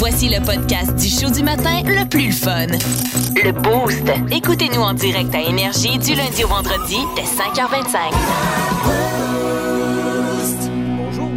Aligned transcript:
Voici 0.00 0.30
le 0.30 0.42
podcast 0.42 0.96
du 0.96 1.08
show 1.08 1.30
du 1.30 1.42
matin 1.42 1.82
le 1.84 2.08
plus 2.08 2.32
fun. 2.32 2.68
Le 3.36 3.52
Boost. 3.52 4.08
Écoutez-nous 4.34 4.80
en 4.80 4.94
direct 4.94 5.34
à 5.34 5.42
Énergie 5.42 5.98
du 5.98 6.14
lundi 6.14 6.42
au 6.42 6.48
vendredi 6.48 6.96
dès 7.14 7.20
5h25. 7.20 8.10
Bonjour, 10.96 11.28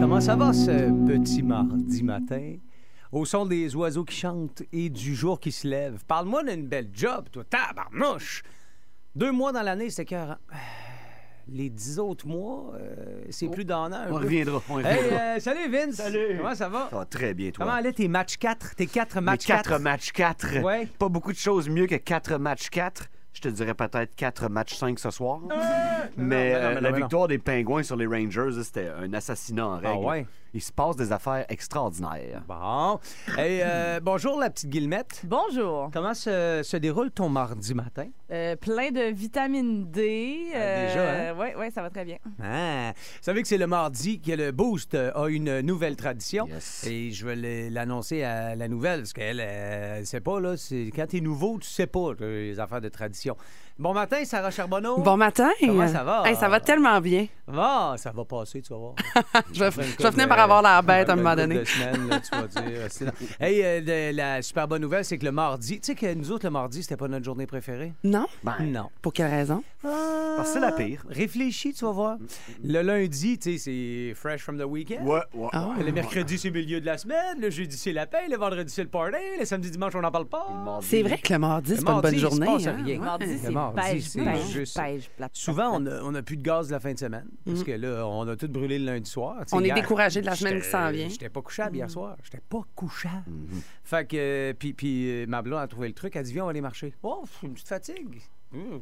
comment 0.00 0.20
ça 0.20 0.36
va 0.36 0.52
ce 0.52 0.92
petit 1.04 1.42
mardi 1.42 2.04
matin? 2.04 2.54
Au 3.10 3.24
son 3.24 3.44
des 3.44 3.74
oiseaux 3.74 4.04
qui 4.04 4.14
chantent 4.14 4.62
et 4.72 4.88
du 4.88 5.16
jour 5.16 5.40
qui 5.40 5.50
se 5.50 5.66
lève. 5.66 6.04
Parle-moi 6.06 6.44
d'une 6.44 6.68
belle 6.68 6.90
job, 6.94 7.26
toi, 7.32 7.42
tabarnouche! 7.42 8.44
Deux 9.16 9.32
mois 9.32 9.50
dans 9.50 9.62
l'année, 9.62 9.90
c'est 9.90 10.02
écœurant. 10.02 10.36
Les 11.48 11.68
dix 11.70 11.98
autres 11.98 12.26
mois, 12.26 12.72
euh, 12.74 13.24
c'est 13.30 13.48
plus 13.48 13.64
d'honneur. 13.64 14.06
On 14.10 14.14
reviendra. 14.14 14.62
On 14.68 14.74
reviendra. 14.74 15.00
Hey, 15.02 15.36
euh, 15.36 15.40
salut 15.40 15.70
Vince! 15.70 15.94
Salut. 15.96 16.36
Comment 16.38 16.54
ça 16.54 16.68
va? 16.68 16.88
Ça 16.90 16.96
va 16.96 17.04
très 17.04 17.34
bien, 17.34 17.50
toi. 17.50 17.64
Comment 17.64 17.76
allaient 17.76 17.92
tes 17.92 18.08
matchs 18.08 18.36
4? 18.36 18.74
Tes 18.76 18.86
4 18.86 19.16
Mes 19.16 19.20
matchs 19.22 19.46
4 19.46 19.70
4? 19.70 19.80
matchs 19.80 20.12
4. 20.12 20.62
Ouais. 20.62 20.86
Pas 20.98 21.08
beaucoup 21.08 21.32
de 21.32 21.36
choses 21.38 21.68
mieux 21.68 21.86
que 21.86 21.96
4 21.96 22.36
matchs 22.38 22.70
4. 22.70 23.06
Je 23.32 23.40
te 23.40 23.48
dirais 23.48 23.74
peut-être 23.74 24.14
4 24.14 24.48
matchs 24.48 24.74
5 24.76 24.98
ce 24.98 25.10
soir. 25.10 25.40
mais 25.40 25.48
non, 25.48 25.60
euh, 25.62 26.04
mais 26.16 26.52
non, 26.52 26.70
la 26.74 26.80
mais 26.80 26.90
non. 26.90 26.96
victoire 26.96 27.28
des 27.28 27.38
Pingouins 27.38 27.82
sur 27.82 27.96
les 27.96 28.06
Rangers, 28.06 28.62
c'était 28.62 28.88
un 28.88 29.12
assassinat 29.12 29.66
en 29.66 29.74
règle. 29.76 29.86
Ah 29.88 29.98
ouais? 29.98 30.26
Il 30.54 30.60
se 30.60 30.70
passe 30.70 30.96
des 30.96 31.12
affaires 31.12 31.46
extraordinaires. 31.48 32.42
Bon. 32.46 33.00
Hey, 33.38 33.62
euh, 33.64 34.00
bonjour 34.02 34.38
la 34.38 34.50
petite 34.50 34.68
Guillemette. 34.68 35.22
Bonjour. 35.24 35.88
Comment 35.94 36.12
se, 36.12 36.60
se 36.62 36.76
déroule 36.76 37.10
ton 37.10 37.30
mardi 37.30 37.72
matin? 37.72 38.08
Euh, 38.30 38.54
plein 38.56 38.90
de 38.90 39.10
vitamine 39.14 39.90
D. 39.90 40.50
Ah, 40.54 40.86
déjà, 40.86 41.10
hein? 41.30 41.34
Oui, 41.38 41.46
ouais, 41.58 41.70
ça 41.70 41.80
va 41.80 41.88
très 41.88 42.04
bien. 42.04 42.18
Ah, 42.42 42.92
vous 42.94 43.22
savez 43.22 43.40
que 43.40 43.48
c'est 43.48 43.56
le 43.56 43.66
mardi 43.66 44.20
que 44.20 44.32
le 44.32 44.52
Boost 44.52 44.94
euh, 44.94 45.10
a 45.14 45.28
une 45.28 45.60
nouvelle 45.62 45.96
tradition. 45.96 46.46
Yes. 46.48 46.86
Et 46.86 47.12
je 47.12 47.26
vais 47.26 47.70
l'annoncer 47.70 48.22
à 48.22 48.54
la 48.54 48.68
nouvelle, 48.68 49.00
parce 49.00 49.14
qu'elle, 49.14 49.40
euh, 49.40 49.96
elle 50.00 50.06
sait 50.06 50.20
pas, 50.20 50.38
là. 50.38 50.58
c'est- 50.58 50.90
Quand 50.94 51.06
t'es 51.06 51.20
nouveau, 51.20 51.58
tu 51.60 51.68
sais 51.68 51.86
pas 51.86 52.10
euh, 52.20 52.50
les 52.50 52.60
affaires 52.60 52.82
de 52.82 52.90
tradition. 52.90 53.38
Bon 53.78 53.94
matin, 53.94 54.22
Sarah 54.24 54.50
Charbonneau. 54.50 54.98
Bon 54.98 55.16
matin. 55.16 55.50
Comment 55.58 55.88
ça 55.88 56.04
va? 56.04 56.22
Hey, 56.26 56.36
ça 56.36 56.48
va 56.48 56.60
tellement 56.60 57.00
bien. 57.00 57.26
Ah, 57.52 57.94
ça 57.96 58.12
va 58.12 58.24
passer, 58.24 58.60
tu 58.62 58.72
vas 58.72 58.78
voir. 58.78 58.94
Je 59.52 59.64
vais, 59.64 59.70
je 59.70 60.02
vais 60.02 60.10
finir 60.12 60.28
par 60.28 60.38
avoir 60.40 60.62
l'air 60.62 60.82
bête 60.82 61.08
à 61.08 61.14
un 61.14 61.16
moment 61.16 61.34
donné. 61.34 61.58
de 61.58 61.64
semaines, 61.64 62.08
là, 62.08 62.20
tu 62.20 62.30
vas 62.30 62.46
dire. 62.46 62.62
euh, 62.66 63.10
hey, 63.40 63.62
euh, 63.64 63.80
de- 63.80 64.16
la 64.16 64.40
super 64.42 64.68
bonne 64.68 64.82
nouvelle, 64.82 65.04
c'est 65.04 65.18
que 65.18 65.24
le 65.24 65.32
mardi, 65.32 65.80
tu 65.80 65.86
sais 65.86 65.94
que 65.94 66.14
nous 66.14 66.30
autres, 66.30 66.46
le 66.46 66.50
mardi, 66.50 66.82
c'était 66.82 66.96
pas 66.96 67.08
notre 67.08 67.24
journée 67.24 67.46
préférée? 67.46 67.92
Non? 68.04 68.26
Ben, 68.44 68.56
Non. 68.60 68.88
Pour 69.00 69.12
quelle 69.12 69.30
raison? 69.30 69.62
Parce 70.36 70.48
que 70.48 70.54
c'est 70.54 70.60
la 70.60 70.72
pire. 70.72 71.04
Réfléchis, 71.08 71.72
tu 71.74 71.84
vas 71.84 71.92
voir. 71.92 72.16
Le 72.62 72.82
lundi, 72.82 73.38
tu 73.38 73.52
sais, 73.52 73.58
c'est 73.58 74.14
fresh 74.14 74.42
from 74.42 74.58
the 74.58 74.64
weekend. 74.64 75.06
Ouais, 75.06 75.20
ouais. 75.34 75.48
Ah. 75.52 75.74
Le 75.84 75.92
mercredi, 75.92 76.38
c'est 76.38 76.50
milieu 76.50 76.80
de 76.80 76.86
la 76.86 76.98
semaine. 76.98 77.40
Le 77.40 77.50
jeudi, 77.50 77.76
c'est 77.76 77.92
la 77.92 78.06
paix. 78.06 78.28
Le 78.30 78.36
vendredi, 78.36 78.72
c'est 78.72 78.82
le 78.82 78.88
party. 78.88 79.16
Le 79.38 79.44
samedi, 79.44 79.70
dimanche, 79.70 79.94
on 79.94 80.00
n'en 80.00 80.10
parle 80.10 80.26
pas. 80.26 80.46
Le. 80.50 80.82
C'est 80.82 81.02
vrai 81.02 81.18
que 81.18 81.32
le 81.32 81.38
mardi, 81.38 81.70
Le 81.72 81.76
c'est 81.78 81.84
pas 81.84 81.92
une 81.94 82.00
bonne 82.00 82.12
il 82.14 82.16
se 82.20 82.22
journée. 82.22 82.46
passe 82.46 82.66
hein? 82.66 82.76
rien. 82.84 82.98
Ouais. 82.98 83.04
Mardi, 83.04 84.02
c'est 84.02 84.52
juste- 84.52 84.78
plate. 85.16 85.30
Souvent, 85.34 85.70
on 85.80 85.86
a, 85.86 86.02
on 86.02 86.14
a 86.14 86.22
plus 86.22 86.36
de 86.36 86.42
gaz 86.42 86.70
la 86.70 86.80
fin 86.80 86.92
de 86.92 86.98
semaine. 86.98 87.26
Parce 87.44 87.62
que 87.64 87.72
là, 87.72 88.06
on 88.06 88.26
a 88.28 88.36
tout 88.36 88.48
brûlé 88.48 88.78
le 88.78 88.86
lundi 88.86 89.10
soir. 89.10 89.36
Mm. 89.40 89.44
On 89.52 89.64
est 89.64 89.72
découragé 89.72 90.20
de 90.20 90.26
la 90.26 90.34
semaine 90.36 90.60
qui 90.60 90.68
s'en 90.68 90.90
vient. 90.90 91.08
J'étais 91.08 91.28
pas 91.28 91.42
couchable 91.42 91.72
Mm. 91.72 91.76
hier 91.76 91.90
soir. 91.90 92.16
J'étais 92.22 92.40
pas 92.48 92.60
couchable. 92.74 93.24
Fait 93.84 94.06
que, 94.08 94.16
euh, 94.16 94.52
puis, 94.58 94.72
puis 94.72 95.08
euh, 95.10 95.26
ma 95.26 95.42
blonde 95.42 95.60
a 95.60 95.66
trouvé 95.66 95.88
le 95.88 95.94
truc. 95.94 96.16
Elle 96.16 96.24
dit, 96.24 96.32
viens, 96.32 96.42
on 96.42 96.46
va 96.46 96.50
aller 96.50 96.60
marcher. 96.60 96.94
Oh, 97.02 97.24
une 97.42 97.52
petite 97.54 97.68
fatigue. 97.68 98.20
Mmh. 98.52 98.78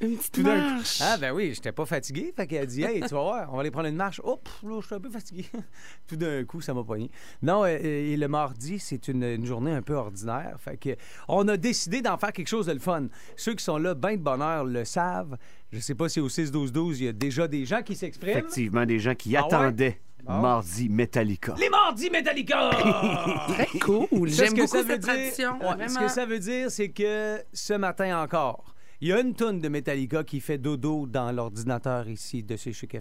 Une 0.00 0.16
petite 0.16 0.32
Tout 0.34 0.42
d'un 0.42 0.54
coup- 0.60 0.74
marche. 0.74 0.98
Ah, 1.02 1.16
ben 1.18 1.32
oui, 1.32 1.52
j'étais 1.54 1.72
pas 1.72 1.86
fatigué. 1.86 2.32
Fait 2.36 2.46
qu'elle 2.46 2.66
dit, 2.66 2.82
hey, 2.82 3.00
tu 3.00 3.14
vas 3.14 3.22
voir, 3.22 3.48
on 3.52 3.54
va 3.54 3.60
aller 3.60 3.70
prendre 3.70 3.88
une 3.88 3.96
marche. 3.96 4.20
Oh, 4.24 4.36
pff, 4.36 4.62
là, 4.62 4.78
je 4.80 4.86
suis 4.86 4.94
un 4.94 5.00
peu 5.00 5.08
fatigué. 5.10 5.46
Tout 6.06 6.16
d'un 6.16 6.44
coup, 6.44 6.60
ça 6.60 6.74
m'a 6.74 6.84
pogné. 6.84 7.10
Non, 7.42 7.64
euh, 7.64 7.68
euh, 7.68 8.12
et 8.12 8.16
le 8.16 8.28
mardi, 8.28 8.78
c'est 8.78 9.08
une, 9.08 9.22
une 9.22 9.46
journée 9.46 9.72
un 9.72 9.82
peu 9.82 9.94
ordinaire. 9.94 10.56
Fait 10.58 10.76
que, 10.76 10.90
on 11.28 11.46
a 11.48 11.56
décidé 11.56 12.02
d'en 12.02 12.18
faire 12.18 12.32
quelque 12.32 12.48
chose 12.48 12.66
de 12.66 12.72
le 12.72 12.80
fun. 12.80 13.06
Ceux 13.36 13.54
qui 13.54 13.64
sont 13.64 13.78
là, 13.78 13.94
ben 13.94 14.16
de 14.16 14.22
bonheur, 14.22 14.64
le 14.64 14.84
savent. 14.84 15.36
Je 15.72 15.78
sais 15.78 15.94
pas 15.94 16.08
si 16.08 16.20
au 16.20 16.28
6-12-12, 16.28 16.96
il 16.98 17.04
y 17.04 17.08
a 17.08 17.12
déjà 17.12 17.48
des 17.48 17.64
gens 17.64 17.82
qui 17.82 17.94
s'expriment. 17.94 18.30
Effectivement, 18.38 18.84
des 18.84 18.98
gens 18.98 19.14
qui 19.14 19.34
Ah 19.36 19.40
ouais? 19.40 19.46
attendaient 19.54 20.00
mardi 20.26 20.88
Metallica. 20.88 21.54
Les 21.58 21.68
mardis 21.68 22.08
Metallica! 22.10 22.70
Très 23.48 23.78
cool. 23.78 24.28
J'aime 24.28 24.54
beaucoup 24.54 24.66
cette 24.68 24.86
dire- 24.86 25.00
tradition. 25.00 25.58
Ouais, 25.60 25.88
ce 25.88 25.98
que 25.98 26.08
ça 26.08 26.24
veut 26.26 26.38
dire, 26.38 26.70
c'est 26.70 26.88
que 26.90 27.42
ce 27.52 27.74
matin 27.74 28.22
encore, 28.22 28.73
il 29.04 29.08
y 29.08 29.12
a 29.12 29.20
une 29.20 29.34
tonne 29.34 29.60
de 29.60 29.68
Metallica 29.68 30.24
qui 30.24 30.40
fait 30.40 30.56
dodo 30.56 31.06
dans 31.06 31.30
l'ordinateur 31.30 32.08
ici 32.08 32.42
de 32.42 32.56
chez 32.56 32.72
Chic. 32.72 32.96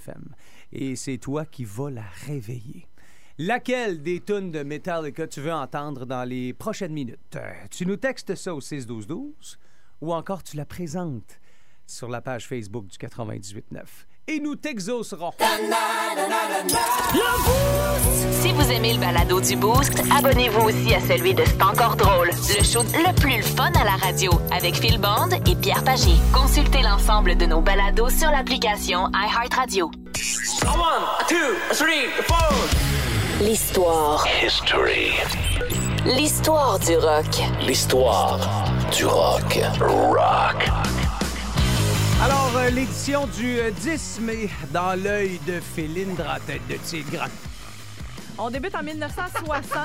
Et 0.73 0.97
c'est 0.97 1.17
toi 1.17 1.45
qui 1.45 1.63
vas 1.63 1.89
la 1.91 2.03
réveiller. 2.27 2.89
Laquelle 3.37 4.03
des 4.03 4.19
tonnes 4.19 4.51
de 4.51 4.63
Metallica 4.63 5.27
tu 5.27 5.39
veux 5.39 5.53
entendre 5.53 6.05
dans 6.05 6.25
les 6.25 6.51
prochaines 6.51 6.91
minutes? 6.91 7.37
Euh, 7.37 7.53
Tu 7.71 7.85
nous 7.85 7.95
textes 7.95 8.35
ça 8.35 8.53
au 8.53 8.59
6-12-12 8.59 9.55
ou 10.01 10.13
encore 10.13 10.43
tu 10.43 10.57
la 10.57 10.65
présentes 10.65 11.39
sur 11.87 12.09
la 12.09 12.19
page 12.19 12.49
Facebook 12.49 12.87
du 12.87 12.97
98.9. 12.97 13.85
Et 14.25 14.39
nous 14.39 14.55
t'exaucerons. 14.55 15.31
Si 18.41 18.53
vous 18.53 18.71
aimez 18.71 18.93
le 18.93 18.99
balado 18.99 19.41
du 19.41 19.57
Boost, 19.57 20.01
abonnez-vous 20.17 20.61
aussi 20.61 20.95
à 20.95 21.01
celui 21.01 21.33
de 21.33 21.43
C'est 21.45 21.61
encore 21.61 21.97
drôle. 21.97 22.29
Le 22.29 22.63
show 22.63 22.83
le 22.93 23.13
plus 23.19 23.43
fun 23.43 23.69
à 23.79 23.83
la 23.83 23.97
radio 23.97 24.31
avec 24.51 24.75
Phil 24.75 24.97
Bond 24.97 25.29
et 25.45 25.55
Pierre 25.55 25.83
Pagé. 25.83 26.13
Consultez 26.33 26.81
l'ensemble 26.83 27.35
de 27.35 27.45
nos 27.45 27.59
balados 27.59 28.09
sur 28.09 28.31
l'application 28.31 29.09
iHeartRadio. 29.13 29.91
L'histoire. 33.41 34.25
L'histoire 36.05 36.79
du 36.79 36.95
rock. 36.95 37.43
L'histoire 37.67 38.39
du 38.95 39.05
rock. 39.05 39.59
Rock. 39.81 41.02
Alors, 42.23 42.53
euh, 42.55 42.69
l'édition 42.69 43.27
du 43.27 43.59
euh, 43.59 43.69
10 43.69 44.21
mai, 44.21 44.49
dans 44.71 44.97
l'œil 44.97 45.41
de 45.45 45.59
Philindre 45.59 46.25
à 46.29 46.39
tête 46.39 46.65
de 46.69 46.75
tigre. 46.75 47.27
On 48.37 48.49
débute 48.49 48.75
en 48.75 48.81
1960. 48.83 49.77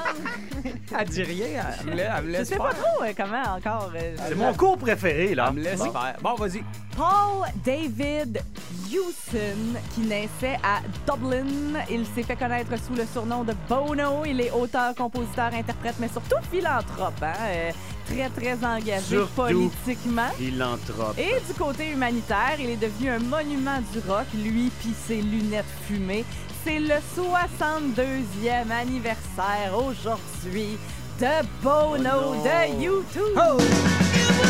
Elle 0.99 1.09
dit 1.09 1.23
rien, 1.23 1.47
elle 1.81 1.87
me 1.87 1.95
laisse, 1.97 2.09
elle 2.17 2.25
me 2.25 2.27
Je 2.29 2.33
laisse 2.39 2.49
sais 2.49 2.57
faire. 2.57 2.65
pas 2.65 2.75
trop 2.75 3.03
euh, 3.05 3.13
comment 3.17 3.43
encore. 3.57 3.91
euh, 3.95 4.17
C'est 4.27 4.35
mon 4.35 4.55
cours 4.55 4.79
préféré, 4.79 5.35
là. 5.35 5.49
Elle 5.51 5.57
me 5.57 5.63
laisse 5.63 5.83
faire. 5.83 6.17
Bon, 6.23 6.35
vas-y. 6.35 6.63
Paul 6.97 7.47
David 7.65 8.43
Hewson, 8.91 9.79
qui 9.95 10.01
naissait 10.01 10.59
à 10.65 10.81
Dublin. 11.07 11.81
Il 11.91 12.07
s'est 12.07 12.23
fait 12.23 12.37
connaître 12.37 12.71
sous 12.85 12.95
le 12.95 13.05
surnom 13.13 13.45
de 13.45 13.55
Bono. 13.69 14.25
Il 14.25 14.41
est 14.41 14.51
auteur, 14.51 14.95
compositeur, 14.95 15.53
interprète, 15.53 15.97
mais 16.01 16.09
surtout 16.09 16.37
philanthrope. 16.51 17.13
hein, 17.23 17.33
euh, 17.51 17.71
très, 18.07 18.31
très 18.31 18.65
engagé 18.67 19.03
Surtout. 19.17 19.33
politiquement. 19.43 20.29
Philanthrope. 20.37 21.19
Et 21.19 21.39
du 21.47 21.53
côté 21.57 21.91
humanitaire, 21.91 22.57
il 22.59 22.71
est 22.71 22.77
devenu 22.77 23.11
un 23.11 23.19
monument 23.21 23.79
du 23.93 23.99
rock, 24.09 24.25
lui 24.35 24.71
puis 24.81 24.95
ses 25.07 25.21
lunettes 25.21 25.67
fumées. 25.87 26.25
C'est 26.65 26.81
le 26.81 26.97
62e 27.17 28.71
anniversaire 28.71 29.73
aujourd'hui 29.75 30.79
de 31.21 31.47
Bono 31.63 32.35
de 32.43 32.83
YouTube. 32.83 33.37
Oh! 33.37 34.48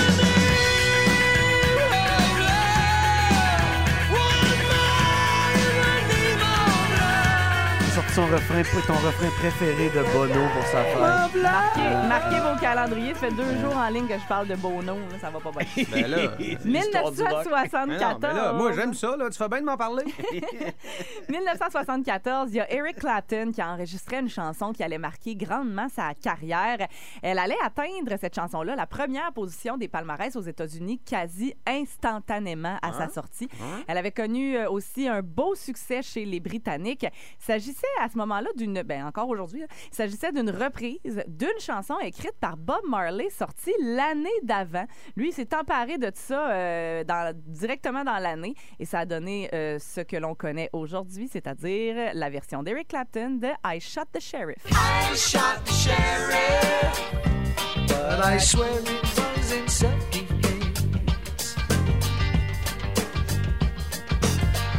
Refrain, 8.39 8.63
ton 8.87 8.95
refrain 8.95 9.31
préféré 9.39 9.89
de 9.89 10.03
Bono 10.13 10.49
pour 10.55 10.63
sa 10.65 10.85
fête. 10.85 11.43
Marquez, 11.43 12.09
marquez 12.09 12.41
vos 12.41 12.61
calendriers, 12.61 13.15
ça 13.15 13.21
fait 13.21 13.31
deux 13.33 13.59
jours 13.61 13.77
en 13.77 13.89
ligne 13.89 14.07
que 14.07 14.19
je 14.19 14.27
parle 14.29 14.49
de 14.49 14.55
Bono, 14.57 14.95
là, 14.95 15.19
ça 15.21 15.31
va 15.31 15.41
pas 15.41 15.51
bien. 15.51 15.85
Ben 15.91 16.07
là, 16.07 16.19
l'histoire 16.65 17.13
du 17.13 17.23
rock. 17.23 17.47
Mais 17.87 17.99
non, 17.99 18.19
mais 18.21 18.35
là, 18.35 18.53
moi, 18.53 18.73
j'aime 18.73 18.95
ça. 18.95 19.17
Là. 19.17 19.31
Tu 19.31 19.39
fais 19.39 19.49
bien 19.49 19.61
de 19.61 19.67
m'en 19.67 19.77
parler. 19.77 20.05
1974, 21.29 22.51
il 22.51 22.57
y 22.57 22.61
a 22.61 22.73
Eric 22.73 22.97
Clapton 22.97 23.51
qui 23.53 23.61
a 23.61 23.73
enregistré 23.73 24.19
une 24.19 24.29
chanson 24.29 24.73
qui 24.73 24.83
allait 24.83 24.99
marquer 24.99 25.35
grandement 25.35 25.89
sa 25.89 26.15
carrière. 26.15 26.79
Elle 27.23 27.39
allait 27.39 27.57
atteindre 27.65 28.17
cette 28.21 28.35
chanson-là 28.35 28.77
la 28.77 28.87
première 28.87 29.33
position 29.33 29.77
des 29.77 29.89
palmarès 29.89 30.35
aux 30.37 30.43
États-Unis 30.43 31.01
quasi 31.05 31.55
instantanément 31.67 32.79
à 32.83 32.93
sa 32.93 33.09
sortie. 33.09 33.49
Elle 33.87 33.99
avait 33.99 34.13
connu 34.13 34.57
euh, 34.57 34.71
aussi 34.71 35.09
un 35.09 35.23
beau 35.23 35.55
succès 35.55 36.03
chez 36.03 36.25
les 36.25 36.41
Britanniques. 36.41 37.05
Il 37.05 37.45
s'agissait 37.45 37.87
à 38.01 38.09
ce 38.09 38.19
moment-là 38.29 38.51
d'une, 38.57 38.83
ben 38.83 39.05
encore 39.07 39.29
aujourd'hui, 39.29 39.63
il 39.91 39.95
s'agissait 39.95 40.33
d'une 40.33 40.51
reprise 40.51 41.23
d'une 41.27 41.59
chanson 41.61 41.99
écrite 42.01 42.35
par 42.41 42.57
Bob 42.57 42.81
Marley 42.89 43.31
sortie 43.31 43.73
l'année 43.83 44.29
d'avant. 44.43 44.87
Lui, 45.17 45.29
il 45.31 45.33
s'est 45.33 45.55
emparé 45.55 45.99
de 45.99 46.11
ça 46.15 46.51
euh, 46.51 47.05
directement 47.47 48.05
dans 48.05 48.19
l'année 48.19 48.55
et 48.79 48.85
ça 48.85 49.01
a 49.01 49.07
donné 49.07 49.49
euh, 49.53 49.79
ce 49.79 50.01
que 50.01 50.17
l'on 50.17 50.35
connaît 50.35 50.71
aujourd'hui, 50.73 51.29
c'est-à-dire 51.29 52.13
la 52.15 52.31
version 52.31 52.63
d'Eric 52.63 52.89
Clapton 52.89 53.39
de 53.41 53.49
I 53.65 53.81
Shot 53.81 54.03
the 54.13 54.21
Sheriff. 54.21 54.59
I 54.71 55.17
shot 55.17 55.65
the 55.65 55.73
sheriff, 55.73 57.13
but 57.89 58.21
I 58.25 58.39
swear 58.39 58.69
it 58.81 59.19
was 59.39 59.53
in. 59.53 59.69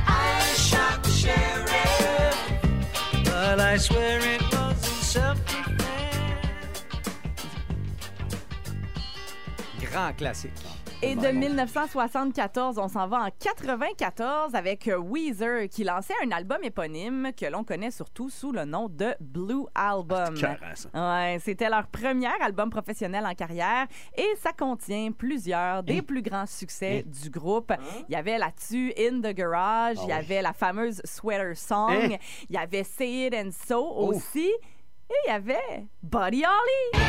I 0.08 0.54
shot 0.56 1.04
the 1.04 1.10
sheriff, 1.10 1.79
But 3.50 3.62
I 3.62 3.78
swear 3.78 4.20
it 4.20 4.44
wasn't 4.44 4.78
self 4.78 5.40
Grand 9.80 10.18
classique. 10.20 10.79
Et 11.02 11.16
de 11.16 11.28
1974, 11.30 12.78
on 12.78 12.90
s'en 12.90 13.08
va 13.08 13.20
en 13.22 13.30
94 13.40 14.54
avec 14.54 14.86
euh, 14.90 14.98
Weezer 14.98 15.70
qui 15.70 15.86
lançait 15.86 16.14
un 16.26 16.32
album 16.32 16.58
éponyme 16.62 17.30
que 17.40 17.46
l'on 17.46 17.64
connaît 17.64 17.90
surtout 17.92 18.30
sous 18.30 18.52
le 18.52 18.66
nom 18.66 18.90
de 18.90 19.16
Blue 19.22 19.64
Album. 19.74 20.36
Ça. 20.36 20.58
Ouais, 20.94 21.38
c'était 21.40 21.70
leur 21.70 21.88
premier 21.88 22.28
album 22.42 22.70
professionnel 22.70 23.26
en 23.26 23.34
carrière 23.34 23.88
et 24.18 24.28
ça 24.42 24.52
contient 24.52 25.14
plusieurs 25.14 25.84
des 25.84 26.02
plus 26.02 26.22
grands 26.22 26.46
succès 26.46 27.06
du 27.06 27.30
groupe. 27.30 27.72
Il 28.10 28.14
y 28.14 28.18
avait 28.18 28.38
là-dessus 28.38 28.94
In 29.00 29.22
the 29.22 29.34
Garage, 29.34 29.98
il 30.04 30.10
y 30.10 30.14
avait 30.14 30.42
la 30.42 30.52
fameuse 30.52 31.02
Sweater 31.06 31.56
Song, 31.56 31.90
Hein? 31.92 32.18
il 32.50 32.56
y 32.56 32.58
avait 32.58 32.84
Say 32.84 33.28
It 33.28 33.34
and 33.34 33.52
So 33.52 33.86
aussi 33.96 34.50
et 34.50 35.16
il 35.26 35.30
y 35.30 35.32
avait 35.32 35.86
Buddy 36.04 36.44
Holly. 36.44 37.04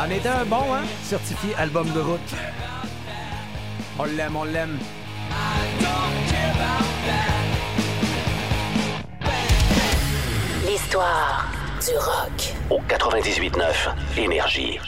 En 0.00 0.10
était 0.10 0.28
un 0.28 0.44
bon, 0.44 0.74
hein? 0.74 0.82
Certifié 1.02 1.54
album 1.56 1.90
de 1.92 2.00
route. 2.00 2.20
On 3.98 4.04
l'aime, 4.04 4.36
on 4.36 4.44
l'aime. 4.44 4.78
L'histoire 10.66 11.46
du 11.80 11.96
rock. 11.96 12.54
Au 12.70 12.80
98.9 12.80 14.18
Énergie. 14.18 14.78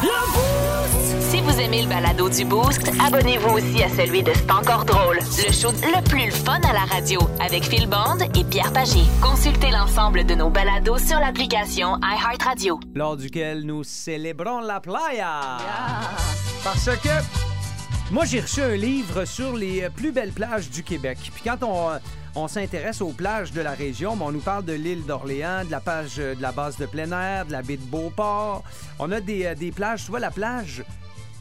Vous 0.00 1.31
aimez 1.62 1.82
le 1.82 1.88
balado 1.88 2.28
du 2.28 2.44
Boost, 2.44 2.90
abonnez-vous 3.00 3.50
aussi 3.50 3.82
à 3.84 3.88
celui 3.88 4.22
de 4.22 4.32
C'est 4.34 4.50
encore 4.50 4.84
drôle. 4.84 5.18
Le 5.18 5.52
show 5.52 5.70
le 5.70 6.02
plus 6.08 6.32
fun 6.32 6.60
à 6.68 6.72
la 6.72 6.84
radio 6.92 7.20
avec 7.40 7.62
Phil 7.62 7.88
Bond 7.88 8.18
et 8.34 8.44
Pierre 8.44 8.72
Pagé. 8.72 9.02
Consultez 9.22 9.70
l'ensemble 9.70 10.24
de 10.26 10.34
nos 10.34 10.50
balados 10.50 10.98
sur 10.98 11.20
l'application 11.20 11.98
iHeartRadio. 12.02 12.80
lors 12.94 13.16
duquel 13.16 13.62
nous 13.62 13.84
célébrons 13.84 14.60
la 14.60 14.80
playa. 14.80 15.58
Parce 16.64 16.86
que 16.86 18.12
moi, 18.12 18.24
j'ai 18.24 18.40
reçu 18.40 18.60
un 18.60 18.74
livre 18.74 19.24
sur 19.24 19.56
les 19.56 19.84
euh, 19.84 19.88
plus 19.88 20.12
belles 20.12 20.32
plages 20.32 20.68
du 20.68 20.82
Québec. 20.82 21.18
Puis 21.32 21.42
quand 21.44 21.62
on, 21.62 21.90
euh, 21.90 21.98
on 22.34 22.48
s'intéresse 22.48 23.00
aux 23.00 23.12
plages 23.12 23.52
de 23.52 23.60
la 23.60 23.72
région, 23.72 24.16
ben, 24.16 24.26
on 24.26 24.32
nous 24.32 24.40
parle 24.40 24.64
de 24.64 24.72
l'île 24.72 25.06
d'Orléans, 25.06 25.64
de 25.64 25.70
la 25.70 25.80
plage 25.80 26.16
euh, 26.18 26.34
de 26.34 26.42
la 26.42 26.52
base 26.52 26.76
de 26.76 26.86
plein 26.86 27.10
air, 27.12 27.46
de 27.46 27.52
la 27.52 27.62
baie 27.62 27.76
de 27.76 27.84
Beauport. 27.84 28.64
On 28.98 29.12
a 29.12 29.20
des, 29.20 29.54
des 29.54 29.70
plages, 29.70 30.04
tu 30.04 30.10
vois, 30.10 30.20
la 30.20 30.30
plage 30.30 30.82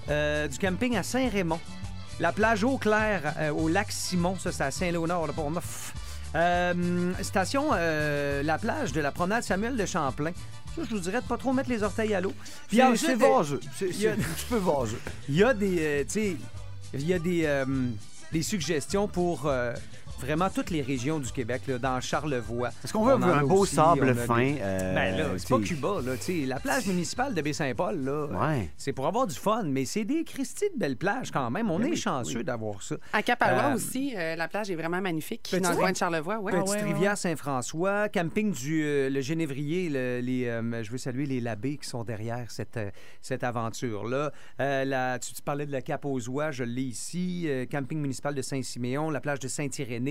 euh, 0.10 0.48
du 0.48 0.58
camping 0.58 0.96
à 0.98 1.04
Saint-Raymond. 1.04 1.60
La 2.20 2.32
plage 2.32 2.64
Eau 2.64 2.78
Claire 2.78 3.34
euh, 3.40 3.52
au 3.52 3.68
lac 3.68 3.92
Simon, 3.92 4.38
ça 4.38 4.52
c'est 4.52 4.64
à 4.64 4.72
Saint-Léonard, 4.72 5.28
là, 5.28 5.34
pour 5.34 5.50
neuf. 5.50 5.94
Euh, 6.36 7.12
station, 7.22 7.70
euh, 7.74 8.42
la 8.44 8.58
plage 8.58 8.94
de 8.94 9.02
la 9.02 9.12
promenade 9.12 9.44
Samuel 9.44 9.76
de 9.76 9.86
Champlain. 9.86 10.32
Ça, 10.76 10.84
je 10.90 10.96
vous 10.96 11.00
dirais 11.02 11.20
de 11.22 11.26
pas 11.26 11.38
trop 11.38 11.52
mettre 11.52 11.70
les 11.70 11.84
orteils 11.84 12.14
à 12.14 12.22
l'eau. 12.22 12.34
Puis 12.68 12.78
C'est 12.78 12.84
ensuite, 12.84 13.10
c'est 13.10 13.16
vaseux. 13.16 13.60
C'est 13.78 13.90
il 13.90 14.02
y 14.02 14.08
a- 14.08 14.16
il 15.28 15.36
y 15.36 15.44
des, 15.54 15.78
euh, 15.80 16.04
tu 16.04 16.10
sais, 16.10 16.38
il 16.94 17.06
y 17.08 17.14
a 17.14 17.20
des, 17.20 17.64
des 18.32 18.42
suggestions 18.44 19.08
pour 19.08 19.52
vraiment 20.22 20.50
toutes 20.50 20.70
les 20.70 20.82
régions 20.82 21.20
du 21.20 21.32
Québec, 21.32 21.64
là, 21.68 21.78
dans 21.78 22.00
Charlevoix. 22.00 22.70
Est-ce 22.84 22.94
qu'on 22.94 23.04
veut 23.06 23.16
On 23.16 23.24
un 23.24 23.44
beau 23.44 23.60
aussi, 23.60 23.76
sable 23.76 24.14
fin? 24.16 24.38
des- 24.40 24.58
euh, 24.62 24.94
Ben 24.96 25.18
là, 25.18 25.26
c'est 25.38 25.50
pas 25.50 25.60
Cuba, 25.60 26.00
là, 26.06 26.16
tu 26.18 26.24
sais. 26.42 26.46
La 26.46 26.60
plage 26.60 26.86
municipale 26.88 27.34
de 27.34 27.42
Baie-Saint-Paul, 27.42 28.04
là, 28.04 28.26
Ouais. 28.28 28.70
c'est 28.78 28.94
pour 28.94 29.08
avoir 29.08 29.28
du 29.28 29.36
fun, 29.36 29.64
mais 29.66 29.86
c'est 29.86 30.04
des 30.06 30.24
Christie 30.24 30.70
de 30.74 30.80
belles 30.80 30.98
plages 30.98 31.32
quand 31.32 31.50
même. 31.50 31.70
On 31.72 31.80
Ben 31.80 31.88
est 31.88 31.92
oui, 31.92 31.98
chanceux 31.98 32.40
oui. 32.40 32.44
d'avoir 32.44 32.82
ça. 32.84 32.96
À 33.14 33.22
Capalois 33.24 33.72
Euh, 33.72 33.76
aussi, 33.76 34.14
euh, 34.16 34.36
la 34.36 34.48
plage 34.48 34.70
est 34.72 34.76
vraiment 34.76 35.02
magnifique. 35.02 35.48
Petit- 35.52 35.60
dans 35.62 35.72
le 35.72 35.76
coin 35.78 35.92
de 35.92 35.98
Charlevoix, 35.98 36.40
ouais. 36.40 36.52
Petite 36.54 36.70
ouais, 36.70 36.82
rivière 36.94 37.18
Saint-François, 37.18 38.10
camping 38.10 38.52
du 38.54 38.84
euh, 38.84 39.10
le 39.10 39.22
Génévrier, 39.22 39.90
le- 39.90 40.20
les, 40.22 40.46
euh, 40.46 40.84
je 40.84 40.92
veux 40.92 40.98
saluer 40.98 41.26
les 41.26 41.42
labés 41.42 41.78
qui 41.78 41.88
sont 41.88 42.04
derrière 42.04 42.50
cette, 42.52 42.78
euh, 42.78 42.92
cette 43.22 43.44
aventure-là. 43.44 44.32
Euh, 44.60 44.86
la- 44.86 45.18
tu, 45.20 45.34
tu 45.34 45.42
parlais 45.42 45.66
de 45.66 45.72
la 45.72 45.82
Cap 45.82 46.06
aux 46.06 46.20
Oies, 46.30 46.52
je 46.52 46.64
l'ai 46.64 46.82
ici, 46.84 47.46
euh, 47.48 47.66
camping 47.66 48.00
municipal 48.00 48.36
de 48.36 48.42
Saint-Siméon, 48.42 49.10
la 49.10 49.20
plage 49.22 49.40
de 49.40 49.48
Saint-Irénée. 49.48 50.11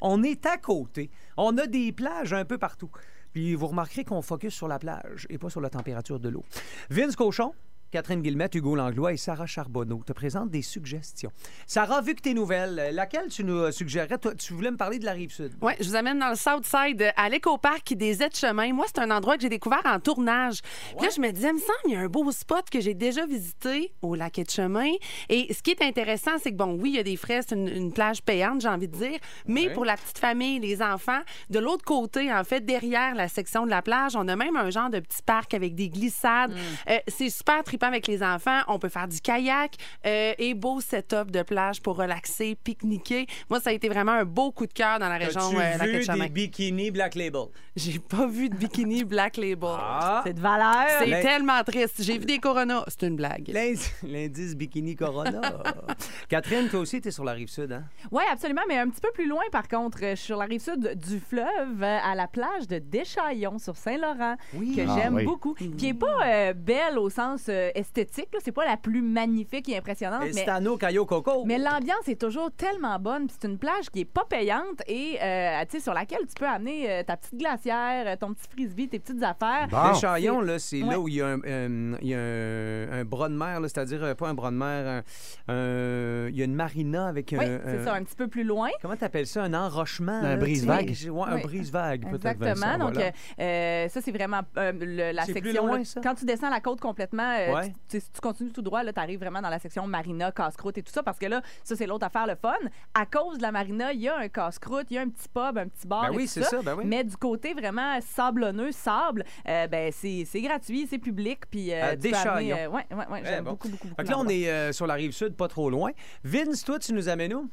On 0.00 0.22
est 0.22 0.46
à 0.46 0.56
côté. 0.56 1.10
On 1.36 1.56
a 1.58 1.66
des 1.66 1.92
plages 1.92 2.32
un 2.32 2.44
peu 2.44 2.58
partout. 2.58 2.90
Puis 3.32 3.54
vous 3.54 3.66
remarquerez 3.66 4.04
qu'on 4.04 4.22
focus 4.22 4.54
sur 4.54 4.68
la 4.68 4.78
plage 4.78 5.26
et 5.30 5.38
pas 5.38 5.50
sur 5.50 5.60
la 5.60 5.70
température 5.70 6.18
de 6.18 6.28
l'eau. 6.28 6.44
Vince 6.90 7.16
Cochon, 7.16 7.52
Catherine 7.90 8.20
Guillemette, 8.20 8.54
Hugo 8.54 8.74
Langlois 8.74 9.12
et 9.12 9.16
Sarah 9.16 9.46
Charbonneau 9.46 10.02
te 10.04 10.12
présentent 10.12 10.50
des 10.50 10.62
suggestions. 10.62 11.30
Sarah, 11.66 12.00
vu 12.00 12.14
que 12.14 12.20
tes 12.20 12.34
nouvelles, 12.34 12.78
euh, 12.78 12.90
laquelle 12.92 13.28
tu 13.28 13.44
nous 13.44 13.70
suggérerais? 13.72 14.18
Toi, 14.18 14.34
tu 14.34 14.52
voulais 14.52 14.70
me 14.70 14.76
parler 14.76 14.98
de 14.98 15.04
la 15.04 15.12
rive 15.12 15.32
sud. 15.32 15.52
Oui, 15.62 15.72
je 15.80 15.88
vous 15.88 15.96
amène 15.96 16.18
dans 16.18 16.30
le 16.30 16.36
Southside, 16.36 17.00
euh, 17.00 17.10
à 17.16 17.28
l'éco-parc 17.28 17.94
des 17.94 18.22
aides-chemins. 18.22 18.72
Moi, 18.72 18.84
c'est 18.88 19.00
un 19.00 19.10
endroit 19.10 19.36
que 19.36 19.42
j'ai 19.42 19.48
découvert 19.48 19.82
en 19.84 20.00
tournage. 20.00 20.60
Puis 20.96 21.06
Là, 21.06 21.12
je 21.14 21.20
me 21.20 21.30
disais, 21.30 21.48
il 21.48 21.54
me 21.54 21.58
semble, 21.60 21.72
il 21.86 21.92
y 21.92 21.96
a 21.96 22.00
un 22.00 22.08
beau 22.08 22.30
spot 22.30 22.68
que 22.70 22.80
j'ai 22.80 22.94
déjà 22.94 23.24
visité 23.26 23.92
au 24.02 24.14
lac 24.14 24.34
de 24.34 24.50
chemin. 24.50 24.90
Et 25.28 25.52
ce 25.54 25.62
qui 25.62 25.70
est 25.70 25.82
intéressant, 25.82 26.32
c'est 26.42 26.50
que, 26.52 26.56
bon, 26.56 26.78
oui, 26.78 26.90
il 26.90 26.96
y 26.96 26.98
a 26.98 27.02
des 27.02 27.16
frais, 27.16 27.40
c'est 27.46 27.54
une, 27.54 27.68
une 27.68 27.92
plage 27.92 28.22
payante, 28.22 28.60
j'ai 28.60 28.68
envie 28.68 28.88
de 28.88 28.96
dire, 28.96 29.18
mais 29.46 29.70
pour 29.72 29.84
la 29.84 29.96
petite 29.96 30.18
famille, 30.18 30.58
les 30.58 30.82
enfants, 30.82 31.20
de 31.50 31.58
l'autre 31.58 31.84
côté, 31.84 32.32
en 32.32 32.44
fait, 32.44 32.60
derrière 32.64 33.14
la 33.14 33.28
section 33.28 33.64
de 33.64 33.70
la 33.70 33.82
plage, 33.82 34.14
on 34.16 34.28
a 34.28 34.36
même 34.36 34.56
un 34.56 34.70
genre 34.70 34.90
de 34.90 35.00
petit 35.00 35.22
parc 35.24 35.54
avec 35.54 35.74
des 35.74 35.88
glissades. 35.88 36.52
Euh, 36.88 36.98
c'est 37.08 37.30
super 37.30 37.64
trippant 37.78 37.86
avec 37.92 38.06
les 38.08 38.22
enfants. 38.22 38.60
On 38.68 38.78
peut 38.78 38.88
faire 38.88 39.06
du 39.08 39.20
kayak 39.20 39.74
euh, 40.06 40.32
et 40.38 40.54
beau 40.54 40.80
setup 40.80 41.30
de 41.30 41.42
plage 41.42 41.80
pour 41.80 41.96
relaxer, 41.96 42.56
pique-niquer. 42.62 43.26
Moi, 43.48 43.60
ça 43.60 43.70
a 43.70 43.72
été 43.72 43.88
vraiment 43.88 44.12
un 44.12 44.24
beau 44.24 44.50
coup 44.50 44.66
de 44.66 44.72
cœur 44.72 44.98
dans 44.98 45.08
la 45.08 45.16
région 45.16 45.40
As-tu 45.40 45.56
euh, 45.56 45.84
vu 45.86 45.92
Lac-Chemin. 45.92 46.24
des 46.24 46.30
bikinis 46.30 46.90
Black 46.90 47.14
Label? 47.14 47.42
J'ai 47.76 47.98
pas 48.00 48.26
vu 48.26 48.48
de 48.48 48.56
bikini 48.56 49.04
Black 49.04 49.36
Label. 49.36 49.68
Ah! 49.78 50.22
C'est 50.26 50.32
de 50.34 50.40
valeur. 50.40 50.86
C'est 50.98 51.06
l'in- 51.06 51.20
tellement 51.22 51.62
triste. 51.62 52.02
J'ai 52.02 52.18
vu 52.18 52.26
des 52.26 52.38
Corona. 52.38 52.84
C'est 52.88 53.06
une 53.06 53.16
blague. 53.16 53.48
L'indice, 53.48 53.92
l'indice 54.02 54.56
bikini 54.56 54.96
Corona. 54.96 55.40
Catherine, 56.28 56.68
toi 56.68 56.80
aussi, 56.80 57.00
t'es 57.00 57.10
sur 57.10 57.24
la 57.24 57.32
rive 57.32 57.48
sud, 57.48 57.70
hein? 57.72 57.84
Oui, 58.10 58.22
absolument, 58.30 58.62
mais 58.68 58.78
un 58.78 58.88
petit 58.88 59.00
peu 59.00 59.10
plus 59.12 59.28
loin, 59.28 59.42
par 59.52 59.68
contre, 59.68 59.98
euh, 60.02 60.10
je 60.10 60.16
suis 60.16 60.26
sur 60.26 60.36
la 60.36 60.44
rive 60.46 60.60
sud 60.60 60.94
du 60.96 61.20
fleuve, 61.20 61.82
euh, 61.82 61.98
à 62.04 62.14
la 62.14 62.26
plage 62.26 62.66
de 62.68 62.78
Deschaillons, 62.78 63.58
sur 63.58 63.76
Saint-Laurent, 63.76 64.36
Oui. 64.54 64.74
que 64.76 64.82
Ah, 64.88 64.96
j'aime 64.96 65.14
oui. 65.14 65.24
beaucoup. 65.24 65.54
Qui 65.54 65.68
n'est 65.86 65.94
pas 65.94 66.26
euh, 66.26 66.52
belle 66.54 66.98
au 66.98 67.10
sens 67.10 67.46
euh, 67.48 67.67
esthétique, 67.74 68.28
là. 68.32 68.38
c'est 68.42 68.52
pas 68.52 68.64
la 68.64 68.76
plus 68.76 69.02
magnifique 69.02 69.68
et 69.68 69.76
impressionnante, 69.76 70.22
mais, 70.24 70.32
Stano, 70.32 70.76
Cayo, 70.76 71.04
Coco. 71.06 71.44
mais 71.46 71.58
l'ambiance 71.58 72.06
est 72.08 72.20
toujours 72.20 72.50
tellement 72.52 72.98
bonne. 72.98 73.26
puis 73.26 73.36
C'est 73.40 73.48
une 73.48 73.58
plage 73.58 73.90
qui 73.90 74.00
est 74.00 74.04
pas 74.04 74.24
payante 74.28 74.82
et 74.86 75.18
euh, 75.22 75.60
tu 75.68 75.76
sais, 75.76 75.80
sur 75.82 75.94
laquelle 75.94 76.20
tu 76.26 76.34
peux 76.38 76.46
amener 76.46 76.90
euh, 76.90 77.02
ta 77.02 77.16
petite 77.16 77.36
glacière, 77.38 78.06
euh, 78.06 78.16
ton 78.16 78.32
petit 78.34 78.48
frisbee, 78.50 78.88
tes 78.88 78.98
petites 78.98 79.22
affaires. 79.22 79.68
Bon. 79.70 79.88
Le 79.88 79.94
Chaillon, 79.94 80.40
là, 80.40 80.58
c'est 80.58 80.82
Ouais. 80.82 80.90
là 80.90 81.00
où 81.00 81.08
il 81.08 81.14
y 81.14 81.22
a 81.22 81.26
un, 81.28 81.40
euh, 81.44 81.96
il 82.02 82.08
y 82.08 82.14
a 82.14 82.18
un, 82.18 83.00
un 83.00 83.04
bras 83.04 83.28
de 83.28 83.34
mer, 83.34 83.60
là, 83.60 83.68
c'est-à-dire 83.68 84.02
euh, 84.04 84.14
pas 84.14 84.28
un 84.28 84.34
bras 84.34 84.50
de 84.50 84.56
mer, 84.56 85.02
un- 85.48 86.28
il 86.28 86.36
y 86.36 86.42
a 86.42 86.44
une 86.44 86.54
marina 86.54 87.06
avec 87.08 87.32
un. 87.32 87.38
Oui, 87.38 87.44
c'est 87.64 87.78
un- 87.80 87.84
ça, 87.84 87.94
un 87.94 88.02
petit 88.04 88.14
peu 88.16 88.28
plus 88.28 88.44
loin. 88.44 88.68
Comment 88.82 88.96
t'appelles 88.96 89.26
ça? 89.26 89.42
Un 89.44 89.54
enrochement? 89.54 90.12
Un 90.12 90.22
là, 90.22 90.36
brise-vague. 90.36 90.94
Ouais, 91.10 91.22
un 91.28 91.34
Oui. 91.36 91.42
brise-vague, 91.42 92.02
peut-être. 92.10 92.26
Exactement. 92.26 92.54
Vincent, 92.54 92.78
Donc, 92.78 92.94
voilà. 92.94 93.08
euh, 93.40 93.42
euh, 93.84 93.88
ça, 93.88 94.00
c'est 94.00 94.12
vraiment 94.12 94.40
euh, 94.56 94.72
le- 94.72 95.12
la 95.12 95.24
C'est 95.24 95.32
plus 95.34 95.50
section. 95.50 95.66
loin, 95.66 95.78
là, 95.78 95.84
ça? 95.84 96.00
Quand 96.02 96.14
tu 96.14 96.24
descends 96.24 96.50
la 96.50 96.60
côte 96.60 96.80
complètement, 96.80 97.34
euh, 97.38 97.52
Ouais. 97.60 97.72
tu, 97.88 98.00
si 98.00 98.08
continues 98.20 98.52
tout 98.52 98.62
droit, 98.62 98.84
tu 98.84 99.00
arrives 99.00 99.20
vraiment 99.20 99.40
dans 99.40 99.48
la 99.48 99.58
section 99.58 99.86
marina, 99.86 100.32
casse-croûte 100.32 100.78
et 100.78 100.82
tout 100.82 100.92
ça, 100.92 101.02
parce 101.02 101.18
que 101.18 101.26
là, 101.26 101.42
ça, 101.64 101.76
c'est 101.76 101.86
l'autre 101.86 102.06
affaire, 102.06 102.26
le 102.26 102.34
fun. 102.34 102.54
À 102.94 103.06
cause 103.06 103.38
de 103.38 103.42
la 103.42 103.52
marina, 103.52 103.92
il 103.92 104.00
y 104.00 104.08
a 104.08 104.16
un 104.18 104.28
casse-croûte, 104.28 104.86
il 104.90 104.94
y 104.94 104.98
a 104.98 105.02
un 105.02 105.08
petit 105.08 105.28
pub, 105.28 105.58
un 105.58 105.68
petit 105.68 105.86
bar. 105.86 106.02
Ben 106.08 106.12
et 106.12 106.16
oui, 106.16 106.22
tout 106.24 106.30
c'est 106.30 106.42
ça, 106.42 106.62
ben 106.62 106.74
oui. 106.76 106.84
Mais 106.86 107.04
du 107.04 107.16
côté 107.16 107.54
vraiment 107.54 107.98
sablonneux, 108.00 108.72
sable, 108.72 109.24
euh, 109.48 109.66
ben, 109.66 109.92
c'est 109.92 110.24
c'est 110.26 110.40
gratuit, 110.40 110.86
c'est 110.88 110.98
public. 110.98 111.40
Puis, 111.50 111.72
euh, 111.72 111.96
tu 112.00 112.10
peux 112.10 112.16
amener, 112.16 112.52
euh, 112.52 112.68
ouais, 112.68 112.86
ouais, 112.90 113.06
ouais, 113.10 113.20
Très 113.22 113.30
j'aime 113.30 113.44
bon. 113.44 113.50
beaucoup, 113.52 113.68
beaucoup, 113.68 113.88
beaucoup. 113.88 114.00
Fait 114.00 114.04
que 114.04 114.10
là, 114.10 114.18
on 114.18 114.28
est 114.28 114.48
euh, 114.48 114.72
sur 114.72 114.86
la 114.86 114.94
rive 114.94 115.12
sud, 115.12 115.34
pas 115.34 115.48
trop 115.48 115.70
loin. 115.70 115.90
Vince, 116.24 116.64
toi, 116.64 116.78
tu 116.78 116.92
nous 116.92 117.08
amènes 117.08 117.34
où? 117.34 117.50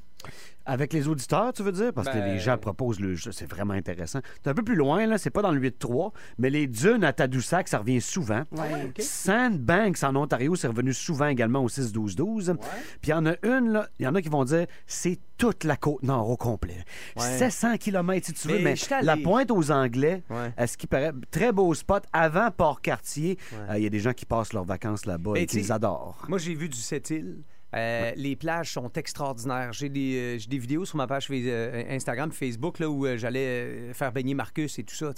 Avec 0.68 0.94
les 0.94 1.08
auditeurs, 1.08 1.54
tu 1.54 1.62
veux 1.62 1.72
dire? 1.72 1.94
Parce 1.94 2.08
que 2.08 2.14
Ben- 2.14 2.34
les 2.34 2.40
gens 2.40 2.58
proposent 2.58 3.00
le 3.00 3.14
jeu, 3.14 3.32
c'est 3.32 3.46
vraiment 3.48 3.76
intéressant. 3.76 4.20
C'est 4.44 4.50
un 4.50 4.56
peu 4.56 4.64
plus 4.64 4.74
loin, 4.76 5.06
là, 5.06 5.20
c'est 5.20 5.30
pas 5.30 5.44
dans 5.44 5.52
le 5.52 5.60
8-3, 5.60 6.12
mais 6.40 6.50
les 6.50 6.66
dunes 6.66 7.04
à 7.04 7.14
Tadoussac, 7.14 7.68
ça 7.68 7.78
revient 7.78 8.02
souvent. 8.02 8.44
Ouais. 8.52 8.92
Sandbanks 9.00 10.04
en 10.04 10.16
Ontario, 10.16 10.56
c'est 10.56 10.68
revenu 10.68 10.92
souvent 10.94 11.28
également 11.28 11.60
au 11.64 11.70
6-12-12. 11.70 12.56
Puis 13.02 13.10
il 13.10 13.10
y 13.12 13.14
en 13.14 13.26
a 13.28 13.34
une, 13.44 13.70
là, 13.74 13.88
il 14.00 14.06
y 14.06 14.08
en 14.08 14.16
a 14.16 14.22
qui 14.24 14.30
vont 14.30 14.44
dire 14.44 14.66
c'est 14.88 15.20
toute 15.38 15.66
la 15.66 15.76
côte 15.76 16.02
nord 16.02 16.30
au 16.30 16.38
complet. 16.38 16.84
Ouais. 17.18 17.38
700 17.38 17.78
km 17.78 18.26
si 18.26 18.34
tu 18.34 18.48
veux, 18.48 18.60
Mais 18.60 18.76
la 19.02 19.18
pointe 19.18 19.52
aux 19.52 19.70
Anglais, 19.72 20.24
à 20.58 20.66
ce 20.66 20.78
qui 20.78 20.88
paraît, 20.88 21.12
très 21.30 21.52
beau 21.52 21.74
spot 21.74 22.04
avant 22.12 22.50
Port-Cartier. 22.52 23.38
Euh, 23.70 23.78
Il 23.78 23.84
y 23.84 23.88
a 23.88 23.90
des 23.90 24.00
gens 24.00 24.14
qui 24.14 24.26
passent 24.26 24.54
leurs 24.54 24.64
vacances 24.64 25.06
là-bas 25.06 25.32
Mais 25.34 25.44
et 25.44 25.46
qui 25.46 25.58
tu 25.58 25.62
les 25.62 25.72
adorent. 25.72 26.24
Moi, 26.28 26.38
j'ai 26.40 26.56
vu 26.56 26.70
du 26.70 26.78
Sept-Îles. 26.78 27.44
Euh, 27.76 28.12
Les 28.16 28.36
plages 28.36 28.72
sont 28.72 28.92
extraordinaires. 28.94 29.74
J'ai 29.74 29.90
des, 29.90 30.38
euh, 30.38 30.48
des 30.48 30.58
vidéos 30.58 30.86
sur 30.86 30.98
ma 30.98 31.08
page 31.08 31.28
euh, 31.32 31.84
Instagram, 31.90 32.32
Facebook, 32.32 32.80
là, 32.80 32.90
où 32.90 33.06
j'allais 33.18 33.94
faire 33.94 34.12
baigner 34.12 34.34
Marcus 34.34 34.80
et 34.80 34.84
tout 34.84 34.96
ça. 34.96 35.12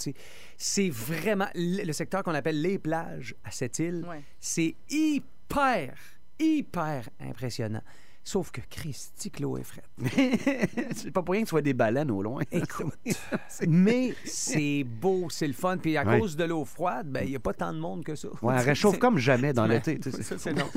C'est 0.56 0.90
vraiment 0.90 1.48
le 1.54 1.84
le 1.84 1.92
secteur 1.92 2.22
qu'on 2.22 2.34
appelle 2.34 2.60
les 2.60 2.78
plages 2.78 3.34
à 3.44 3.50
cette 3.50 3.78
île. 3.78 4.04
Ouais. 4.08 4.22
C'est 4.40 4.74
hyper, 4.90 5.94
hyper 6.38 7.08
impressionnant. 7.20 7.82
Sauf 8.28 8.50
que 8.50 8.60
Christy, 8.68 9.32
est 9.34 9.62
frette. 9.62 9.88
c'est 10.94 11.10
pas 11.10 11.22
pour 11.22 11.32
rien 11.32 11.44
que 11.44 11.48
tu 11.48 11.52
vois 11.52 11.62
des 11.62 11.72
baleines 11.72 12.10
au 12.10 12.20
loin. 12.22 12.42
Écoute, 12.52 12.92
mais 13.66 14.14
c'est 14.22 14.84
beau, 14.84 15.30
c'est 15.30 15.46
le 15.46 15.54
fun. 15.54 15.78
Puis 15.78 15.96
à 15.96 16.04
Ouais. 16.04 16.18
cause 16.20 16.36
de 16.36 16.44
l'eau 16.44 16.66
froide, 16.66 17.08
ben 17.08 17.22
il 17.24 17.30
n'y 17.30 17.36
a 17.36 17.40
pas 17.40 17.54
tant 17.54 17.72
de 17.72 17.78
monde 17.78 18.04
que 18.04 18.14
ça. 18.14 18.28
Ouais, 18.42 18.54
elle 18.54 18.66
réchauffe 18.66 18.98
comme 19.00 19.16
jamais 19.16 19.54
dans 19.54 19.64
l'été. 19.64 19.98
Ça, 20.02 20.36
c'est 20.36 20.52
non. 20.52 20.68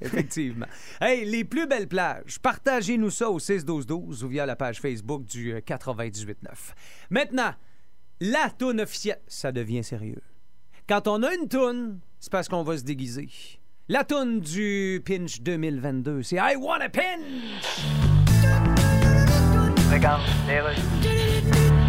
Effectivement. 0.00 0.66
Hey, 1.00 1.24
les 1.28 1.42
plus 1.42 1.66
belles 1.66 1.88
plages, 1.88 2.38
partagez-nous 2.38 3.10
ça 3.10 3.28
au 3.28 3.40
6-12-12 3.40 4.22
ou 4.22 4.28
via 4.28 4.46
la 4.46 4.54
page 4.54 4.80
Facebook 4.80 5.24
du 5.24 5.52
euh, 5.52 5.58
98.9. 5.58 6.36
Maintenant, 7.10 7.52
la 8.20 8.50
toune 8.56 8.82
officielle, 8.82 9.20
ça 9.26 9.50
devient 9.50 9.82
sérieux. 9.82 10.22
Quand 10.88 11.08
on 11.08 11.24
a 11.24 11.34
une 11.34 11.48
toune, 11.48 11.98
c'est 12.20 12.30
parce 12.30 12.48
qu'on 12.48 12.62
va 12.62 12.78
se 12.78 12.84
déguiser. 12.84 13.28
La 13.90 14.04
toune 14.04 14.38
du 14.38 15.02
Pinch 15.04 15.40
2022, 15.40 16.22
c'est 16.22 16.36
I 16.36 16.54
Want 16.56 16.78
a 16.80 16.88
Pinch! 16.88 17.80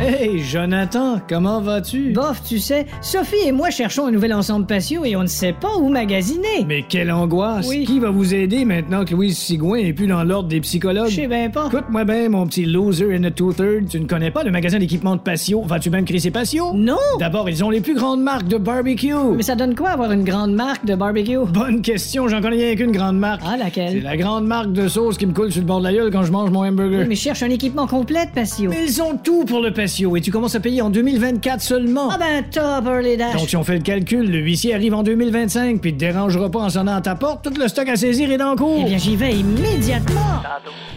Hey, 0.03 0.39
Jonathan, 0.39 1.19
comment 1.29 1.61
vas-tu? 1.61 2.11
Bof, 2.11 2.41
tu 2.43 2.57
sais, 2.57 2.87
Sophie 3.01 3.35
et 3.45 3.51
moi 3.51 3.69
cherchons 3.69 4.07
un 4.07 4.11
nouvel 4.11 4.33
ensemble 4.33 4.65
patio 4.65 5.05
et 5.05 5.15
on 5.15 5.21
ne 5.21 5.27
sait 5.27 5.53
pas 5.53 5.75
où 5.77 5.89
magasiner. 5.89 6.65
Mais 6.67 6.83
quelle 6.89 7.11
angoisse! 7.11 7.67
Oui. 7.69 7.83
Qui 7.85 7.99
va 7.99 8.09
vous 8.09 8.33
aider 8.33 8.65
maintenant 8.65 9.05
que 9.05 9.13
Louise 9.13 9.37
Sigouin 9.37 9.77
est 9.77 9.93
plus 9.93 10.07
dans 10.07 10.23
l'ordre 10.23 10.49
des 10.49 10.59
psychologues? 10.61 11.09
Je 11.09 11.17
sais 11.17 11.27
bien 11.27 11.51
pas. 11.51 11.67
Écoute-moi 11.67 12.03
bien, 12.05 12.29
mon 12.29 12.47
petit 12.47 12.65
loser 12.65 13.13
in 13.15 13.23
a 13.25 13.29
two-third. 13.29 13.89
Tu 13.89 13.99
ne 13.99 14.07
connais 14.07 14.31
pas 14.31 14.43
le 14.43 14.49
magasin 14.49 14.79
d'équipement 14.79 15.15
de 15.15 15.21
patio? 15.21 15.61
Vas-tu 15.67 15.91
même 15.91 16.05
crisser 16.05 16.31
patio? 16.31 16.73
Non! 16.73 16.97
D'abord, 17.19 17.47
ils 17.47 17.63
ont 17.63 17.69
les 17.69 17.81
plus 17.81 17.93
grandes 17.93 18.23
marques 18.23 18.47
de 18.47 18.57
barbecue. 18.57 19.13
Mais 19.35 19.43
ça 19.43 19.53
donne 19.53 19.75
quoi 19.75 19.89
avoir 19.89 20.11
une 20.13 20.23
grande 20.23 20.53
marque 20.55 20.83
de 20.83 20.95
barbecue? 20.95 21.37
Bonne 21.53 21.83
question, 21.83 22.27
j'en 22.27 22.41
connais 22.41 22.57
rien 22.57 22.75
qu'une 22.75 22.91
grande 22.91 23.19
marque. 23.19 23.41
Ah, 23.45 23.51
C'est 23.53 23.63
laquelle? 23.63 24.01
la 24.01 24.17
grande 24.17 24.47
marque 24.47 24.73
de 24.73 24.87
sauce 24.87 25.19
qui 25.19 25.27
me 25.27 25.33
coule 25.33 25.51
sur 25.51 25.61
le 25.61 25.67
bord 25.67 25.77
de 25.79 25.83
la 25.85 25.93
gueule 25.93 26.09
quand 26.11 26.23
je 26.23 26.31
mange 26.31 26.49
mon 26.49 26.61
hamburger. 26.65 27.01
Oui, 27.01 27.05
mais 27.07 27.15
je 27.15 27.21
cherche 27.21 27.43
un 27.43 27.51
équipement 27.51 27.85
complet 27.85 28.25
de 28.25 28.31
patio. 28.31 28.71
Mais 28.71 28.85
ils 28.87 28.99
ont 28.99 29.15
tout 29.23 29.45
pour 29.45 29.59
le 29.61 29.71
patio 29.71 29.90
et 29.99 30.21
tu 30.21 30.31
commences 30.31 30.55
à 30.55 30.59
payer 30.59 30.81
en 30.81 30.89
2024 30.89 31.61
seulement. 31.61 32.09
Ah 32.11 32.17
ben 32.17 32.43
top, 32.49 32.85
Early 32.85 33.17
Dash. 33.17 33.35
Donc, 33.35 33.49
si 33.49 33.57
on 33.57 33.63
fait 33.63 33.75
le 33.75 33.81
calcul, 33.83 34.29
le 34.29 34.37
huissier 34.39 34.73
arrive 34.73 34.93
en 34.93 35.03
2025 35.03 35.81
puis 35.81 35.93
te 35.93 35.99
dérangera 35.99 36.49
pas 36.49 36.59
en 36.59 36.69
sonnant 36.69 36.95
à 36.95 37.01
ta 37.01 37.15
porte, 37.15 37.43
tout 37.43 37.53
le 37.59 37.67
stock 37.67 37.87
à 37.89 37.95
saisir 37.95 38.31
est 38.31 38.41
en 38.41 38.55
cours. 38.55 38.79
Eh 38.81 38.85
bien, 38.85 38.97
j'y 38.97 39.15
vais 39.15 39.35
immédiatement. 39.35 40.41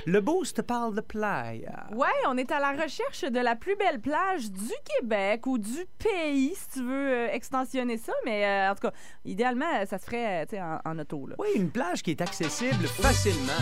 Le 0.06 0.20
boost 0.20 0.60
parle 0.62 0.94
de 0.94 1.00
playa. 1.00 1.86
Ouais, 1.94 2.06
on 2.28 2.36
est 2.36 2.52
à 2.52 2.60
la 2.60 2.72
recherche 2.72 3.22
de 3.22 3.40
la 3.40 3.56
plus 3.56 3.74
belle 3.76 4.00
plage 4.00 4.50
du 4.50 4.72
Québec 5.00 5.46
ou 5.46 5.56
du 5.58 5.86
pays, 5.98 6.52
si 6.54 6.78
tu 6.78 6.84
veux 6.84 6.92
euh, 7.12 7.28
extensionner 7.32 7.96
ça. 7.96 8.12
Mais 8.26 8.44
euh, 8.44 8.70
en 8.70 8.74
tout 8.74 8.82
cas, 8.88 8.92
idéalement, 9.24 9.64
ça 9.88 9.98
se 9.98 10.04
ferait 10.04 10.42
euh, 10.42 10.46
tu 10.48 10.56
sais, 10.56 10.62
en, 10.62 10.78
en 10.84 10.98
auto. 10.98 11.26
Là. 11.26 11.36
Oui, 11.38 11.48
une 11.56 11.70
plage 11.70 12.02
qui 12.02 12.10
est 12.10 12.20
accessible 12.20 12.86
facilement. 12.86 13.52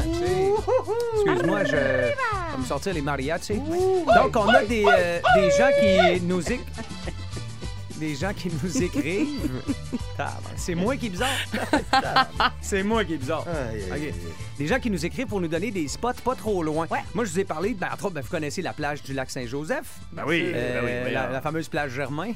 Excuse-moi, 1.25 1.65
je 1.65 1.77
vais 1.77 2.15
me 2.59 2.65
sortir 2.65 2.93
les 2.95 3.03
mariachis. 3.03 3.55
Donc, 3.55 4.37
on 4.37 4.49
a 4.49 4.65
des, 4.65 4.85
euh, 4.85 5.21
des 5.37 5.51
gens 5.51 5.71
qui 5.81 6.21
nous 6.23 6.41
éc- 6.43 6.61
des 7.99 8.15
gens 8.17 8.33
qui 8.35 8.51
nous 8.63 8.83
écrivent. 8.83 9.63
C'est 10.57 10.75
moi 10.75 10.97
qui 10.97 11.07
est 11.07 11.11
bizarre. 11.11 11.31
C'est 12.61 12.83
moi 12.83 13.05
qui 13.05 13.15
est 13.15 13.19
bizarre. 13.19 13.47
Des 14.59 14.67
gens 14.67 14.79
qui 14.81 14.91
nous 14.91 15.07
écrivent 15.07 15.27
pour 15.27 15.41
nous 15.41 15.49
donner 15.49 15.71
des 15.71 15.87
spots 15.89 16.13
pas 16.25 16.35
trop 16.35 16.63
loin. 16.63 16.87
Moi, 17.15 17.25
je 17.25 17.31
vous 17.31 17.41
ai 17.41 17.45
parlé, 17.45 17.75
ben, 17.75 17.89
entre 17.93 18.07
autres, 18.07 18.15
ben, 18.15 18.21
vous 18.23 18.29
connaissez 18.31 18.61
la 18.63 18.73
plage 18.73 19.03
du 19.03 19.13
lac 19.13 19.31
Saint-Joseph. 19.31 19.87
Ben 20.13 20.25
oui, 20.27 20.43
Euh, 20.53 20.81
ben 20.83 21.07
oui, 21.07 21.13
la, 21.15 21.29
la 21.31 21.41
fameuse 21.41 21.69
plage 21.69 21.93
Germain. 21.93 22.29
Hey, 22.29 22.35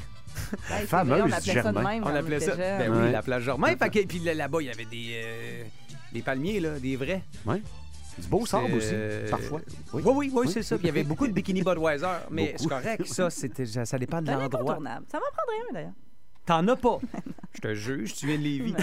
c'est 0.80 0.86
fameuse 0.86 1.22
on 1.22 1.32
appelait 1.32 1.54
ça 1.54 1.62
de 1.62 1.74
Germain. 1.74 1.82
même 1.82 2.02
On 2.02 2.06
quand 2.06 2.14
appelait 2.14 2.40
ça. 2.40 2.54
Ben 2.56 2.90
Ouais. 2.92 2.98
oui, 3.06 3.12
la 3.12 3.22
plage 3.22 3.42
Germain. 3.42 3.74
Puis 4.08 4.18
là- 4.20 4.34
là-bas, 4.34 4.58
il 4.60 4.66
y 4.66 4.70
avait 4.70 4.84
des, 4.84 5.12
euh, 5.14 5.62
des 6.12 6.22
palmiers, 6.22 6.60
là, 6.60 6.78
des 6.78 6.94
vrais. 6.96 7.22
Ouais. 7.46 7.62
Du 8.18 8.28
beau 8.28 8.46
sable 8.46 8.72
aussi, 8.74 8.90
Euh, 8.92 9.28
parfois. 9.30 9.60
Oui, 9.92 10.02
oui, 10.04 10.30
oui, 10.34 10.48
c'est 10.50 10.62
ça. 10.62 10.76
Il 10.80 10.86
y 10.86 10.88
avait 10.88 11.04
beaucoup 11.04 11.26
de 11.26 11.32
bikini 11.32 11.62
Budweiser. 11.62 12.06
Mais 12.30 12.54
c'est 12.56 12.66
correct, 12.68 13.06
ça, 13.06 13.28
c'était, 13.30 13.66
ça 13.66 13.98
dépend 13.98 14.22
de 14.22 14.26
l'endroit. 14.30 14.46
incontournable. 14.60 15.06
Ça 15.10 15.18
m'en 15.18 15.24
prendrait 15.36 15.68
un, 15.70 15.72
d'ailleurs. 15.74 15.92
T'en 16.46 16.66
as 16.68 16.76
pas. 16.76 16.98
Je 17.56 17.60
te 17.62 17.74
juge, 17.74 18.14
tu 18.14 18.26
viens 18.26 18.36
de 18.36 18.42
Lévis. 18.42 18.74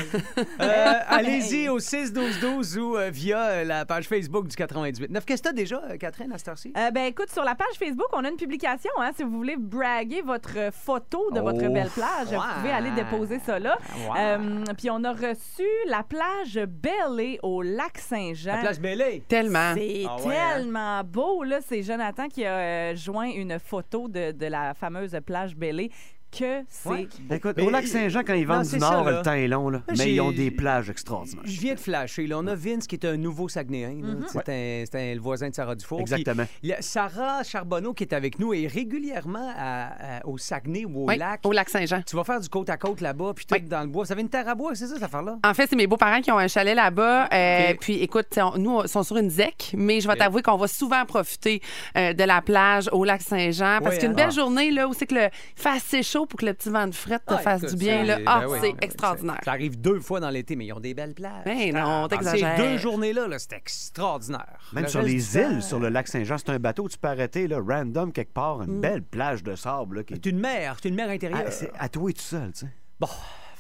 Euh, 0.60 0.94
allez-y 1.08 1.70
au 1.70 1.78
6-12-12 1.80 2.80
ou 2.80 2.98
euh, 2.98 3.12
via 3.12 3.38
euh, 3.46 3.64
la 3.64 3.86
page 3.86 4.08
Facebook 4.08 4.48
du 4.48 4.56
98.9. 4.56 5.22
Qu'est-ce 5.26 5.44
que 5.44 5.48
t'as 5.50 5.54
déjà, 5.54 5.80
euh, 5.92 5.98
Catherine, 5.98 6.34
à 6.34 6.40
cette 6.40 6.48
heure-ci? 6.48 6.74
Euh, 6.76 6.90
ben 6.90 7.04
écoute, 7.06 7.30
sur 7.30 7.44
la 7.44 7.54
page 7.54 7.76
Facebook, 7.78 8.08
on 8.14 8.26
a 8.26 8.30
une 8.30 8.36
publication. 8.36 8.90
Hein, 9.00 9.12
si 9.16 9.22
vous 9.22 9.30
voulez 9.30 9.58
braguer 9.58 10.24
votre 10.24 10.74
photo 10.74 11.30
de 11.32 11.40
votre 11.40 11.60
Oh. 11.64 11.72
belle 11.72 11.90
plage, 11.90 12.30
vous 12.34 12.42
pouvez 12.62 12.72
aller 12.72 12.90
déposer 12.96 13.38
ça 13.46 13.60
là. 13.60 13.78
Euh, 14.18 14.64
Puis 14.76 14.90
on 14.90 15.04
a 15.04 15.12
reçu 15.14 15.68
la 15.86 16.02
plage 16.02 16.60
Belle 16.68 17.38
au 17.44 17.62
lac 17.62 18.00
Saint-Jean. 18.00 18.56
La 18.56 18.62
plage 18.62 18.80
Bellée. 18.80 19.24
Tellement. 19.28 19.76
C'est 19.76 20.04
Ah 20.10 20.16
ouais, 20.26 20.36
hein? 20.36 20.54
tellement 20.56 21.04
beau, 21.04 21.44
là. 21.44 21.60
C'est 21.62 21.84
Jonathan 21.84 22.28
qui 22.28 22.44
a 22.44 22.56
euh, 22.58 22.96
joint 22.96 23.30
une 23.30 23.60
photo 23.60 24.08
de, 24.08 24.32
de 24.32 24.46
la 24.48 24.74
fameuse 24.74 25.16
plage 25.24 25.56
Bellée. 25.56 25.92
Que 26.38 26.64
c'est 26.68 26.90
Ouais. 26.90 27.08
Écoute, 27.32 27.54
Mais- 27.58 27.64
au 27.64 27.70
lac 27.70 27.86
Saint-Jean, 27.88 28.22
quand 28.26 28.34
ils 28.34 28.48
vendent 28.48 28.66
du 28.66 28.78
Nord, 28.78 29.04
le 29.10 29.22
temps 29.22 29.34
est 29.34 29.48
long, 29.48 29.70
là. 29.70 29.82
Là, 29.88 29.94
mais 29.98 30.14
ils 30.14 30.20
ont 30.22 30.32
des 30.32 30.50
plages 30.52 30.90
extraordinaires. 30.90 31.44
Je 31.46 31.60
viens 31.60 31.76
de 31.76 31.80
flasher. 31.80 32.26
Là. 32.28 32.38
On 32.40 32.48
a 32.48 32.56
Vince 32.56 32.88
qui 32.88 32.96
est 32.96 33.06
un 33.06 33.18
nouveau 33.18 33.48
Saguenayen. 33.50 34.02
là. 34.02 34.14
Mm-hmm. 34.14 34.28
C'est 34.28 34.50
un- 34.50 34.84
c'est 34.92 35.12
un- 35.12 35.14
le 35.16 35.22
voisin 35.22 35.50
de 35.50 35.54
Sarah 35.56 35.76
Dufour. 35.76 36.00
Exactement. 36.00 36.44
Puis, 36.46 36.60
il 36.64 36.70
y 36.70 36.74
a 36.74 36.82
Sarah 36.82 37.44
Charbonneau 37.44 37.94
qui 37.94 38.04
est 38.04 38.14
avec 38.14 38.40
nous 38.40 38.54
et 38.54 38.66
régulièrement 38.68 39.52
à- 39.56 40.18
à- 40.20 40.26
au 40.26 40.38
Saguenay 40.38 40.86
ou 40.86 41.04
au 41.04 41.08
Oui, 41.08 41.18
lac. 41.18 41.42
au 41.44 41.52
lac 41.52 41.70
Saint-Jean. 41.70 42.02
Tu 42.06 42.16
vas 42.16 42.24
faire 42.24 42.40
du 42.40 42.50
côte 42.50 42.70
à 42.70 42.78
côte 42.78 43.02
là-bas, 43.02 43.34
puis 43.36 43.46
tout 43.46 43.56
Oui. 43.56 43.62
dans 43.62 43.82
le 43.82 43.88
bois. 43.88 44.06
Ça 44.06 44.14
avait 44.14 44.22
une 44.22 44.30
terre 44.30 44.48
à 44.48 44.56
bois, 44.56 44.74
c'est 44.76 44.88
ça, 44.88 44.96
cette 44.96 45.04
affaire-là? 45.04 45.38
En 45.46 45.54
fait, 45.54 45.68
c'est 45.70 45.76
mes 45.76 45.88
beaux-parents 45.88 46.22
qui 46.22 46.32
ont 46.32 46.38
un 46.40 46.48
chalet 46.48 46.76
là-bas. 46.76 47.30
Euh. 47.32 47.74
Puis, 47.80 47.96
écoute, 48.02 48.28
on- 48.38 48.58
nous, 48.58 48.72
on 48.78 48.88
sont 48.88 49.04
sur 49.04 49.18
une 49.18 49.30
ZEC, 49.30 49.74
mais 49.78 50.02
je 50.02 50.08
vais 50.08 50.16
t'avouer 50.16 50.42
qu'on 50.42 50.58
va 50.58 50.68
souvent 50.68 51.06
profiter 51.06 51.62
euh, 51.98 52.14
de 52.14 52.24
la 52.24 52.42
plage 52.42 52.90
au 52.92 53.04
lac 53.04 53.22
Saint-Jean. 53.22 53.80
Parce 53.84 53.96
Oui, 53.96 54.02
qu'une 54.02 54.12
hein? 54.12 54.16
belle 54.16 54.28
Ah. 54.30 54.36
journée, 54.36 54.72
là, 54.72 54.88
où 54.88 54.94
c'est 54.94 55.06
que 55.06 55.16
le 55.16 55.30
fait 55.56 55.70
assez 55.70 56.02
chaud 56.04 56.23
pour 56.28 56.40
que 56.40 56.46
le 56.46 56.54
petit 56.54 56.70
vent 56.70 56.88
de 56.88 56.94
fret 56.94 57.20
te 57.20 57.34
Ah, 57.34 57.38
fasse 57.38 57.64
écoute, 57.64 57.78
du 57.78 57.84
bien, 57.86 58.02
c'est- 58.02 58.06
là. 58.08 58.16
ben 58.18 58.24
Ah, 58.28 58.50
oui, 58.50 58.58
c'est 58.62 58.72
ben, 58.72 58.78
extraordinaire. 58.82 59.40
Ça 59.44 59.52
arrive 59.52 59.80
deux 59.80 60.00
fois 60.00 60.20
dans 60.20 60.30
l'été, 60.30 60.56
mais 60.56 60.66
ils 60.66 60.74
ont 60.74 60.80
des 60.80 60.94
belles 60.94 61.14
plages. 61.14 61.44
Ben 61.46 61.74
non, 61.74 62.04
Ah, 62.06 62.08
t'exagères. 62.10 62.58
Ces 62.58 62.62
deux 62.64 62.78
journées-là, 62.78 63.28
là, 63.28 63.40
c'est 63.40 63.54
extraordinaire. 63.54 64.60
Même 64.74 64.84
Le 64.84 64.90
sur 64.90 65.02
reste 65.02 65.12
les 65.14 65.20
du 65.20 65.28
temps, 65.46 65.52
îles, 65.56 65.64
sur 65.64 65.80
le 65.80 65.90
lac 65.90 66.08
Saint-Jean, 66.08 66.38
c'est 66.38 66.50
un 66.50 66.60
bateau, 66.60 66.88
tu 66.90 66.98
peux 66.98 67.08
arrêter, 67.08 67.48
là, 67.48 67.60
random, 67.66 68.12
quelque 68.12 68.34
part, 68.34 68.60
Mm. 68.60 68.64
une 68.70 68.82
belle 68.82 69.02
plage 69.04 69.44
de 69.44 69.56
sable, 69.56 69.98
là, 69.98 70.04
qui 70.04 70.14
C'est 70.16 70.26
une 70.28 70.40
mer, 70.40 70.78
c'est 70.82 70.90
une 70.90 70.96
mer 70.96 71.10
intérieure. 71.10 71.44
Ah, 71.48 71.52
c'est 71.52 71.72
à 71.78 71.90
toi 71.90 72.12
tout 72.12 72.22
seul, 72.22 72.52
tu 72.54 72.62
sais. 72.66 72.72
Bon, 73.00 73.08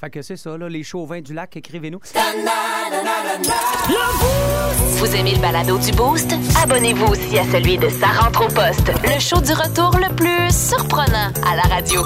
fait 0.03 0.09
que 0.09 0.21
c'est 0.21 0.35
ça, 0.35 0.57
là, 0.57 0.67
les 0.67 0.83
chauvins 0.83 1.21
du 1.21 1.33
lac, 1.33 1.55
écrivez-nous. 1.55 1.99
Vous 4.97 5.15
aimez 5.15 5.35
le 5.35 5.41
balado 5.41 5.77
du 5.77 5.91
Boost? 5.93 6.35
Abonnez-vous 6.61 7.05
aussi 7.05 7.39
à 7.39 7.45
celui 7.45 7.77
de 7.77 7.87
Sa 7.87 8.07
rentre 8.07 8.45
au 8.45 8.49
poste, 8.49 8.91
le 9.03 9.17
show 9.21 9.39
du 9.39 9.53
retour 9.53 9.97
le 9.97 10.13
plus 10.13 10.53
surprenant 10.53 11.31
à 11.47 11.55
la 11.55 11.61
radio. 11.73 12.01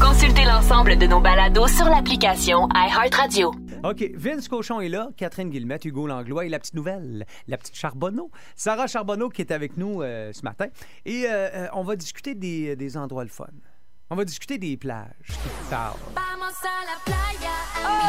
Consultez 0.00 0.44
l'ensemble 0.44 0.98
de 0.98 1.06
nos 1.06 1.20
balados 1.20 1.68
sur 1.68 1.84
l'application 1.84 2.68
iHeartRadio. 2.74 3.54
OK, 3.84 4.10
Vince 4.16 4.48
Cochon 4.48 4.80
est 4.80 4.88
là, 4.88 5.10
Catherine 5.16 5.50
Guillemette, 5.50 5.84
Hugo 5.84 6.08
Langlois 6.08 6.46
et 6.46 6.48
la 6.48 6.58
petite 6.58 6.74
nouvelle, 6.74 7.26
la 7.46 7.58
petite 7.58 7.76
Charbonneau. 7.76 8.32
Sarah 8.56 8.88
Charbonneau 8.88 9.28
qui 9.28 9.42
est 9.42 9.52
avec 9.52 9.76
nous 9.76 10.02
euh, 10.02 10.32
ce 10.32 10.42
matin. 10.42 10.66
Et 11.04 11.26
euh, 11.26 11.48
euh, 11.54 11.68
on 11.74 11.84
va 11.84 11.94
discuter 11.94 12.34
des, 12.34 12.74
des 12.74 12.96
endroits 12.96 13.22
le 13.22 13.30
fun. 13.30 13.46
On 14.08 14.14
va 14.14 14.24
discuter 14.24 14.56
des 14.56 14.76
plages 14.76 15.08
qui 15.26 15.34
parlent. 15.68 15.96
Vamos 16.14 16.54
a 16.62 16.80
la 16.82 16.96
playa! 17.04 17.56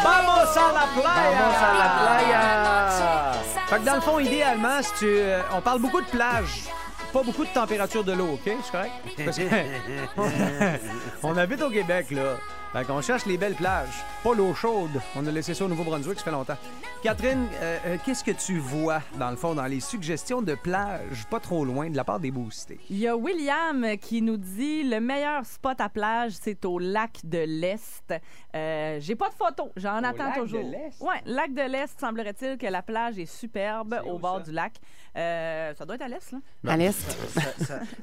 Vamos 0.03 1.57
a 1.57 1.73
la 1.73 1.89
playa! 2.05 3.31
Fait 3.67 3.79
que 3.79 3.83
dans 3.85 3.95
le 3.95 4.01
fond, 4.01 4.19
idéalement, 4.19 4.81
si 4.83 4.93
tu, 4.99 5.05
euh, 5.07 5.41
on 5.53 5.61
parle 5.61 5.81
beaucoup 5.81 6.01
de 6.01 6.05
plages. 6.07 6.65
Pas 7.11 7.23
beaucoup 7.23 7.45
de 7.45 7.49
température 7.53 8.03
de 8.03 8.11
l'eau, 8.11 8.33
OK? 8.33 8.41
C'est 8.63 8.71
correct? 8.71 8.91
Parce 9.25 9.37
que- 9.37 9.43
on 11.23 11.35
habite 11.37 11.61
au 11.61 11.69
Québec, 11.71 12.11
là. 12.11 12.35
Fait 12.73 12.83
qu'on 12.85 13.01
cherche 13.01 13.25
les 13.25 13.37
belles 13.37 13.55
plages, 13.55 14.03
pas 14.23 14.33
l'eau 14.35 14.53
chaude. 14.53 14.91
On 15.15 15.25
a 15.25 15.31
laissé 15.31 15.53
ça 15.53 15.65
au 15.65 15.67
Nouveau-Brunswick, 15.67 16.19
ça 16.19 16.25
fait 16.25 16.31
longtemps. 16.31 16.57
Catherine, 17.01 17.47
euh, 17.61 17.77
euh, 17.85 17.97
qu'est-ce 18.05 18.23
que 18.23 18.31
tu 18.31 18.59
vois, 18.59 19.01
dans 19.17 19.29
le 19.31 19.35
fond, 19.37 19.55
dans 19.55 19.65
les 19.65 19.79
suggestions 19.79 20.41
de 20.41 20.53
plages 20.55 21.25
pas 21.29 21.39
trop 21.39 21.63
loin 21.63 21.89
de 21.89 21.95
la 21.95 22.03
part 22.03 22.19
des 22.19 22.29
boostés? 22.31 22.79
Il 22.89 22.97
y 22.97 23.07
a 23.07 23.15
William 23.15 23.97
qui 24.01 24.21
nous 24.21 24.37
dit 24.37 24.83
le 24.83 24.99
meilleur 24.99 25.45
spot 25.45 25.79
à 25.79 25.89
plage, 25.89 26.33
c'est 26.41 26.65
au 26.65 26.77
lac 26.77 27.19
de 27.23 27.43
l'Est. 27.47 28.13
Euh, 28.55 28.97
J'ai 28.99 29.15
pas 29.15 29.29
de 29.29 29.33
photo, 29.35 29.71
j'en 29.75 30.03
attends 30.03 30.25
lac 30.25 30.35
de 30.35 30.41
toujours. 30.41 30.63
l'Est? 30.63 31.01
Ouais, 31.01 31.21
lac 31.25 31.53
de 31.53 31.61
l'Est, 31.61 31.99
semblerait-il 31.99 32.57
que 32.57 32.67
la 32.67 32.81
plage 32.81 33.17
est 33.17 33.25
superbe 33.25 34.01
au 34.05 34.19
bord 34.19 34.37
ça? 34.39 34.43
du 34.43 34.51
lac. 34.51 34.73
Euh, 35.15 35.73
ça 35.75 35.85
doit 35.85 35.95
être 35.95 36.03
à 36.03 36.07
l'Est, 36.07 36.31
là. 36.31 36.39
À 36.67 36.77
l'est. 36.77 37.17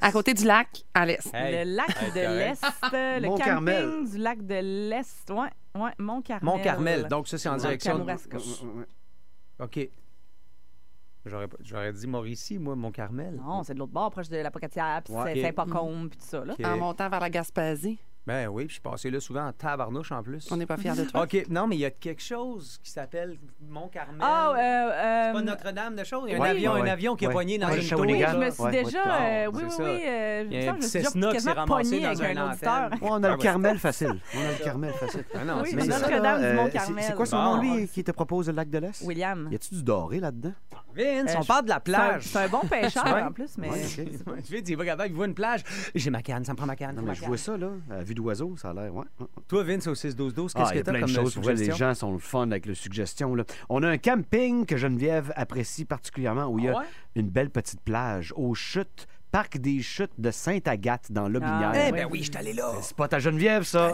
À 0.01 0.11
côté 0.11 0.33
du 0.33 0.43
lac, 0.45 0.83
à 0.93 1.05
l'est. 1.05 1.33
Hey, 1.33 1.65
le 1.65 1.75
lac 1.75 1.89
hey, 2.01 2.11
de 2.11 2.37
l'Est, 2.37 2.63
le 2.91 3.27
camping 3.37 4.09
du 4.11 4.17
lac 4.17 4.45
de 4.45 4.54
l'Est. 4.61 5.29
Ouais, 5.29 5.49
ouais, 5.81 5.91
Mont-Carmel. 5.99 6.43
Mont-Carmel, 6.45 7.07
donc 7.07 7.27
ça, 7.27 7.37
c'est 7.37 7.49
en 7.49 7.57
direction... 7.57 7.99
de-. 7.99 8.83
OK. 9.59 9.89
J'aurais, 11.25 11.47
pas- 11.47 11.57
j'aurais 11.61 11.91
dit 11.91 12.05
Mauricie, 12.05 12.59
moi, 12.59 12.75
Mont-Carmel. 12.75 13.35
Non, 13.37 13.63
c'est 13.63 13.73
de 13.73 13.79
l'autre 13.79 13.93
bord, 13.93 14.11
proche 14.11 14.29
de 14.29 14.37
la 14.37 14.51
Pocatière, 14.51 15.01
puis 15.03 15.13
Ouais. 15.13 15.33
c'est 15.33 15.39
Ok. 15.39 15.45
Saint-Pacôme, 15.47 16.09
puis 16.09 16.19
tout 16.19 16.25
ça, 16.25 16.45
là. 16.45 16.53
OK. 16.53 16.65
En 16.65 16.77
montant 16.77 17.09
vers 17.09 17.19
la 17.19 17.29
Gaspésie. 17.31 17.97
Ben 18.27 18.47
oui, 18.47 18.65
puis 18.65 18.77
je 18.77 18.81
passais 18.81 19.11
là 19.11 19.19
souvent 19.19 19.45
en 19.47 19.53
tabarnouche 19.53 20.11
en 20.11 20.23
plus. 20.23 20.47
On 20.51 20.57
n'est 20.57 20.65
pas 20.65 20.77
fiers 20.77 20.93
de 20.95 21.03
toi. 21.03 21.23
OK, 21.23 21.45
non, 21.47 21.67
mais 21.67 21.75
il 21.75 21.79
y 21.81 21.85
a 21.85 21.91
quelque 21.91 22.23
chose 22.23 22.79
qui 22.81 22.89
s'appelle 22.89 23.37
Mont-Carmel. 23.69 24.17
Ah, 24.19 24.49
euh, 24.49 24.55
euh, 24.57 25.23
C'est 25.27 25.33
pas 25.33 25.41
Notre-Dame 25.43 25.95
de 25.95 26.03
choses. 26.03 26.23
Il 26.27 26.31
y 26.31 26.35
a 26.35 26.41
un 26.41 26.45
avion, 26.49 26.73
ouais, 26.73 26.81
un 26.81 26.87
avion 26.87 27.15
qui 27.15 27.25
a 27.25 27.27
Ouais. 27.27 27.33
pogné 27.35 27.59
dans 27.59 27.67
Ouais, 27.67 27.75
une 27.75 27.87
tour. 27.87 27.99
Shawinigan. 27.99 28.31
je 28.31 28.37
me 28.37 28.49
suis 28.49 28.63
Ouais, 28.63 28.71
déjà. 28.83 29.03
ouais, 29.03 29.45
euh, 29.45 29.51
oui, 29.53 29.61
oui, 29.63 29.75
oui. 29.77 30.01
euh, 30.07 30.43
Il 30.49 30.63
y 30.63 30.67
a 30.67 30.73
un 30.73 30.81
suis 30.81 30.89
Cessna 30.89 31.31
qui 31.33 31.39
s'est 31.39 31.51
ramassé 31.51 31.99
dans 32.01 32.23
un. 32.23 32.25
Ouais, 32.25 32.97
on 33.01 33.13
a 33.23 33.27
Ah 33.27 33.29
le 33.29 33.33
ouais. 33.35 33.37
Carmel 33.37 33.77
facile. 33.77 34.19
On 34.35 34.39
a 34.39 34.51
le 34.57 34.63
Carmel 34.63 34.93
facile. 34.93 35.25
Ah 35.35 35.45
non, 35.45 35.61
Oui. 35.61 35.75
Notre-Dame 35.75 36.39
du 36.39 36.45
euh, 36.45 36.55
Mont-Carmel. 36.55 37.03
c'est- 37.03 37.09
C'est 37.11 37.15
quoi 37.15 37.25
son 37.27 37.37
nom, 37.43 37.61
lui, 37.61 37.87
qui 37.87 38.03
te 38.03 38.11
propose 38.11 38.47
le 38.47 38.53
lac 38.53 38.69
de 38.71 38.77
l'Est? 38.79 39.03
William. 39.05 39.47
Y 39.51 39.55
a-tu 39.55 39.75
du 39.75 39.83
doré 39.83 40.19
là-dedans? 40.19 40.53
Vince, 40.95 41.31
Euh, 41.31 41.37
on 41.37 41.41
je- 41.41 41.47
parle 41.47 41.63
de 41.65 41.69
la 41.69 41.79
plage. 41.79 42.23
C'est 42.23 42.37
un 42.39 42.47
bon 42.47 42.61
pêcheur 42.61 43.05
en 43.05 43.31
plus, 43.31 43.57
mais. 43.57 43.69
Dire, 43.69 44.61
il 44.67 44.77
va 44.77 44.85
capable, 44.85 45.09
il 45.09 45.15
voit 45.15 45.25
une 45.25 45.33
plage. 45.33 45.61
J'ai 45.93 46.09
ma 46.09 46.21
canne, 46.21 46.43
ça 46.45 46.53
me 46.53 46.57
prend 46.57 46.65
ma 46.65 46.75
canne. 46.75 46.95
Non, 46.95 47.01
mais 47.01 47.15
je 47.15 47.23
vois 47.25 47.37
ça, 47.37 47.57
là, 47.57 47.69
à 47.91 48.03
vue 48.03 48.15
d'oiseau, 48.15 48.55
ça 48.57 48.69
a 48.69 48.73
l'air, 48.73 48.93
ouais. 48.95 49.05
Toi, 49.47 49.63
Vince, 49.63 49.87
au 49.87 49.95
6-12-12, 49.95 50.53
qu'est-ce 50.53 50.65
Ah, 50.69 50.75
y 50.75 50.79
que 50.79 50.83
t'as 50.83 50.91
plein 50.91 51.01
comme 51.01 51.09
de 51.09 51.15
choses. 51.15 51.39
Les 51.49 51.71
gens 51.71 51.93
sont 51.93 52.11
le 52.13 52.19
fun 52.19 52.49
avec 52.51 52.65
le 52.65 52.73
suggestion. 52.73 53.35
Là. 53.35 53.43
On 53.69 53.83
a 53.83 53.89
un 53.89 53.97
camping 53.97 54.65
que 54.65 54.77
Geneviève 54.77 55.31
apprécie 55.35 55.85
particulièrement 55.85 56.45
où 56.47 56.59
il 56.59 56.65
y 56.65 56.67
a 56.69 56.73
Ah 56.75 56.79
ouais? 56.79 56.85
une 57.15 57.29
belle 57.29 57.49
petite 57.49 57.81
plage 57.81 58.33
aux 58.35 58.53
chutes, 58.55 59.07
parc 59.35 59.57
des 59.57 59.81
chutes 59.81 60.13
de 60.17 60.31
Sainte-Agathe 60.31 61.11
dans 61.11 61.27
Lobinière. 61.27 61.71
Ah, 61.75 61.87
Eh 61.89 61.91
ben 61.91 62.07
oui, 62.09 62.19
je 62.19 62.31
suis 62.31 62.37
allé 62.37 62.53
là. 62.53 62.71
C'est 62.77 62.91
spot 62.91 63.13
à 63.13 63.19
Geneviève, 63.19 63.63
ça. 63.63 63.91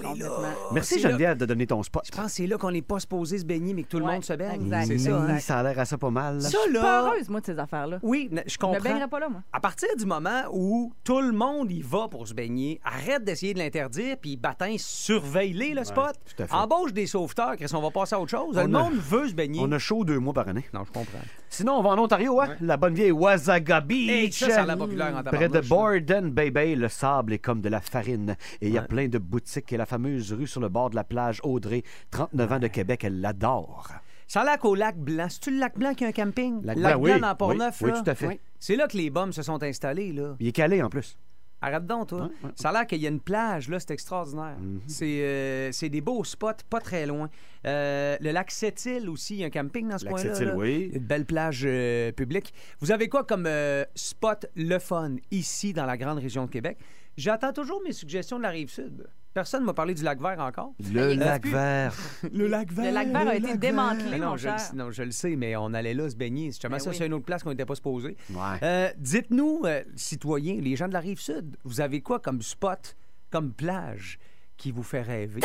Merci 0.71 0.99
là- 0.99 1.09
Geneviève 1.09 1.35
de 1.37 1.47
donner 1.47 1.65
ton 1.65 1.81
spot. 1.81 2.03
Je 2.05 2.11
pense 2.15 2.25
que 2.27 2.31
c'est 2.31 2.45
là 2.45 2.57
qu'on 2.59 2.69
n'est 2.69 2.83
pas 2.83 2.99
supposé 2.99 3.39
se 3.39 3.45
baigner, 3.45 3.73
mais 3.73 3.81
que 3.81 3.87
tout 3.87 3.97
le 3.97 4.05
Ouais, 4.05 4.13
monde 4.13 4.23
se 4.23 4.33
baigne. 4.33 4.71
C'est 4.85 4.99
ça. 4.99 5.17
Hein? 5.17 5.39
ça 5.39 5.57
a 5.59 5.63
l'air 5.63 5.79
à 5.79 5.85
ça 5.85 5.97
pas 5.97 6.11
mal. 6.11 6.35
là. 6.35 6.41
Ça, 6.41 6.49
Je 6.49 6.57
suis 6.65 6.73
là. 6.73 6.81
pas 6.81 7.01
heureuse, 7.07 7.27
moi, 7.29 7.39
de 7.41 7.45
ces 7.47 7.57
affaires-là. 7.57 7.97
Oui, 8.03 8.29
je 8.31 8.37
Je 8.51 8.57
me 8.57 8.59
comprends. 8.61 8.83
baignerais 8.83 9.07
pas 9.07 9.19
là, 9.19 9.29
moi. 9.29 9.41
À 9.51 9.59
partir 9.59 9.89
du 9.97 10.05
moment 10.05 10.43
où 10.53 10.93
tout 11.03 11.19
le 11.21 11.31
monde 11.31 11.71
y 11.71 11.81
va 11.81 12.07
pour 12.07 12.27
se 12.27 12.35
baigner, 12.35 12.79
arrête 12.83 13.23
d'essayer 13.23 13.55
de 13.55 13.59
l'interdire, 13.59 14.17
puis 14.21 14.37
bâtin, 14.37 14.75
surveille-les, 14.77 15.73
le 15.73 15.83
spot. 15.83 16.13
tout 16.37 16.43
à 16.43 16.47
fait. 16.47 16.53
Embauche 16.53 16.93
des 16.93 17.07
sauveteurs, 17.07 17.55
Chris, 17.55 17.71
on 17.73 17.81
va 17.81 17.89
passer 17.89 18.13
à 18.13 18.19
autre 18.19 18.29
chose. 18.29 18.55
On 18.57 18.67
le 18.67 18.75
a- 18.75 18.83
monde 18.83 18.93
veut 18.93 19.27
se 19.27 19.33
baigner. 19.33 19.59
On 19.63 19.71
a 19.71 19.79
chaud 19.79 20.03
deux 20.05 20.19
mois 20.19 20.33
par 20.33 20.47
année. 20.47 20.65
Non, 20.71 20.81
je 20.85 20.91
comprends. 20.91 21.17
Sinon, 21.49 21.73
on 21.79 21.81
va 21.81 21.89
en 21.89 21.97
Ontario, 21.97 22.39
hein? 22.39 22.55
La 22.61 22.77
bonne 22.77 22.93
vieille 22.93 23.11
Wasaga 23.11 23.81
Beach. 23.81 24.09
Hey, 24.09 24.31
ça, 24.31 24.49
ça 24.49 24.61
a 24.61 24.65
l'air 24.65 24.77
populaire 24.77 25.15
en 25.15 25.23
Près 25.37 25.49
de 25.49 25.59
Borden, 25.67 26.29
Baby, 26.31 26.75
le 26.75 26.87
sable 26.89 27.33
est 27.33 27.39
comme 27.39 27.61
de 27.61 27.69
la 27.69 27.81
farine. 27.81 28.35
Et 28.61 28.67
il 28.67 28.73
y 28.73 28.77
a 28.77 28.81
Ouais. 28.81 28.87
plein 28.87 29.07
de 29.07 29.17
boutiques. 29.17 29.71
Et 29.73 29.77
la 29.77 29.85
fameuse 29.85 30.33
rue 30.33 30.47
sur 30.47 30.61
le 30.61 30.69
bord 30.69 30.89
de 30.89 30.95
la 30.95 31.03
plage 31.03 31.39
Audrey, 31.43 31.83
39 32.11 32.51
ans 32.51 32.59
de 32.59 32.67
Québec, 32.67 33.03
elle 33.03 33.21
l'adore. 33.21 33.87
Ça 34.27 34.41
a 34.41 34.45
l'air 34.45 34.59
qu'au 34.59 34.75
lac 34.75 34.97
Blanc. 34.97 35.27
C'est-tu 35.29 35.51
le 35.51 35.57
lac 35.59 35.77
Blanc 35.77 35.93
qui 35.93 36.05
a 36.05 36.07
un 36.07 36.11
camping? 36.13 36.61
Lac 36.63 36.77
Lac 36.77 36.93
Blanc, 36.93 37.01
Blanc 37.03 37.13
oui. 37.15 37.19
dans 37.21 37.35
Port-Neuf, 37.35 37.81
Oui, 37.81 37.91
oui, 37.93 38.01
tout 38.03 38.09
à 38.09 38.15
fait. 38.15 38.27
Oui. 38.27 38.39
C'est 38.59 38.75
là 38.75 38.87
que 38.87 38.95
les 38.95 39.09
bombes 39.09 39.31
se 39.33 39.41
sont 39.43 39.61
installés, 39.61 40.13
là. 40.13 40.35
Il 40.39 40.47
est 40.47 40.51
calé 40.53 40.81
en 40.81 40.89
plus. 40.89 41.17
Arrête 41.61 41.85
donc, 41.85 42.07
toi. 42.09 42.21
Ouais, 42.23 42.29
ouais. 42.43 42.51
Ça 42.55 42.69
a 42.69 42.73
l'air 42.73 42.87
qu'il 42.87 42.99
y 42.99 43.05
a 43.05 43.09
une 43.09 43.19
plage, 43.19 43.69
là, 43.69 43.79
c'est 43.79 43.91
extraordinaire. 43.91 44.57
Mhm. 44.59 44.81
C'est 44.87 45.21
euh, 45.21 45.71
c'est 45.71 45.89
des 45.89 46.01
beaux 46.01 46.23
spots, 46.23 46.63
pas 46.69 46.79
très 46.79 47.05
loin. 47.05 47.29
Euh, 47.67 48.17
le 48.19 48.31
lac 48.31 48.49
Sept-Îles 48.49 49.07
aussi, 49.09 49.35
il 49.35 49.39
y 49.41 49.43
a 49.43 49.47
un 49.47 49.51
camping 49.51 49.87
dans 49.87 49.99
ce 49.99 50.05
Lac 50.05 50.13
coin-là. 50.15 50.33
Sept-Îles, 50.33 50.47
là. 50.47 50.55
oui. 50.57 50.91
Une 50.93 51.03
belle 51.05 51.25
plage 51.25 51.63
euh, 51.65 52.11
publique. 52.11 52.53
Vous 52.79 52.91
avez 52.91 53.09
quoi 53.09 53.23
comme 53.23 53.47
spot 53.95 54.47
le 54.55 54.79
fun 54.79 55.17
ici, 55.29 55.71
dans 55.73 55.85
la 55.85 55.97
grande 55.97 56.17
région 56.17 56.45
de 56.45 56.49
Québec? 56.51 56.77
J'attends 57.17 57.53
toujours 57.53 57.81
mes 57.83 57.93
suggestions 57.93 58.37
de 58.37 58.43
la 58.43 58.49
Rive-Sud. 58.49 59.07
Personne 59.33 59.61
ne 59.61 59.65
m'a 59.67 59.73
parlé 59.73 59.93
du 59.93 60.03
lac 60.03 60.19
vert 60.21 60.39
encore. 60.39 60.73
Le 60.93 61.13
il 61.13 61.19
lac 61.19 61.45
vert. 61.47 61.93
Le 62.33 62.47
lac 62.47 62.69
Le 62.75 62.91
lac 62.91 63.07
vert 63.07 63.27
a 63.29 63.35
été 63.35 63.55
démantelé, 63.57 64.09
Mais 64.11 64.17
non, 64.19 64.31
mon 64.31 64.37
je, 64.37 64.49
le- 64.49 64.57
cher. 64.57 64.71
non, 64.75 64.91
je 64.91 65.03
le 65.03 65.11
sais, 65.11 65.35
mais 65.37 65.55
on 65.55 65.73
allait 65.73 65.93
là 65.93 66.09
se 66.09 66.15
baigner. 66.17 66.47
Justement, 66.47 66.73
Ben 66.75 66.79
ça, 66.79 66.89
oui. 66.89 66.95
c'est 66.97 67.05
une 67.07 67.13
autre 67.13 67.25
place 67.25 67.41
qu'on 67.43 67.51
n'était 67.51 67.65
pas 67.65 67.75
supposé. 67.75 68.17
Ouais. 68.29 68.37
Euh, 68.63 68.89
Dites-nous, 68.97 69.61
euh, 69.65 69.83
citoyens, 69.95 70.59
les 70.59 70.75
gens 70.75 70.87
de 70.89 70.93
la 70.93 70.99
rive 70.99 71.19
sud, 71.21 71.55
vous 71.63 71.79
avez 71.79 72.01
quoi 72.01 72.19
comme 72.19 72.41
spot, 72.41 72.97
comme 73.29 73.53
plage? 73.53 74.19
Qui 74.61 74.71
vous 74.71 74.83
fait 74.83 75.01
rêver? 75.01 75.41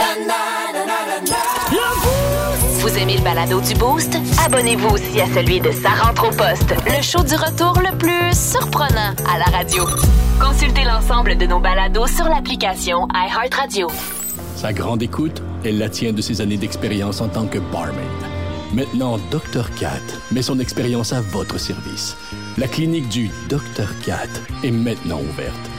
Vous 2.81 2.99
aimez 2.99 3.17
le 3.17 3.23
balado 3.23 3.63
du 3.63 3.73
Boost? 3.75 4.15
Abonnez-vous 4.45 4.89
aussi 4.89 5.21
à 5.23 5.27
celui 5.33 5.59
de 5.59 5.71
Sa 5.71 5.89
rentre 5.89 6.29
au 6.29 6.31
poste, 6.31 6.75
le 6.85 7.03
show 7.03 7.23
du 7.23 7.35
retour 7.35 7.81
le 7.81 7.97
plus 7.97 8.37
surprenant 8.37 9.15
à 9.27 9.39
la 9.39 9.47
radio. 9.47 9.87
Consultez 10.39 10.85
l'ensemble 10.85 11.39
de 11.39 11.47
nos 11.47 11.61
balados 11.61 12.09
sur 12.09 12.27
l'application 12.27 13.09
iHeartRadio. 13.15 13.89
Sa 14.55 14.75
grande 14.75 15.03
écoute, 15.03 15.43
elle 15.65 15.79
la 15.79 15.89
tient 15.89 16.13
de 16.13 16.21
ses 16.21 16.43
années 16.43 16.59
d'expérience 16.59 17.23
en 17.23 17.29
tant 17.29 17.47
que 17.47 17.59
barmaid. 17.59 17.97
Maintenant, 18.75 19.17
Dr. 19.31 19.75
Cat 19.81 20.03
met 20.31 20.43
son 20.43 20.59
expérience 20.59 21.15
à 21.15 21.23
votre 21.23 21.59
service. 21.59 22.17
La 22.59 22.69
clinique 22.69 23.09
du 23.09 23.31
Dr. 23.49 23.89
Cat 24.05 24.29
est 24.63 24.71
maintenant 24.71 25.21
ouverte. 25.21 25.71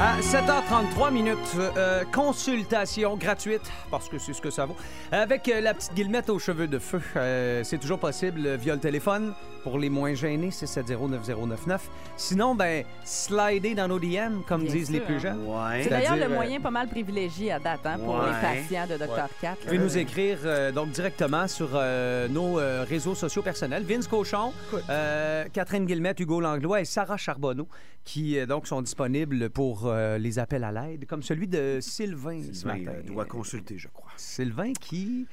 À 0.00 0.18
7h33 0.20 1.12
minutes, 1.12 1.38
euh, 1.56 2.02
consultation 2.12 3.16
gratuite, 3.16 3.62
parce 3.92 4.08
que 4.08 4.18
c'est 4.18 4.32
ce 4.32 4.40
que 4.42 4.50
ça 4.50 4.66
vaut, 4.66 4.74
avec 5.12 5.48
euh, 5.48 5.60
la 5.60 5.72
petite 5.72 5.94
guillemette 5.94 6.30
aux 6.30 6.40
cheveux 6.40 6.66
de 6.66 6.80
feu. 6.80 7.00
Euh, 7.16 7.62
c'est 7.62 7.78
toujours 7.78 8.00
possible 8.00 8.40
euh, 8.44 8.56
via 8.56 8.74
le 8.74 8.80
téléphone. 8.80 9.34
Pour 9.62 9.78
les 9.78 9.88
moins 9.88 10.12
gênés, 10.12 10.50
670-9099. 10.50 11.78
Sinon, 12.18 12.54
ben, 12.54 12.84
slider 13.02 13.74
dans 13.74 13.88
nos 13.88 13.98
DM, 13.98 14.42
comme 14.46 14.64
Bien 14.64 14.72
disent 14.74 14.90
les 14.90 15.00
plus 15.00 15.14
hein. 15.14 15.18
jeunes. 15.20 15.46
Ouais. 15.46 15.84
C'est 15.84 15.88
d'ailleurs 15.88 16.16
le 16.16 16.24
euh, 16.24 16.28
moyen 16.28 16.60
pas 16.60 16.70
mal 16.70 16.86
privilégié 16.86 17.50
à 17.50 17.58
date 17.58 17.80
hein, 17.86 17.96
pour 17.98 18.16
Ouais. 18.16 18.26
les 18.26 18.60
patients 18.60 18.86
de 18.86 18.98
Dr. 18.98 19.26
Cat. 19.40 19.56
Vous 19.62 19.64
pouvez 19.68 19.78
nous 19.78 19.96
écrire 19.96 20.36
euh, 20.44 20.70
donc 20.70 20.90
directement 20.90 21.48
sur 21.48 21.70
euh, 21.72 22.28
nos 22.28 22.58
euh, 22.58 22.84
réseaux 22.86 23.14
sociaux 23.14 23.40
personnels. 23.40 23.84
Vince 23.84 24.06
Cochon, 24.06 24.52
euh, 24.90 25.44
Catherine 25.50 25.86
Guillemette, 25.86 26.20
Hugo 26.20 26.40
Langlois 26.40 26.82
et 26.82 26.84
Sarah 26.84 27.16
Charbonneau 27.16 27.66
qui 28.04 28.38
euh, 28.38 28.44
donc 28.44 28.66
sont 28.66 28.82
disponibles 28.82 29.48
pour 29.48 29.83
euh, 29.86 30.18
les 30.18 30.38
appels 30.38 30.64
à 30.64 30.72
l'aide, 30.72 31.06
comme 31.06 31.22
celui 31.22 31.46
de 31.48 31.78
Sylvain, 31.80 32.42
ce 32.42 32.52
Sylvain 32.52 32.78
matin. 32.78 32.92
euh, 32.98 33.02
doit 33.02 33.24
consulter, 33.24 33.78
je 33.78 33.88
crois. 33.88 34.10
Sylvain 34.16 34.72
qui 34.72 35.26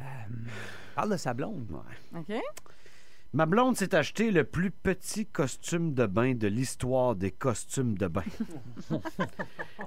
euh, 0.00 0.04
parle 0.94 1.10
de 1.12 1.16
sa 1.16 1.34
blonde. 1.34 1.66
OK? 2.16 2.34
Ma 3.32 3.46
blonde 3.46 3.76
s'est 3.76 3.94
acheté 3.94 4.30
le 4.32 4.42
plus 4.44 4.70
petit 4.72 5.24
costume 5.26 5.94
de 5.94 6.06
bain 6.06 6.34
de 6.34 6.48
l'histoire 6.48 7.14
des 7.14 7.30
costumes 7.30 7.96
de 7.96 8.08
bain. 8.08 8.24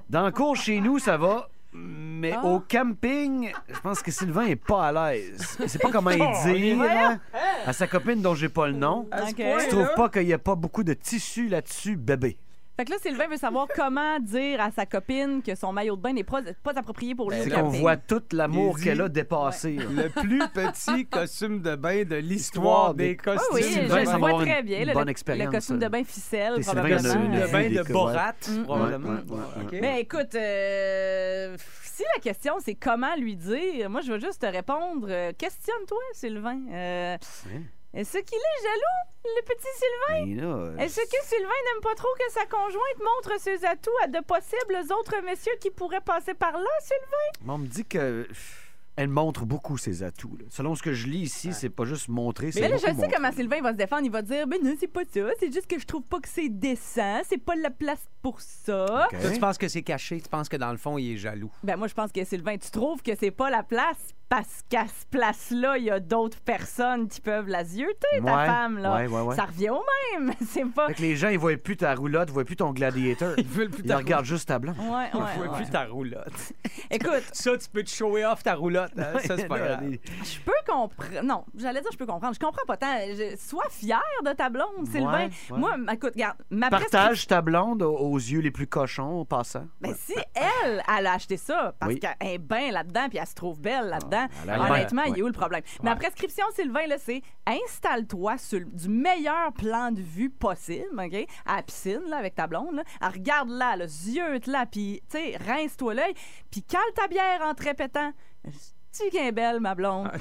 Dans 0.10 0.26
le 0.26 0.32
cours 0.32 0.56
chez 0.56 0.80
nous, 0.80 1.00
ça 1.00 1.18
va. 1.18 1.50
Mais 1.76 2.34
Ah. 2.34 2.46
au 2.46 2.60
camping, 2.60 3.52
je 3.68 3.80
pense 3.80 4.04
que 4.04 4.12
Sylvain 4.12 4.46
est 4.46 4.56
pas 4.56 4.90
à 4.90 4.92
l'aise. 5.12 5.58
Il 5.60 5.68
sait 5.68 5.80
pas 5.80 5.92
comment 5.92 6.12
dire 6.46 6.82
hein, 6.84 7.20
à 7.66 7.74
sa 7.74 7.88
copine 7.88 8.22
dont 8.22 8.36
j'ai 8.36 8.48
pas 8.50 8.68
le 8.68 8.74
nom. 8.74 9.08
OK. 9.12 9.36
Je 9.38 9.70
trouve 9.70 9.90
pas 9.96 10.08
qu'il 10.08 10.28
y 10.28 10.34
a 10.34 10.38
pas 10.38 10.54
beaucoup 10.54 10.84
de 10.84 10.94
tissu 10.94 11.50
là-dessus, 11.50 11.96
bébé. 11.96 12.38
Fait 12.76 12.86
que 12.86 12.92
là, 12.92 12.98
Sylvain 13.00 13.28
veut 13.28 13.38
savoir 13.38 13.68
comment 13.76 14.20
dire 14.20 14.60
à 14.60 14.72
sa 14.72 14.88
copine 14.88 15.44
que 15.44 15.54
son 15.54 15.72
maillot 15.72 15.96
de 15.96 16.02
bain 16.02 16.12
n'est 16.14 16.24
pas, 16.24 16.42
pas 16.64 16.72
approprié 16.76 17.14
pour 17.14 17.30
lui. 17.30 17.38
C'est 17.44 17.52
qu'on 17.52 17.70
voit 17.70 17.98
tout 17.98 18.24
l'amour 18.32 18.80
qu'elle 18.80 19.02
a 19.02 19.10
dépassé. 19.10 19.74
Le 19.76 20.10
plus 20.10 20.40
petit 20.54 21.06
costume 21.06 21.62
de 21.62 21.76
bain 21.76 22.04
de 22.04 22.16
l'histoire 22.16 22.96
des 22.96 23.10
Oui, 23.10 23.18
costumes. 23.18 23.48
oui, 23.54 23.64
Sylvain, 23.64 24.00
je 24.00 24.06
ça 24.06 24.16
le 24.18 24.22
va 24.22 24.34
très 24.46 24.64
bien. 24.64 24.80
une 24.88 24.94
bonne 24.94 25.04
le- 25.06 25.12
expérience, 25.12 25.46
Le 25.46 25.52
costume 25.52 25.80
de 25.80 25.88
bain 25.88 26.04
ficelle, 26.04 26.54
Et 26.58 26.64
Sylvain, 26.64 26.82
probablement. 26.82 26.98
a 26.98 27.14
Costume 27.14 27.32
de 27.42 27.52
bain 27.52 27.70
de 27.84 27.94
Borat, 27.94 28.34
probablement. 28.64 29.20
Mais 29.72 30.02
écoute, 30.02 30.34
euh, 30.36 31.56
si 31.84 32.04
la 32.16 32.22
question 32.22 32.56
c'est 32.60 32.74
comment 32.76 33.16
lui 33.18 33.36
dire, 33.36 33.88
moi 33.90 34.02
je 34.02 34.12
vais 34.12 34.20
juste 34.20 34.42
te 34.42 34.48
répondre. 34.48 35.08
euh, 35.12 35.32
Questionne-toi, 35.38 36.00
Sylvain. 36.14 36.60
Euh. 36.72 37.18
Est-ce 37.94 38.18
qu'il 38.18 38.38
est 38.38 38.64
jaloux, 38.64 39.36
le 39.38 39.42
petit 39.44 39.68
Sylvain? 39.78 40.74
Mais 40.78 40.86
Est-ce 40.86 40.96
que 41.02 41.26
Sylvain 41.26 41.48
n'aime 41.48 41.82
pas 41.84 41.94
trop 41.96 42.10
que 42.18 42.32
sa 42.34 42.46
conjointe 42.46 43.00
montre 43.00 43.40
ses 43.40 43.64
atouts 43.66 43.92
à 44.04 44.08
de 44.08 44.20
possibles 44.26 44.92
autres 44.98 45.22
messieurs 45.24 45.54
qui 45.62 45.70
pourraient 45.70 46.02
passer 46.02 46.34
par 46.34 46.54
là, 46.54 46.70
Sylvain? 46.82 47.54
on 47.54 47.58
me 47.60 47.68
dit 47.68 47.86
que 47.86 48.28
elle 48.96 49.10
montre 49.10 49.46
beaucoup 49.46 49.78
ses 49.80 50.04
atouts. 50.04 50.38
là. 50.38 50.46
Selon 50.52 50.76
ce 50.76 50.84
que 50.84 50.94
je 50.94 51.08
lis 51.08 51.22
ici, 51.22 51.52
c'est 51.54 51.70
pas 51.70 51.84
juste 51.86 52.10
montrer, 52.10 52.52
c'est 52.52 52.62
Mais 52.62 52.70
là, 52.70 52.78
je 52.78 52.82
beaucoup 52.86 52.96
sais 52.96 53.02
montrer. 53.08 53.16
comment 53.16 53.32
Sylvain 53.32 53.62
va 53.62 53.72
se 53.72 53.78
défendre. 53.78 54.04
Il 54.06 54.12
va 54.12 54.22
dire, 54.22 54.46
ben 54.46 54.60
non, 54.64 54.76
c'est 54.80 54.88
pas 54.88 55.02
ça. 55.12 55.22
C'est 55.40 55.52
juste 55.52 55.66
que 55.68 55.80
je 55.80 55.86
trouve 55.88 56.04
pas 56.04 56.20
que 56.20 56.28
c'est 56.30 56.48
décent. 56.50 57.22
C'est 57.28 57.40
pas 57.44 57.56
la 57.56 57.72
place 57.72 58.06
pour 58.24 58.40
ça. 58.42 59.08
Toi, 59.12 59.30
tu 59.34 59.40
penses 59.40 59.58
que 59.60 59.68
c'est 59.68 59.82
caché, 59.84 60.20
tu 60.22 60.30
penses 60.30 60.48
que 60.50 60.58
dans 60.58 60.72
le 60.72 60.78
fond, 60.78 60.98
il 60.98 61.12
est 61.14 61.18
jaloux? 61.18 61.52
Ben 61.62 61.76
moi, 61.78 61.88
je 61.88 61.94
pense 61.94 62.12
que 62.12 62.24
Sylvain, 62.24 62.58
tu 62.58 62.72
trouves 62.72 63.04
que 63.04 63.12
c'est 63.20 63.32
pas 63.32 63.50
la 63.50 63.62
place 63.64 63.98
parce 64.30 64.62
qu'à 64.68 64.86
ce 64.88 65.06
place-là, 65.12 65.78
il 65.78 65.84
y 65.84 65.92
a 65.92 66.00
d'autres 66.00 66.40
personnes 66.40 67.08
qui 67.08 67.22
peuvent 67.22 67.48
la 67.48 67.64
zioter, 67.64 67.94
ta 68.18 68.22
Ouais, 68.24 68.46
femme, 68.48 68.80
là. 68.80 68.96
ouais, 68.96 69.08
ouais, 69.08 69.22
ouais. 69.22 69.36
Ça 69.36 69.44
revient 69.46 69.70
au 69.70 69.84
même. 70.18 70.34
C'est 70.50 70.66
pas... 70.66 70.88
Fait 70.88 70.94
que 70.96 71.02
les 71.02 71.16
gens, 71.16 71.28
ils 71.28 71.38
voient 71.38 71.56
plus 71.58 71.78
ta 71.78 71.94
roulotte, 71.94 72.30
ils 72.30 72.34
voient 72.34 72.46
plus 72.46 72.56
ton 72.56 72.72
gladiator. 72.72 73.34
Ils 73.38 73.46
veulent 73.46 73.70
plus 73.70 73.84
Ils 73.84 73.90
ta 73.90 73.98
regardent 73.98 74.26
juste 74.26 74.48
ta 74.48 74.58
blonde. 74.58 74.76
Ouais, 74.80 75.10
Ils 75.14 75.40
veulent 75.40 75.50
ouais. 75.52 75.58
plus 75.58 75.70
ta 75.70 75.86
roulotte. 75.86 76.34
Écoute, 76.90 77.24
Ça, 77.32 77.56
tu 77.58 77.70
peux 77.70 77.84
te 77.84 77.90
shower 77.92 78.26
off 78.26 78.42
ta 78.42 78.56
roulotte. 78.56 78.92
hein, 78.98 79.20
Ça, 79.20 79.38
c'est 79.38 79.48
pas 79.48 79.60
grave. 79.60 79.84
je 80.24 80.40
peux 80.40 80.52
comprendre. 80.66 81.22
Non, 81.24 81.44
j'allais 81.56 81.82
dire 81.82 81.92
je 81.92 81.98
peux 81.98 82.06
comprendre. 82.08 82.34
Je 82.34 82.40
comprends 82.40 82.66
pas 82.66 82.78
tant. 82.78 82.98
Je- 83.10 83.36
Sois 83.38 83.68
fier 83.70 84.02
de 84.26 84.32
ta 84.32 84.50
blonde, 84.50 84.88
Sylvain. 84.92 85.28
Ouais. 85.28 85.58
Moi, 85.58 85.76
écoute, 85.92 86.14
regarde, 86.14 86.38
ma 86.50 86.70
Partage 86.72 87.28
ta 87.28 87.42
blonde 87.42 87.84
aux, 87.84 88.13
aux 88.14 88.18
yeux 88.18 88.40
les 88.40 88.52
plus 88.52 88.68
cochons 88.68 89.20
au 89.20 89.26
passant. 89.26 89.66
Ben, 89.82 89.90
Ouais. 89.90 89.96
si 90.00 90.14
elle, 90.36 90.82
elle 90.98 91.08
a 91.08 91.14
acheté 91.14 91.38
ça 91.38 91.74
parce 91.80 91.94
Oui. 91.94 92.00
qu'elle 92.00 92.16
est 92.22 92.38
bien 92.38 92.72
là-dedans 92.72 93.08
puis 93.10 93.18
elle 93.18 93.28
se 93.28 93.34
trouve 93.36 93.60
belle 93.60 93.88
là-dedans, 93.90 94.28
la 94.46 94.60
Honnêtement, 94.72 95.02
mer, 95.04 95.14
il 95.16 95.20
est 95.20 95.22
où 95.22 95.28
le 95.28 95.34
problème? 95.34 95.62
Ma 95.82 95.96
prescription, 95.96 96.46
Sylvain, 96.56 96.88
là, 96.88 96.98
c'est 96.98 97.22
installe-toi 97.46 98.38
sur 98.38 98.60
le- 98.60 98.66
du 98.66 98.90
meilleur 98.90 99.52
plan 99.54 99.92
de 99.92 100.02
vue 100.02 100.30
possible, 100.30 100.88
OK? 101.00 101.28
À 101.46 101.58
la 101.58 101.64
piscine, 101.64 102.02
là, 102.08 102.18
avec 102.18 102.36
ta 102.36 102.48
blonde, 102.48 102.76
là. 102.76 102.84
Ah, 103.02 103.10
Regarde-la, 103.10 103.76
là, 103.78 103.88
ziote-la, 103.88 104.66
puis, 104.66 105.02
tu 105.10 105.18
sais, 105.18 105.38
rince-toi 105.46 105.94
l'œil, 105.94 106.14
puis 106.52 106.64
cale 106.64 106.82
ta 106.96 107.08
bière 107.08 107.42
en 107.44 107.54
te 107.54 107.64
répétant 107.64 108.12
«tu 108.96 109.10
qu'elle 109.10 109.28
est 109.28 109.32
belle, 109.32 109.60
ma 109.60 109.74
blonde? 109.76 110.12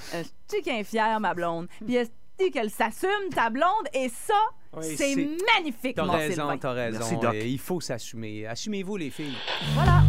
tu 0.48 0.62
qu'elle 0.62 0.80
est 0.80 0.84
fière, 0.84 1.20
ma 1.20 1.34
blonde? 1.34 1.68
Puis 1.84 1.96
est-ce 1.96 2.10
qu'elle 2.50 2.70
s'assume, 2.70 3.28
ta 3.34 3.50
blonde? 3.50 3.86
Et 3.92 4.08
ça, 4.08 4.34
Oui, 4.74 4.84
c'est 4.96 5.14
c'est- 5.14 5.28
magnifique, 5.56 5.96
T'as 5.96 6.02
raison, 6.04 6.58
t'as 6.58 6.72
raison. 6.72 6.98
Merci, 7.00 7.16
Doc. 7.18 7.34
Et 7.34 7.48
il 7.48 7.58
faut 7.58 7.80
s'assumer. 7.80 8.46
Assumez-vous, 8.46 8.96
les 8.96 9.10
filles. 9.10 9.36
Voilà. 9.74 10.02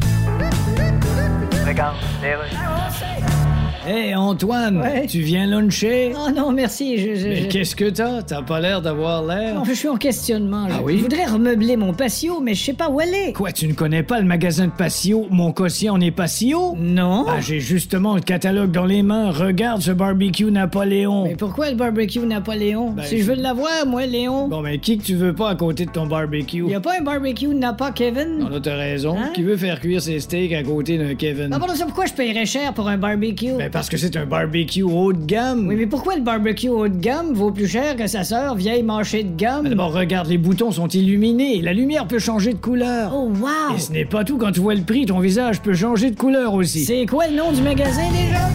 Hé, 3.88 4.15
Antoine, 4.15 4.78
Ouais. 4.80 5.06
tu 5.08 5.19
viens 5.19 5.46
luncher? 5.46 6.13
Oh 6.15 6.32
non, 6.32 6.52
merci. 6.52 6.98
Je, 6.98 7.15
je- 7.15 7.28
Mais 7.28 7.36
je- 7.41 7.48
qu'est-ce 7.48 7.76
que 7.76 7.89
t'as? 7.89 8.22
T'as 8.22 8.41
pas 8.41 8.62
l'air 8.62 8.82
d'avoir 8.82 9.24
l'air. 9.26 9.56
Non, 9.56 9.65
je 9.65 9.74
suis 9.74 9.89
en 9.89 9.98
questionnement. 9.98 10.67
là. 10.67 10.76
Ah 10.78 10.82
oui? 10.84 10.98
Je 10.98 11.04
voudrais 11.04 11.26
remeubler 11.26 11.76
mon 11.76 11.93
patio, 11.93 12.39
mais 12.39 12.54
je 12.54 12.63
sais 12.63 12.74
pas 12.74 12.88
où 12.89 13.00
aller. 13.02 13.34
Quoi, 13.34 13.52
tu 13.52 13.67
ne 13.67 13.74
connais 13.74 14.04
pas 14.04 14.19
le 14.22 14.26
magasin 14.26 14.67
de 14.67 14.72
patio 14.72 15.28
Mon 15.30 15.52
quotient 15.52 15.98
n'est 15.98 16.12
pas 16.12 16.28
si 16.28 16.54
haut? 16.54 16.76
Non. 16.80 17.26
Ah, 17.28 17.41
j'ai 17.41 17.60
justement 17.60 18.15
le 18.15 18.22
catalogue 18.22 18.72
dans 18.72 18.86
les 18.86 19.04
mains. 19.04 19.32
Regarde 19.32 19.82
ce 19.82 19.91
barbecue 19.91 20.50
Napoléon. 20.50 21.26
Mais 21.26 21.36
pourquoi 21.36 21.69
le 21.69 21.76
barbecue 21.76 22.19
Napoléon? 22.19 22.91
Ben, 22.91 23.04
si 23.04 23.19
je 23.19 23.24
veux 23.26 23.36
l'avoir, 23.36 23.86
moi, 23.86 24.06
Léon. 24.06 24.48
Bon, 24.48 24.62
mais 24.62 24.78
qui 24.78 24.98
que 24.98 25.04
tu 25.04 25.15
veux 25.15 25.34
pas 25.34 25.50
à 25.50 25.56
côté 25.56 25.86
de 25.86 25.91
ton 25.91 26.08
barbecue? 26.08 26.63
Y 26.69 26.76
a 26.76 26.80
pas 26.80 26.98
un 27.00 27.04
barbecue 27.04 27.48
Napa 27.54 27.91
Kevin? 27.91 28.38
Non, 28.39 28.48
là, 28.50 28.60
t'as 28.62 28.76
raison. 28.78 29.17
Hein? 29.17 29.32
Qui 29.34 29.43
veut 29.43 29.58
faire 29.58 29.80
cuire 29.82 30.02
ses 30.02 30.19
steaks 30.22 30.54
à 30.54 30.63
côté 30.63 30.98
d'un 30.98 31.15
Kevin? 31.15 31.50
Ah, 31.52 31.60
bon, 31.60 31.67
ça, 31.76 31.86
pourquoi 31.86 32.06
je 32.06 32.13
paierais 32.13 32.46
cher 32.46 32.74
pour 32.74 32.88
un 32.88 32.98
barbecue? 32.98 33.54
Ben, 33.58 33.69
parce 33.73 33.89
que 33.89 33.97
c'est 33.97 34.15
un 34.15 34.27
barbecue 34.27 34.83
haut 34.83 35.12
de 35.12 35.25
gamme. 35.25 35.67
Oui, 35.67 35.75
mais 35.75 35.88
pourquoi 35.88 36.15
le 36.15 36.21
barbecue 36.21 36.69
haut 36.69 36.88
de 36.88 36.95
gamme 36.95 37.33
vaut 37.33 37.51
plus 37.51 37.67
cher 37.67 37.95
que 37.95 38.05
sa 38.05 38.23
sœur 38.23 38.53
vieille 38.53 38.83
mâchée 38.83 39.23
de 39.23 39.36
gamme? 39.36 39.63
Mais 39.63 39.69
D'abord, 39.69 39.91
regarde, 39.91 40.27
les 40.27 40.38
boutons 40.38 40.71
sont 40.71 40.88
illuminés. 40.88 41.59
La 41.62 41.73
lumière 41.73 42.07
peut 42.07 42.19
changer 42.19 42.53
de 42.53 42.59
couleur. 42.59 43.12
Oh, 43.15 43.31
wow! 43.41 43.75
Et 43.75 43.79
ce 43.79 43.91
n'est 43.91 44.05
pas 44.05 44.23
tout. 44.23 44.38
Quand 44.38 44.51
tu 44.51 44.59
vois 44.59 44.75
le 44.75 44.83
prix, 44.83 45.07
ton 45.07 45.19
visage 45.19 45.59
peut 45.62 45.73
changer 45.73 46.12
de 46.12 46.15
couleur 46.15 46.53
aussi. 46.53 46.86
C'est 46.86 47.07
quoi 47.07 47.27
le 47.27 47.36
nom 47.36 47.51
du 47.51 47.63
magasin 47.63 48.09
déjà? 48.12 48.47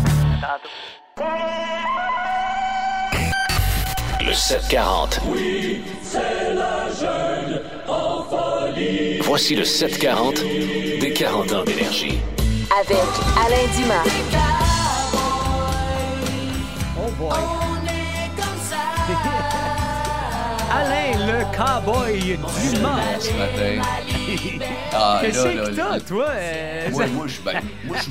Le 4.25 4.33
740. 4.33 5.21
Voici 9.23 9.57
le 9.57 9.65
740 9.65 10.45
des 11.01 11.13
40 11.13 11.53
ans 11.53 11.65
d'énergie. 11.65 12.19
Avec 12.81 12.99
Alain 13.45 13.67
Dumas, 13.77 14.05
Oh 17.21 17.25
boy. 17.25 17.33
Alain, 20.71 21.13
le 21.27 21.45
cowboy 21.57 22.21
du 22.21 22.37
Mans. 22.81 22.99
ce 23.21 23.33
matin. 23.33 23.83
Ah, 24.93 25.21
Qu'est-ce 25.23 25.45
là, 25.47 25.55
là, 25.55 25.71
que 25.71 25.75
t'as, 25.77 25.91
là, 25.97 26.01
toi? 26.01 26.27
euh, 26.29 26.91
Moi, 26.91 27.07
moi, 27.09 27.27
je, 27.27 27.41
ben, 27.41 27.61
moi, 27.87 27.97
je 27.97 28.03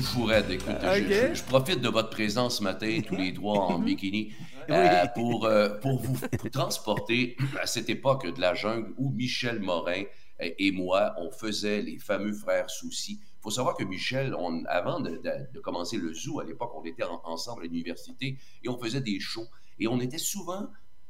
écoute. 0.52 0.74
Je- 0.82 0.88
Ok. 0.88 1.06
Je, 1.30 1.34
je 1.34 1.42
profite 1.44 1.80
de 1.80 1.88
votre 1.88 2.10
présence 2.10 2.58
ce 2.58 2.62
matin, 2.64 3.00
tous 3.06 3.14
les 3.16 3.32
trois 3.32 3.58
en 3.66 3.78
bikini, 3.84 4.32
euh, 4.70 5.04
pour, 5.14 5.44
euh, 5.44 5.68
pour 5.80 6.00
vous 6.02 6.16
transporter 6.52 7.36
à 7.62 7.66
cette 7.66 7.88
époque 7.88 8.26
de 8.34 8.40
la 8.40 8.54
jungle 8.54 8.92
où 8.98 9.10
Michel 9.10 9.60
Morin 9.60 10.02
et 10.40 10.72
moi, 10.72 11.14
on 11.18 11.30
faisait 11.30 11.82
les 11.82 11.98
fameux 11.98 12.32
frères 12.32 12.70
soucis. 12.70 13.18
Il 13.22 13.40
faut 13.42 13.50
savoir 13.50 13.76
que 13.76 13.84
Michel, 13.84 14.34
on, 14.34 14.64
avant 14.66 15.00
de, 15.00 15.10
de- 15.16 15.52
de 15.54 15.60
commencer 15.60 15.96
le 15.96 16.12
zoo, 16.14 16.40
à 16.40 16.44
l'époque, 16.44 16.72
on 16.74 16.84
était 16.84 17.02
en- 17.04 17.20
ensemble 17.24 17.62
à 17.62 17.66
l'université 17.66 18.38
et 18.62 18.68
on 18.68 18.78
faisait 18.78 19.00
des 19.00 19.18
shows. 19.20 19.46
Et 19.78 19.86
on 19.88 20.00
était 20.00 20.18
souvent 20.18 20.68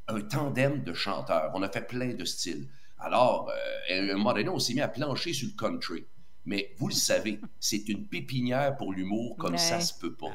un 0.09 0.21
tandem 0.21 0.83
de 0.83 0.93
chanteurs. 0.95 1.51
On 1.55 1.62
a 1.62 1.69
fait 1.71 1.87
plein 1.87 2.14
de 2.14 2.25
styles. 2.25 2.69
Alors, 2.99 3.49
euh, 3.51 3.95
à 3.95 4.12
un 4.12 4.17
moment 4.17 4.33
donné, 4.33 4.49
on 4.49 4.59
s'est 4.59 4.75
mis 4.75 4.81
à 4.81 4.88
plancher 4.88 5.33
sur 5.33 5.49
le 5.49 5.55
country. 5.57 6.07
Mais 6.47 6.75
vous 6.79 6.88
le 6.88 6.95
savez, 6.95 7.41
c'est 7.61 7.88
une 7.91 8.07
pépinière 8.07 8.77
pour 8.77 8.93
l'humour 8.95 9.37
comme 9.37 9.53
Ouais. 9.53 9.59
ça 9.59 9.81
se 9.81 9.93
peut 9.99 10.14
pas. 10.14 10.31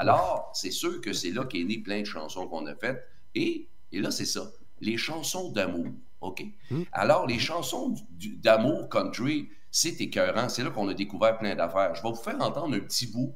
Alors, 0.00 0.50
c'est 0.54 0.72
sûr 0.72 1.00
que 1.00 1.12
c'est 1.12 1.30
là 1.30 1.44
qu'est 1.44 1.62
né 1.62 1.78
plein 1.78 2.00
de 2.00 2.06
chansons 2.06 2.48
qu'on 2.48 2.66
a 2.66 2.74
faites. 2.74 3.00
Et, 3.36 3.68
et 3.92 4.00
là, 4.00 4.10
c'est 4.10 4.24
ça, 4.26 4.50
les 4.80 4.96
chansons 4.96 5.50
d'amour, 5.52 5.86
OK? 6.22 6.44
Alors, 6.92 7.26
les 7.26 7.38
chansons 7.38 7.94
d'amour 8.42 8.88
country, 8.88 9.48
c'est 9.70 10.00
écœurant. 10.00 10.48
C'est 10.48 10.62
là 10.62 10.70
qu'on 10.70 10.88
a 10.88 10.94
découvert 10.94 11.38
plein 11.38 11.54
d'affaires. 11.54 11.94
Je 11.94 12.02
vais 12.02 12.10
vous 12.10 12.14
faire 12.14 12.40
entendre 12.40 12.74
un 12.74 12.80
petit 12.80 13.06
bout 13.06 13.34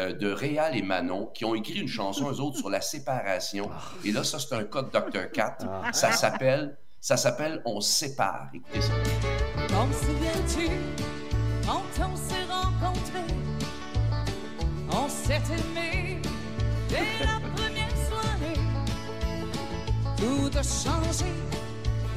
euh, 0.00 0.12
de 0.12 0.30
Réal 0.30 0.76
et 0.76 0.82
Manon 0.82 1.26
qui 1.34 1.44
ont 1.44 1.54
écrit 1.54 1.80
une 1.80 1.88
chanson, 1.88 2.30
eux 2.30 2.40
autres, 2.40 2.58
sur 2.58 2.70
la 2.70 2.80
séparation. 2.80 3.70
Et 4.04 4.12
là, 4.12 4.24
ça, 4.24 4.38
c'est 4.38 4.54
un 4.54 4.64
cas 4.64 4.82
de 4.82 4.90
Dr. 4.90 5.30
Cat. 5.32 5.58
Ça 5.92 6.12
s'appelle... 6.12 6.78
Ça 7.00 7.16
s'appelle 7.16 7.62
On 7.64 7.80
sépare. 7.80 8.48
Écoutez 8.52 8.80
ça. 8.80 8.92
T'en 9.68 9.86
souviens-tu 9.92 10.68
quand 11.64 11.82
on 12.04 12.16
s'est 12.16 12.44
rencontrés? 12.50 13.34
On 14.90 15.08
s'est 15.08 15.34
aimés 15.34 16.20
dès 16.88 17.24
la 17.24 17.38
première 17.54 17.96
soirée. 18.08 18.60
Tout 20.16 20.50
a 20.58 20.62
changé 20.62 21.32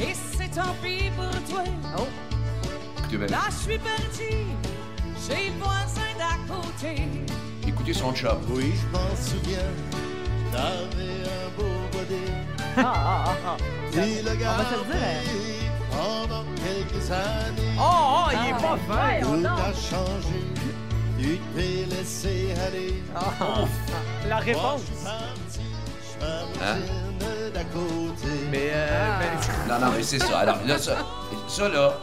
et 0.01 0.13
c'est 0.37 0.49
tant 0.49 0.73
pis 0.81 1.11
pour 1.15 1.29
toi. 1.49 1.63
Écoutez 2.97 3.17
bien. 3.17 3.27
Là, 3.27 3.43
je 3.49 3.55
suis 3.55 3.79
partie 3.79 4.47
chez 5.27 5.49
le 5.49 5.63
voisin 5.63 6.11
d'à 6.17 6.53
côté. 6.53 7.03
Écoutez 7.67 7.93
son 7.93 8.13
chum. 8.13 8.37
Oui, 8.49 8.73
je 8.75 8.97
m'en 8.97 9.15
souviens. 9.15 9.59
T'avais 10.51 11.21
un 11.23 11.49
beau 11.57 11.75
body. 11.91 12.31
Ah, 12.77 12.81
ah, 12.85 13.23
ah, 13.27 13.35
ah. 13.45 13.57
Tu 13.91 13.97
le 13.99 14.03
On 14.03 14.03
va 14.03 14.15
te 14.15 14.29
le 14.29 14.31
dire, 14.31 14.39
gardais 14.39 15.21
pendant 15.91 16.45
quelques 16.55 17.11
années. 17.11 17.75
Oh, 17.77 17.83
oh, 17.83 18.25
il 18.31 18.49
est 18.49 18.53
pas 18.53 18.77
fin. 18.87 19.21
Tout 19.21 19.47
a 19.47 19.73
changé. 19.73 20.41
Tu 21.19 21.39
t'es 21.55 21.85
laissé 21.95 22.53
aller. 22.67 23.03
Ah, 23.15 23.65
la 24.27 24.37
réponse. 24.37 24.81
Mais, 28.51 28.69
euh, 28.73 29.19
ben, 29.19 29.67
Non, 29.79 29.85
non, 29.85 29.91
mais 29.95 30.03
c'est 30.03 30.19
ça. 30.19 30.39
Alors 30.39 30.63
là, 30.65 30.77
ça, 30.77 30.97
ça 31.47 31.69
là, 31.69 31.97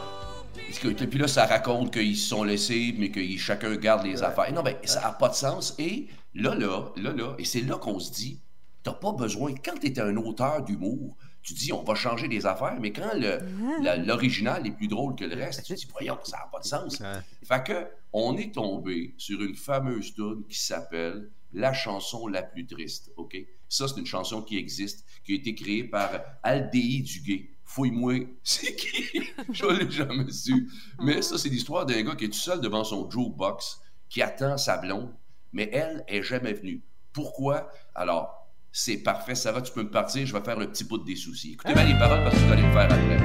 écoute, 0.69 1.05
puis 1.05 1.19
là, 1.19 1.27
ça 1.27 1.45
raconte 1.45 1.93
qu'ils 1.93 2.17
se 2.17 2.29
sont 2.29 2.43
laissés, 2.43 2.93
mais 2.97 3.09
que 3.11 3.21
chacun 3.37 3.75
garde 3.75 4.05
les 4.05 4.21
affaires. 4.23 4.51
Non, 4.53 4.63
ben, 4.63 4.75
ça 4.83 5.01
n'a 5.01 5.11
pas 5.11 5.29
de 5.29 5.35
sens. 5.35 5.75
Et 5.79 6.07
là, 6.33 6.55
là, 6.55 6.91
là, 6.97 7.11
là, 7.13 7.35
et 7.37 7.45
c'est 7.45 7.61
là 7.61 7.77
qu'on 7.77 7.99
se 7.99 8.11
dit, 8.11 8.41
t'as 8.83 8.93
pas 8.93 9.11
besoin, 9.11 9.53
quand 9.63 9.79
t'es 9.79 9.99
un 9.99 10.15
auteur 10.17 10.63
d'humour, 10.63 11.15
tu 11.41 11.53
dis, 11.53 11.71
on 11.71 11.83
va 11.83 11.95
changer 11.95 12.27
les 12.27 12.45
affaires, 12.45 12.75
mais 12.81 12.91
quand 12.91 13.13
le- 13.13 13.39
la- 13.81 13.95
l'original 13.97 14.65
est 14.67 14.71
plus 14.71 14.87
drôle 14.87 15.15
que 15.15 15.23
le 15.23 15.35
reste, 15.35 15.63
tu 15.63 15.73
dis, 15.73 15.87
voyons, 15.91 16.17
ça 16.23 16.37
n'a 16.37 16.49
pas 16.51 16.59
de 16.59 16.65
sens. 16.65 16.99
Fait 17.43 17.63
que, 17.63 17.87
on 18.11 18.35
est 18.37 18.53
tombé 18.53 19.13
sur 19.17 19.41
une 19.41 19.55
fameuse 19.55 20.13
tune 20.15 20.43
qui 20.49 20.57
s'appelle 20.59 21.29
La 21.53 21.73
chanson 21.73 22.27
la 22.27 22.43
plus 22.43 22.67
triste, 22.67 23.11
OK? 23.17 23.35
Ça, 23.69 23.87
c'est 23.87 23.99
une 23.99 24.05
chanson 24.05 24.41
qui 24.41 24.57
existe, 24.57 25.05
qui 25.23 25.33
a 25.33 25.35
été 25.35 25.53
créée 25.53 25.83
par 25.83 26.09
Aldéi 26.41 27.03
Duguay. 27.03 27.51
Fouille-moi, 27.63 28.27
c'est 28.43 28.75
qui? 28.75 29.21
Je 29.51 29.65
l'ai 29.67 29.91
jamais 29.91 30.31
su. 30.31 30.67
Mais 30.99 31.21
ça, 31.21 31.37
c'est 31.37 31.49
l'histoire 31.49 31.85
d'un 31.85 32.01
gars 32.01 32.15
qui 32.15 32.25
est 32.25 32.29
tout 32.29 32.33
seul 32.33 32.59
devant 32.61 32.83
son 32.83 33.09
jukebox, 33.09 33.79
qui 34.09 34.23
attend 34.23 34.57
sa 34.57 34.77
blonde, 34.77 35.13
mais 35.53 35.69
elle 35.71 36.03
est 36.07 36.23
jamais 36.23 36.53
venue. 36.53 36.81
Pourquoi? 37.13 37.69
Alors, 37.93 38.47
c'est 38.71 38.97
parfait, 38.97 39.35
ça 39.35 39.51
va, 39.51 39.61
tu 39.61 39.71
peux 39.71 39.83
me 39.83 39.91
partir, 39.91 40.25
je 40.25 40.33
vais 40.33 40.43
faire 40.43 40.57
le 40.57 40.67
petit 40.67 40.83
bout 40.83 40.97
des 40.97 41.15
soucis. 41.15 41.53
Écoutez 41.53 41.73
bien 41.73 41.85
les 41.85 41.97
paroles 41.99 42.23
parce 42.23 42.35
que 42.35 42.41
vous 42.41 42.51
allez 42.51 42.63
le 42.63 42.71
faire 42.71 42.91
après. 42.91 43.19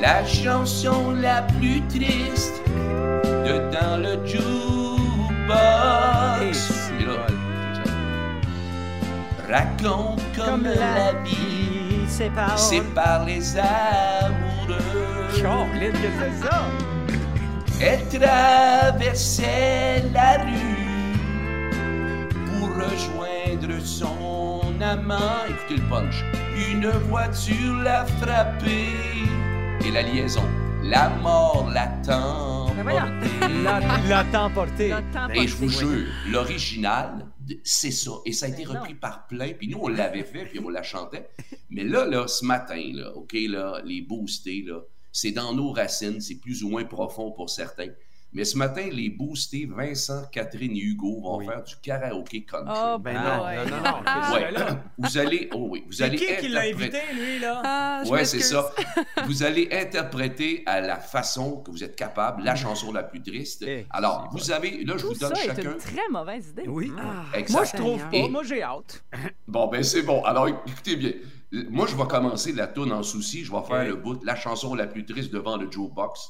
La 0.00 0.26
chanson 0.26 1.12
la 1.12 1.42
plus 1.42 1.80
triste 1.86 2.60
de 2.66 3.70
dans 3.72 3.98
le 3.98 4.26
jukebox. 4.26 6.17
Raconte 9.50 10.22
comme, 10.36 10.64
la 10.64 11.12
vie 11.24 12.06
sépare. 12.08 12.58
sépare 12.58 13.24
les 13.24 13.56
amoureux. 13.56 14.78
Que 15.30 16.10
c'est 16.18 16.44
ça? 16.44 16.64
Elle 17.80 18.04
traversait 18.08 20.04
la 20.12 20.38
rue 20.38 22.30
pour 22.46 22.68
rejoindre 22.70 23.80
son 23.84 24.74
amant. 24.82 25.44
Écoutez 25.48 25.76
le 25.76 25.88
punch. 25.88 26.24
Une 26.70 26.90
voiture 27.08 27.76
l'a 27.84 28.04
frappé 28.20 28.88
et 29.86 29.90
la 29.92 30.02
liaison. 30.02 30.42
La 30.82 31.08
mort 31.22 31.68
l'attend. 31.72 32.57
La, 32.84 33.80
la 34.08 34.24
temps 34.24 34.50
porté. 34.50 34.94
Et 35.34 35.48
je 35.48 35.56
vous 35.56 35.68
jure, 35.68 36.06
l'original, 36.28 37.26
c'est 37.64 37.90
ça. 37.90 38.12
Et 38.24 38.32
ça 38.32 38.46
a 38.46 38.48
été 38.50 38.64
repris 38.64 38.94
par 38.94 39.26
plein. 39.26 39.52
Puis 39.52 39.68
nous, 39.68 39.78
on 39.82 39.88
l'avait 39.88 40.22
fait, 40.22 40.44
puis 40.46 40.60
on 40.60 40.68
la 40.68 40.82
chantait. 40.82 41.28
Mais 41.70 41.82
là, 41.82 42.04
là, 42.06 42.28
ce 42.28 42.44
matin, 42.44 42.80
là, 42.92 43.12
OK, 43.16 43.36
là, 43.48 43.82
les 43.84 44.02
boostés, 44.02 44.62
là, 44.66 44.80
c'est 45.10 45.32
dans 45.32 45.54
nos 45.54 45.72
racines, 45.72 46.20
c'est 46.20 46.36
plus 46.36 46.62
ou 46.62 46.68
moins 46.68 46.84
profond 46.84 47.32
pour 47.32 47.50
certains. 47.50 47.88
Mais 48.32 48.44
ce 48.44 48.58
matin, 48.58 48.86
les 48.92 49.08
boostés 49.08 49.66
Vincent, 49.74 50.24
Catherine 50.30 50.76
et 50.76 50.80
Hugo 50.80 51.18
vont 51.22 51.40
faire 51.40 51.62
du 51.62 51.74
karaoké 51.82 52.44
country. 52.44 52.74
Oh, 52.76 52.98
Ben 52.98 53.14
boy. 53.14 53.22
non, 53.22 53.64
non, 53.64 53.76
non, 53.76 53.82
non. 53.82 54.34
Ouais. 54.34 54.44
c'est 54.44 54.50
là? 54.52 54.84
Vous 54.98 55.18
allez, 55.18 55.48
oh 55.54 55.66
oui, 55.70 55.82
vous 55.86 55.92
C'est 55.92 56.04
allez 56.04 56.18
qui 56.18 56.36
qui 56.36 56.48
l'a 56.48 56.60
invité, 56.60 56.98
lui, 57.14 57.38
là? 57.38 57.62
Ah, 57.64 58.02
je 58.04 58.10
Ouais, 58.10 58.24
c'est 58.26 58.40
ça. 58.40 58.70
Vous 59.24 59.42
allez 59.42 59.68
interpréter 59.72 60.62
à 60.66 60.80
la 60.82 60.96
façon 60.96 61.56
que 61.62 61.70
vous 61.70 61.82
êtes 61.82 61.96
capable 61.96 62.42
la 62.44 62.54
chanson 62.54 62.92
la 62.92 63.02
plus 63.02 63.22
triste. 63.22 63.64
Eh, 63.66 63.86
Alors, 63.90 64.28
vous 64.32 64.50
avez, 64.50 64.84
là, 64.84 64.94
je 64.98 65.02
Tout 65.02 65.14
vous 65.14 65.18
donne 65.18 65.34
ça 65.34 65.44
est 65.44 65.46
chacun. 65.46 65.72
une 65.72 65.76
très 65.78 66.08
mauvaise 66.10 66.48
idée. 66.50 66.64
Oui. 66.68 66.92
Exact. 67.34 67.50
Moi, 67.52 67.64
je 67.64 67.76
trouve 67.76 68.00
pas. 68.10 68.16
Et- 68.16 68.28
Moi, 68.28 68.42
j'ai 68.44 68.62
hâte. 68.62 69.02
Bon, 69.46 69.68
ben 69.68 69.82
c'est 69.82 70.02
bon. 70.02 70.22
Alors, 70.24 70.48
écoutez 70.48 70.96
bien. 70.96 71.12
Moi, 71.52 71.86
je 71.86 71.96
vais 71.96 72.06
commencer 72.06 72.52
la 72.52 72.66
tourne 72.66 72.92
en 72.92 73.02
souci. 73.02 73.44
Je 73.44 73.50
vais 73.50 73.62
faire 73.66 73.84
le 73.84 73.96
bout, 73.96 74.22
la 74.22 74.36
chanson 74.36 74.74
la 74.74 74.86
plus 74.86 75.04
triste 75.06 75.32
devant 75.32 75.56
le 75.56 75.70
Joe 75.70 75.90
Box. 75.90 76.28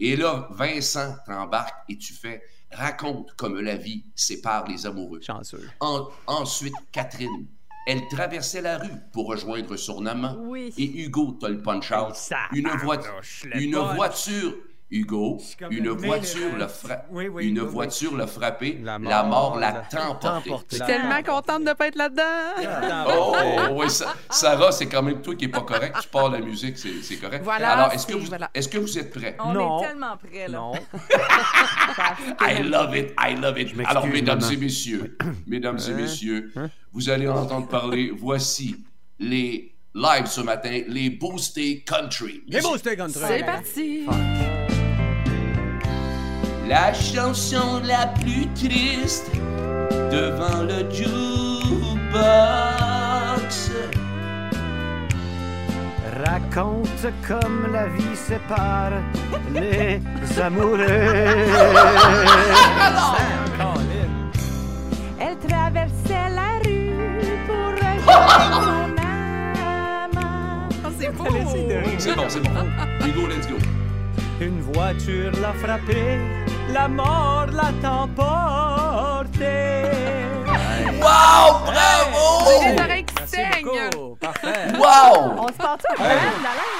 Et 0.00 0.16
là, 0.16 0.48
Vincent 0.50 1.14
t'embarque 1.24 1.74
et 1.88 1.96
tu 1.96 2.12
fais 2.12 2.42
raconte 2.72 3.32
comme 3.36 3.60
la 3.60 3.76
vie 3.76 4.04
sépare 4.14 4.66
les 4.68 4.86
amoureux. 4.86 5.20
Chanceux. 5.20 5.68
En- 5.80 6.08
ensuite, 6.26 6.74
Catherine. 6.90 7.46
Elle 7.88 8.08
traversait 8.08 8.62
la 8.62 8.78
rue 8.78 8.90
pour 9.12 9.28
rejoindre 9.28 9.76
son 9.76 10.06
amant. 10.06 10.36
Oui. 10.40 10.74
Et 10.76 11.04
Hugo, 11.04 11.38
t'as 11.40 11.48
le 11.48 11.62
punch-out. 11.62 12.16
Ça 12.16 12.48
Une, 12.52 12.68
voiture. 12.68 14.56
Hugo, 14.88 15.38
une 15.70 15.88
voiture 15.88 16.56
l'a 16.56 16.66
event. 16.66 16.68
fra- 16.68 17.02
Oui, 17.10 17.26
oui, 17.26 17.48
une 17.48 17.58
oui, 17.58 17.64
oui. 17.66 17.72
voiture 17.72 18.16
l'a 18.16 18.26
frappé. 18.28 18.78
La 18.84 18.98
La 18.98 19.22
mort 19.24 19.50
mort 19.52 19.58
l'a 19.58 19.72
temporté. 19.90 20.50
Je 20.70 20.76
suis 20.76 20.86
tellement 20.86 21.22
contente 21.24 21.64
de 21.64 21.68
ne 21.70 21.72
pas 21.74 21.88
être 21.88 21.96
là-dedans. 21.96 22.22
Oh, 23.08 23.34
oui, 23.72 23.90
Sa- 23.90 24.14
Sarah, 24.30 24.70
c'est 24.70 24.86
quand 24.86 25.02
même 25.02 25.20
toi 25.22 25.34
qui 25.34 25.46
n'es 25.46 25.50
pas 25.50 25.62
correct. 25.62 25.96
Tu 26.00 26.08
pars 26.08 26.30
la 26.30 26.38
musique, 26.40 26.78
c'est 26.78 27.16
correct. 27.16 27.42
Voilà, 27.42 27.70
Alors, 27.72 27.92
est-ce 27.92 28.06
que, 28.06 28.12
vous, 28.14 28.26
voilà. 28.26 28.48
que 28.54 28.78
vous 28.78 28.98
êtes 28.98 29.10
prêts? 29.12 29.36
On 29.40 29.52
Non. 29.52 29.82
est 29.82 29.88
tellement 29.88 30.16
près, 30.16 30.46
là. 30.48 30.58
Non. 30.58 30.72
I 32.40 32.62
love 32.62 32.96
it, 32.96 33.12
I 33.18 33.34
love 33.34 33.58
it. 33.58 33.74
Alors, 33.86 34.06
mesdames 34.06 34.40
et 34.52 34.56
messieurs, 34.56 35.16
mesdames 35.46 35.78
et 35.88 35.92
messieurs, 35.92 36.52
vous 36.92 37.10
allez 37.10 37.28
entendre 37.28 37.66
parler. 37.68 38.12
Voici 38.16 38.76
les 39.18 39.74
lives 39.94 40.26
ce 40.26 40.40
matin, 40.42 40.82
les 40.86 41.10
boostés 41.10 41.82
country. 41.82 42.42
Les 42.46 42.60
steaks 42.60 42.98
country. 42.98 43.20
C'est 43.26 43.44
parti. 43.44 44.06
La 46.68 46.92
chanson 46.92 47.80
la 47.84 48.08
plus 48.20 48.46
triste 48.54 49.30
devant 50.10 50.62
le 50.62 50.90
jukebox. 50.90 52.16
Raconte 56.24 57.06
comme 57.26 57.68
la 57.72 57.86
vie 57.88 58.16
sépare 58.16 58.92
les 59.54 60.00
amoureux. 60.42 60.86
Elle 65.20 65.38
traversait 65.48 66.30
la 66.34 66.58
rue 66.64 66.90
pour 67.46 67.66
rejoindre 67.76 68.60
son 68.64 68.90
amant. 70.18 70.68
Oh, 70.84 70.90
c'est 70.98 71.12
beau. 71.16 71.24
C'est 71.98 72.16
bon, 72.16 72.24
c'est 72.28 72.40
bon. 72.40 72.50
Hugo, 73.06 73.26
let's 73.28 73.46
go. 73.46 73.56
Une 74.38 74.60
voiture 74.60 75.32
l'a 75.40 75.54
frappé, 75.54 76.18
la 76.70 76.88
mort 76.88 77.46
l'a 77.46 77.72
emporté. 77.88 79.44
Wow, 81.00 81.64
bravo! 81.64 82.44
J'ai 82.60 82.72
les 82.72 82.80
oreilles 82.80 83.04
qui 83.04 83.14
Merci 83.18 83.36
saignent. 83.36 84.16
Parfait. 84.20 84.72
Wow! 84.74 85.32
On 85.38 85.48
se 85.48 85.54
un 85.54 85.76
band, 85.76 86.44
Alain? 86.44 86.76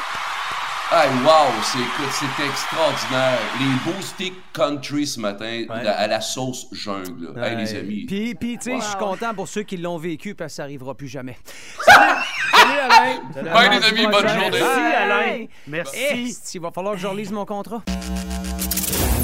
Hey, 0.93 1.11
wow, 1.25 1.51
c'est 1.63 2.45
extraordinaire. 2.45 3.41
Les 3.59 3.91
boostés 3.91 4.33
country 4.53 5.07
ce 5.07 5.19
matin 5.19 5.65
à 5.71 6.07
la 6.07 6.21
sauce 6.21 6.69
jungle. 6.73 7.33
Hey, 7.43 7.57
les 7.57 7.75
amis. 7.75 8.05
Puis, 8.07 8.35
puis 8.35 8.59
tu 8.59 8.71
sais, 8.71 8.77
je 8.79 8.85
suis 8.85 8.97
content 8.97 9.35
pour 9.35 9.49
ceux 9.49 9.63
qui 9.63 9.79
l'ont 9.79 9.99
vécu 9.99 10.35
parce 10.35 10.53
que 10.53 10.57
ça 10.57 10.63
arrivera 10.63 10.95
plus 10.95 11.09
jamais. 11.09 11.37
Salut, 12.67 13.49
Alain! 13.49 13.53
Bye, 13.55 13.79
les 13.81 13.87
amis, 13.87 14.07
bonne 14.13 14.29
journée. 14.29 14.51
Merci, 14.51 14.61
Bye. 14.61 14.95
Alain. 15.03 15.47
Merci. 15.69 15.97
Eh, 16.13 16.55
Il 16.55 16.61
va 16.61 16.71
falloir 16.71 16.95
que 16.95 17.01
je 17.01 17.07
relise 17.07 17.31
mon 17.33 17.45
contrat. 17.45 17.83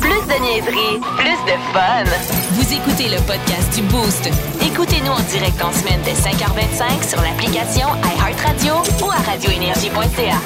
Plus 0.01 0.11
de 0.11 0.43
niaiserie, 0.43 1.01
plus 1.17 1.53
de 1.53 1.57
fun. 1.73 2.05
Vous 2.53 2.73
écoutez 2.73 3.09
le 3.09 3.19
podcast 3.23 3.75
du 3.75 3.83
Boost. 3.83 4.29
Écoutez-nous 4.61 5.13
en 5.13 5.21
direct 5.21 5.63
en 5.63 5.73
semaine 5.73 6.01
dès 6.05 6.13
5h25 6.13 7.09
sur 7.09 7.21
l'application 7.23 7.89
iHeartRadio 8.17 8.75
ou 9.05 9.11
à 9.11 9.17
radioénergie.ca. 9.31 10.39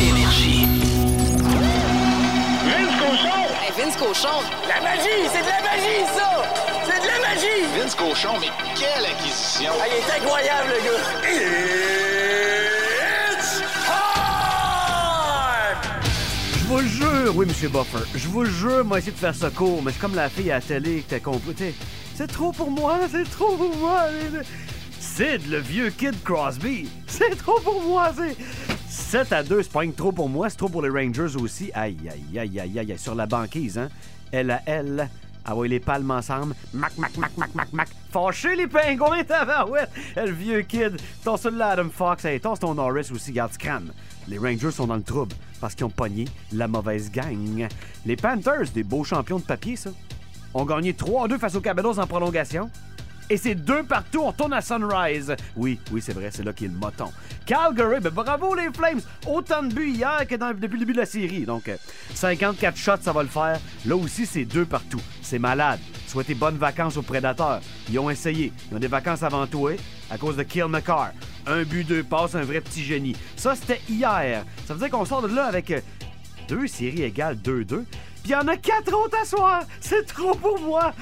Énergie. 0.00 0.66
Hey, 2.66 3.72
Vince 3.76 3.96
Cochon, 3.96 4.28
La 4.68 4.80
magie! 4.80 5.28
C'est 5.32 5.42
de 5.42 5.46
la 5.46 5.62
magie, 5.62 6.04
ça! 6.16 6.63
Cochon, 7.96 8.38
mais 8.40 8.48
quelle 8.74 9.06
acquisition! 9.06 9.70
Ah, 9.80 9.86
il 9.88 9.94
est 9.96 10.10
incroyable, 10.22 10.68
le 10.68 10.78
gars! 10.84 11.02
It's 13.32 13.62
time! 13.86 15.78
Je 16.58 16.64
vous 16.66 16.78
le 16.78 16.86
jure, 16.86 17.36
oui, 17.36 17.46
Monsieur 17.46 17.68
Buffer. 17.68 18.04
Je 18.14 18.28
vous 18.28 18.42
le 18.42 18.50
jure, 18.50 18.84
moi, 18.84 18.98
essayer 18.98 19.12
de 19.12 19.16
faire 19.18 19.34
ça 19.34 19.50
court, 19.50 19.82
mais 19.82 19.92
c'est 19.92 20.00
comme 20.00 20.14
la 20.14 20.28
fille 20.28 20.50
à 20.50 20.56
la 20.56 20.60
télé 20.60 21.02
que 21.02 21.10
t'as 21.10 21.20
compris. 21.20 21.74
C'est 22.14 22.26
trop 22.26 22.52
pour 22.52 22.70
moi, 22.70 23.00
c'est 23.10 23.28
trop 23.30 23.56
pour 23.56 23.76
moi. 23.76 24.04
Sid, 24.98 25.48
le 25.48 25.58
vieux 25.58 25.90
Kid 25.90 26.22
Crosby, 26.24 26.88
c'est 27.06 27.36
trop 27.36 27.60
pour 27.60 27.82
moi. 27.82 28.12
C'est 28.16 28.36
7 28.88 29.32
à 29.32 29.42
2, 29.42 29.62
c'est 29.62 29.72
pas 29.72 29.86
trop 29.96 30.12
pour 30.12 30.28
moi, 30.28 30.50
c'est 30.50 30.56
trop 30.56 30.68
pour 30.68 30.82
les 30.82 30.88
Rangers 30.88 31.36
aussi. 31.36 31.70
Aïe, 31.74 31.96
aïe, 32.10 32.38
aïe, 32.38 32.60
aïe, 32.60 32.78
aïe, 32.78 32.92
aïe, 32.92 32.98
sur 32.98 33.14
la 33.14 33.26
banquise, 33.26 33.78
hein. 33.78 33.88
Elle 34.32 34.50
à 34.50 34.62
elle. 34.66 35.08
Ah 35.44 35.54
ouais, 35.54 35.68
les 35.68 35.80
palmes 35.80 36.10
ensemble. 36.10 36.54
Mac, 36.72 36.96
mac, 36.96 37.16
mac, 37.18 37.36
mac, 37.36 37.54
mac, 37.54 37.72
mac. 37.72 37.88
Fâché 38.10 38.56
les 38.56 38.66
pingouins, 38.66 39.24
tabarouette. 39.28 39.90
Le 40.16 40.30
vieux 40.30 40.62
kid. 40.62 40.96
Ton 41.22 41.36
seul 41.36 41.56
là, 41.56 41.68
Adam 41.70 41.90
Fox. 41.90 42.24
Hey, 42.24 42.40
ton 42.40 42.54
ton 42.56 42.74
Norris 42.74 43.10
aussi, 43.12 43.32
garde 43.32 43.56
crâne. 43.56 43.92
Les 44.26 44.38
Rangers 44.38 44.70
sont 44.70 44.86
dans 44.86 44.96
le 44.96 45.02
trouble 45.02 45.34
parce 45.60 45.74
qu'ils 45.74 45.84
ont 45.84 45.90
pogné 45.90 46.24
la 46.52 46.66
mauvaise 46.66 47.10
gang. 47.10 47.68
Les 48.06 48.16
Panthers, 48.16 48.70
des 48.74 48.82
beaux 48.84 49.04
champions 49.04 49.38
de 49.38 49.44
papier, 49.44 49.76
ça, 49.76 49.90
ont 50.54 50.64
gagné 50.64 50.92
3-2 50.94 51.38
face 51.38 51.54
aux 51.56 51.60
Caballos 51.60 51.98
en 51.98 52.06
prolongation. 52.06 52.70
Et 53.30 53.38
c'est 53.38 53.54
deux 53.54 53.82
partout, 53.82 54.20
on 54.22 54.32
tourne 54.32 54.52
à 54.52 54.60
Sunrise. 54.60 55.34
Oui, 55.56 55.80
oui, 55.90 56.02
c'est 56.04 56.12
vrai, 56.12 56.28
c'est 56.30 56.44
là 56.44 56.52
qu'il 56.52 56.68
a 56.68 56.72
le 56.72 56.78
moton. 56.78 57.10
Calgary, 57.46 58.00
ben 58.00 58.10
bravo 58.10 58.54
les 58.54 58.70
Flames! 58.72 59.00
Autant 59.26 59.62
de 59.62 59.72
buts 59.72 59.92
hier 59.92 60.26
que 60.28 60.34
depuis 60.34 60.74
le 60.74 60.78
début 60.78 60.92
de 60.92 60.98
la 60.98 61.06
série. 61.06 61.44
Donc, 61.44 61.68
euh, 61.68 61.76
54 62.12 62.76
shots, 62.76 62.92
ça 63.00 63.12
va 63.12 63.22
le 63.22 63.28
faire. 63.28 63.58
Là 63.86 63.96
aussi, 63.96 64.26
c'est 64.26 64.44
deux 64.44 64.66
partout. 64.66 65.00
C'est 65.22 65.38
malade. 65.38 65.80
Souhaitez 66.06 66.34
bonnes 66.34 66.58
vacances 66.58 66.98
aux 66.98 67.02
prédateurs. 67.02 67.60
Ils 67.90 67.98
ont 67.98 68.10
essayé. 68.10 68.52
Ils 68.70 68.76
ont 68.76 68.80
des 68.80 68.88
vacances 68.88 69.22
avant 69.22 69.46
toi 69.46 69.72
à 70.10 70.18
cause 70.18 70.36
de 70.36 70.42
Kill 70.42 70.66
McCarr. 70.66 71.12
Un 71.46 71.62
but, 71.62 71.84
deux 71.84 72.04
passes, 72.04 72.34
un 72.34 72.42
vrai 72.44 72.60
petit 72.60 72.84
génie. 72.84 73.16
Ça, 73.36 73.54
c'était 73.54 73.80
hier. 73.88 74.44
Ça 74.66 74.74
veut 74.74 74.80
dire 74.80 74.90
qu'on 74.90 75.04
sort 75.06 75.22
de 75.22 75.34
là 75.34 75.46
avec 75.46 75.70
euh, 75.70 75.80
deux 76.46 76.66
séries 76.66 77.02
égales 77.02 77.36
2-2. 77.36 77.84
Puis 78.24 78.32
il 78.32 78.36
y 78.36 78.36
en 78.36 78.48
a 78.48 78.56
quatre 78.56 78.96
autres 78.96 79.18
à 79.20 79.26
soir. 79.26 79.64
C'est 79.80 80.06
trop 80.06 80.34
pour 80.34 80.58
moi. 80.58 80.94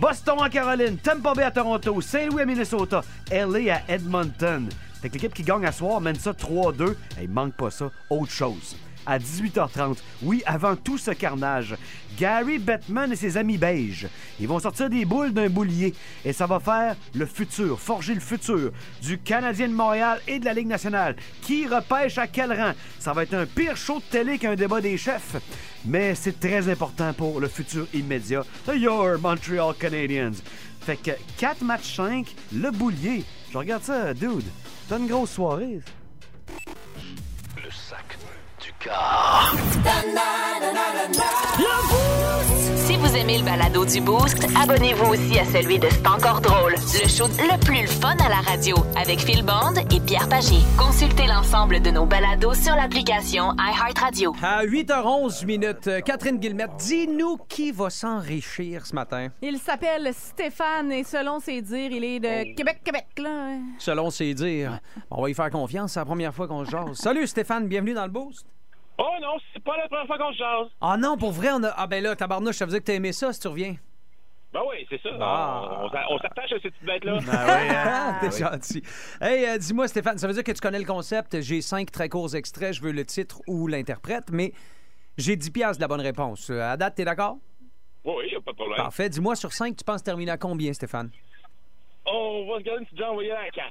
Boston 0.00 0.36
en 0.38 0.48
Caroline, 0.48 0.96
Tampa 0.96 1.34
Bay 1.34 1.42
à 1.42 1.50
Toronto, 1.50 2.00
Saint-Louis 2.00 2.42
à 2.42 2.46
Minnesota, 2.46 3.02
LA 3.28 3.74
à 3.74 3.80
Edmonton. 3.88 4.68
Fait 5.02 5.08
que 5.08 5.14
l'équipe 5.14 5.34
qui 5.34 5.42
gagne 5.42 5.66
à 5.66 5.72
soir 5.72 6.00
mène 6.00 6.14
ça 6.14 6.30
3-2. 6.30 6.92
Et 7.20 7.24
il 7.24 7.28
manque 7.28 7.54
pas 7.54 7.72
ça. 7.72 7.90
Autre 8.08 8.30
chose. 8.30 8.76
À 9.10 9.18
18h30, 9.18 9.96
oui, 10.22 10.42
avant 10.44 10.76
tout 10.76 10.98
ce 10.98 11.12
carnage, 11.12 11.74
Gary 12.18 12.58
Bettman 12.58 13.10
et 13.10 13.16
ses 13.16 13.38
amis 13.38 13.56
beiges, 13.56 14.06
ils 14.38 14.46
vont 14.46 14.58
sortir 14.58 14.90
des 14.90 15.06
boules 15.06 15.32
d'un 15.32 15.48
boulier 15.48 15.94
et 16.26 16.34
ça 16.34 16.44
va 16.44 16.60
faire 16.60 16.94
le 17.14 17.24
futur, 17.24 17.80
forger 17.80 18.12
le 18.12 18.20
futur 18.20 18.70
du 19.00 19.16
Canadien 19.16 19.68
de 19.68 19.72
Montréal 19.72 20.20
et 20.28 20.38
de 20.38 20.44
la 20.44 20.52
Ligue 20.52 20.66
nationale. 20.66 21.16
Qui 21.40 21.66
repêche 21.66 22.18
à 22.18 22.26
quel 22.26 22.52
rang? 22.52 22.72
Ça 22.98 23.14
va 23.14 23.22
être 23.22 23.32
un 23.32 23.46
pire 23.46 23.78
show 23.78 23.96
de 23.96 24.04
télé 24.10 24.36
qu'un 24.36 24.56
débat 24.56 24.82
des 24.82 24.98
chefs. 24.98 25.36
Mais 25.86 26.14
c'est 26.14 26.38
très 26.38 26.68
important 26.68 27.14
pour 27.14 27.40
le 27.40 27.48
futur 27.48 27.86
immédiat 27.94 28.44
de 28.66 28.74
Your 28.74 29.18
Montreal 29.18 29.74
Canadiens. 29.78 30.32
Fait 30.82 30.96
que 30.96 31.12
4 31.38 31.64
matchs 31.64 31.96
5, 31.96 32.26
le 32.52 32.70
boulier. 32.70 33.24
Je 33.50 33.56
regarde 33.56 33.84
ça, 33.84 34.12
dude. 34.12 34.44
C'est 34.86 34.98
une 34.98 35.06
grosse 35.06 35.30
soirée. 35.30 35.80
Si 42.76 42.96
vous 42.96 43.16
aimez 43.16 43.38
le 43.38 43.44
balado 43.44 43.84
du 43.84 44.00
Boost, 44.00 44.46
abonnez-vous 44.60 45.12
aussi 45.12 45.38
à 45.38 45.44
celui 45.44 45.78
de 45.78 45.88
C'est 45.90 46.06
encore 46.06 46.40
drôle. 46.40 46.72
Le 46.72 47.08
show 47.08 47.26
le 47.26 47.58
plus 47.64 47.86
fun 47.86 48.16
à 48.24 48.28
la 48.28 48.36
radio 48.36 48.76
avec 48.96 49.20
Phil 49.20 49.44
Bond 49.44 49.74
et 49.94 50.00
Pierre 50.00 50.28
Pagé. 50.28 50.56
Consultez 50.78 51.26
l'ensemble 51.26 51.82
de 51.82 51.90
nos 51.90 52.06
balados 52.06 52.54
sur 52.54 52.74
l'application 52.74 53.52
iHeartRadio. 53.58 54.34
À 54.42 54.64
8h11 54.64 55.44
minutes, 55.44 55.86
euh, 55.86 56.00
Catherine 56.00 56.38
Guillemette, 56.38 56.76
dis-nous 56.78 57.36
qui 57.48 57.72
va 57.72 57.90
s'enrichir 57.90 58.86
ce 58.86 58.94
matin. 58.94 59.28
Il 59.42 59.58
s'appelle 59.58 60.10
Stéphane 60.14 60.92
et 60.92 61.04
selon 61.04 61.40
ses 61.40 61.60
dires, 61.60 61.90
il 61.92 62.04
est 62.04 62.20
de 62.20 62.54
Québec, 62.54 62.80
Québec, 62.82 63.06
là. 63.18 63.56
Selon 63.78 64.10
ses 64.10 64.32
dires. 64.32 64.78
On 65.10 65.20
va 65.20 65.28
y 65.28 65.34
faire 65.34 65.50
confiance, 65.50 65.92
c'est 65.92 66.00
la 66.00 66.06
première 66.06 66.34
fois 66.34 66.48
qu'on 66.48 66.64
se 66.64 66.70
jase. 66.70 66.96
Salut 66.96 67.26
Stéphane, 67.26 67.68
bienvenue 67.68 67.92
dans 67.94 68.04
le 68.06 68.10
Boost. 68.10 68.46
Oh 68.98 69.14
non, 69.22 69.36
c'est 69.52 69.62
pas 69.62 69.76
la 69.76 69.86
première 69.88 70.06
fois 70.06 70.18
qu'on 70.18 70.32
se 70.32 70.38
jase. 70.38 70.66
Ah 70.80 70.96
non, 70.96 71.16
pour 71.16 71.30
vrai, 71.32 71.50
on 71.52 71.62
a. 71.62 71.72
Ah 71.76 71.86
ben 71.86 72.02
là, 72.02 72.16
tabarnouche, 72.16 72.56
ça 72.56 72.64
veut 72.64 72.70
dire 72.72 72.80
que 72.80 72.84
t'as 72.86 72.94
aimé 72.94 73.12
ça 73.12 73.32
si 73.32 73.40
tu 73.40 73.48
reviens. 73.48 73.76
Ben 74.52 74.60
oui, 74.68 74.86
c'est 74.88 75.00
ça. 75.02 75.10
Ah. 75.20 75.78
On, 75.82 75.84
on 75.86 75.90
s'a- 75.90 76.06
on 76.10 76.18
s'attache 76.18 76.52
à 76.52 76.56
cette 76.60 76.72
petite 76.72 76.84
bête-là. 76.84 77.18
Ah, 77.30 78.18
T'es 78.20 78.30
gentil. 78.38 78.82
Hey, 79.20 79.44
euh, 79.46 79.58
dis-moi, 79.58 79.86
Stéphane, 79.88 80.16
ça 80.18 80.26
veut 80.26 80.32
dire 80.32 80.42
que 80.42 80.52
tu 80.52 80.60
connais 80.60 80.78
le 80.78 80.86
concept. 80.86 81.40
J'ai 81.42 81.60
cinq 81.60 81.90
très 81.92 82.08
courts 82.08 82.34
extraits. 82.34 82.72
Je 82.74 82.80
veux 82.82 82.92
le 82.92 83.04
titre 83.04 83.40
ou 83.46 83.66
l'interprète, 83.68 84.30
mais 84.32 84.52
j'ai 85.18 85.36
10 85.36 85.50
piastres 85.50 85.76
de 85.78 85.82
la 85.82 85.88
bonne 85.88 86.00
réponse. 86.00 86.48
Euh, 86.50 86.60
À 86.72 86.76
date, 86.78 86.94
t'es 86.96 87.04
d'accord? 87.04 87.36
Oui, 88.04 88.14
oui, 88.18 88.30
y 88.32 88.36
a 88.36 88.40
pas 88.40 88.52
de 88.52 88.56
problème. 88.56 88.78
Parfait. 88.78 89.08
Dis-moi, 89.10 89.36
sur 89.36 89.52
5, 89.52 89.76
tu 89.76 89.84
penses 89.84 90.02
terminer 90.02 90.30
à 90.32 90.38
combien, 90.38 90.72
Stéphane? 90.72 91.10
On 92.06 92.46
va 92.50 92.58
se 92.58 92.62
garder 92.64 92.80
une 92.80 92.86
petite 92.86 92.98
jambe, 92.98 93.10
on 93.12 93.16
va 93.18 93.22
y 93.24 93.30
aller 93.30 93.48
à 93.48 93.50
4. 93.50 93.66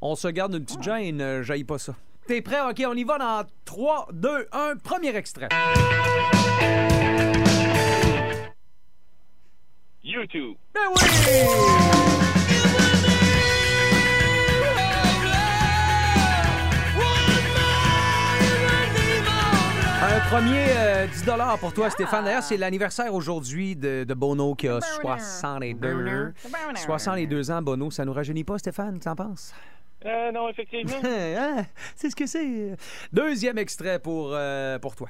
On 0.00 0.14
se 0.14 0.28
garde 0.28 0.54
une 0.54 0.64
petite 0.64 0.82
gêne, 0.82 1.20
euh, 1.20 1.42
j'haïs 1.42 1.64
pas 1.64 1.78
ça. 1.78 1.94
T'es 2.26 2.42
prêt? 2.42 2.60
OK, 2.60 2.82
on 2.88 2.94
y 2.94 3.04
va 3.04 3.18
dans 3.18 3.44
3, 3.64 4.08
2, 4.12 4.48
1. 4.50 4.76
Premier 4.82 5.14
extrait. 5.14 5.48
YouTube. 10.02 10.56
Ben 10.74 10.80
oui! 10.88 11.02
Un 20.02 20.20
premier 20.28 20.66
euh, 20.76 21.06
10 21.06 21.24
pour 21.60 21.72
toi, 21.72 21.90
Stéphane. 21.90 22.24
D'ailleurs, 22.24 22.42
c'est 22.42 22.56
l'anniversaire 22.56 23.14
aujourd'hui 23.14 23.76
de, 23.76 24.04
de 24.04 24.14
Bono 24.14 24.54
qui 24.56 24.66
a 24.66 24.80
62. 24.80 26.32
62 26.74 27.50
ans, 27.52 27.62
Bono. 27.62 27.90
Ça 27.92 28.04
nous 28.04 28.12
rajeunit 28.12 28.44
pas, 28.44 28.58
Stéphane? 28.58 28.98
Tu 28.98 29.08
en 29.08 29.14
penses? 29.14 29.54
Euh, 30.04 30.30
non, 30.32 30.48
effectivement. 30.48 30.92
Hein? 31.04 31.64
C'est 31.94 32.10
ce 32.10 32.16
que 32.16 32.26
c'est. 32.26 32.76
Deuxième 33.12 33.58
extrait 33.58 33.98
pour, 33.98 34.30
euh, 34.32 34.78
pour 34.78 34.94
toi. 34.94 35.08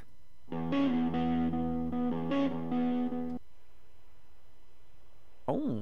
Oh! 5.47 5.81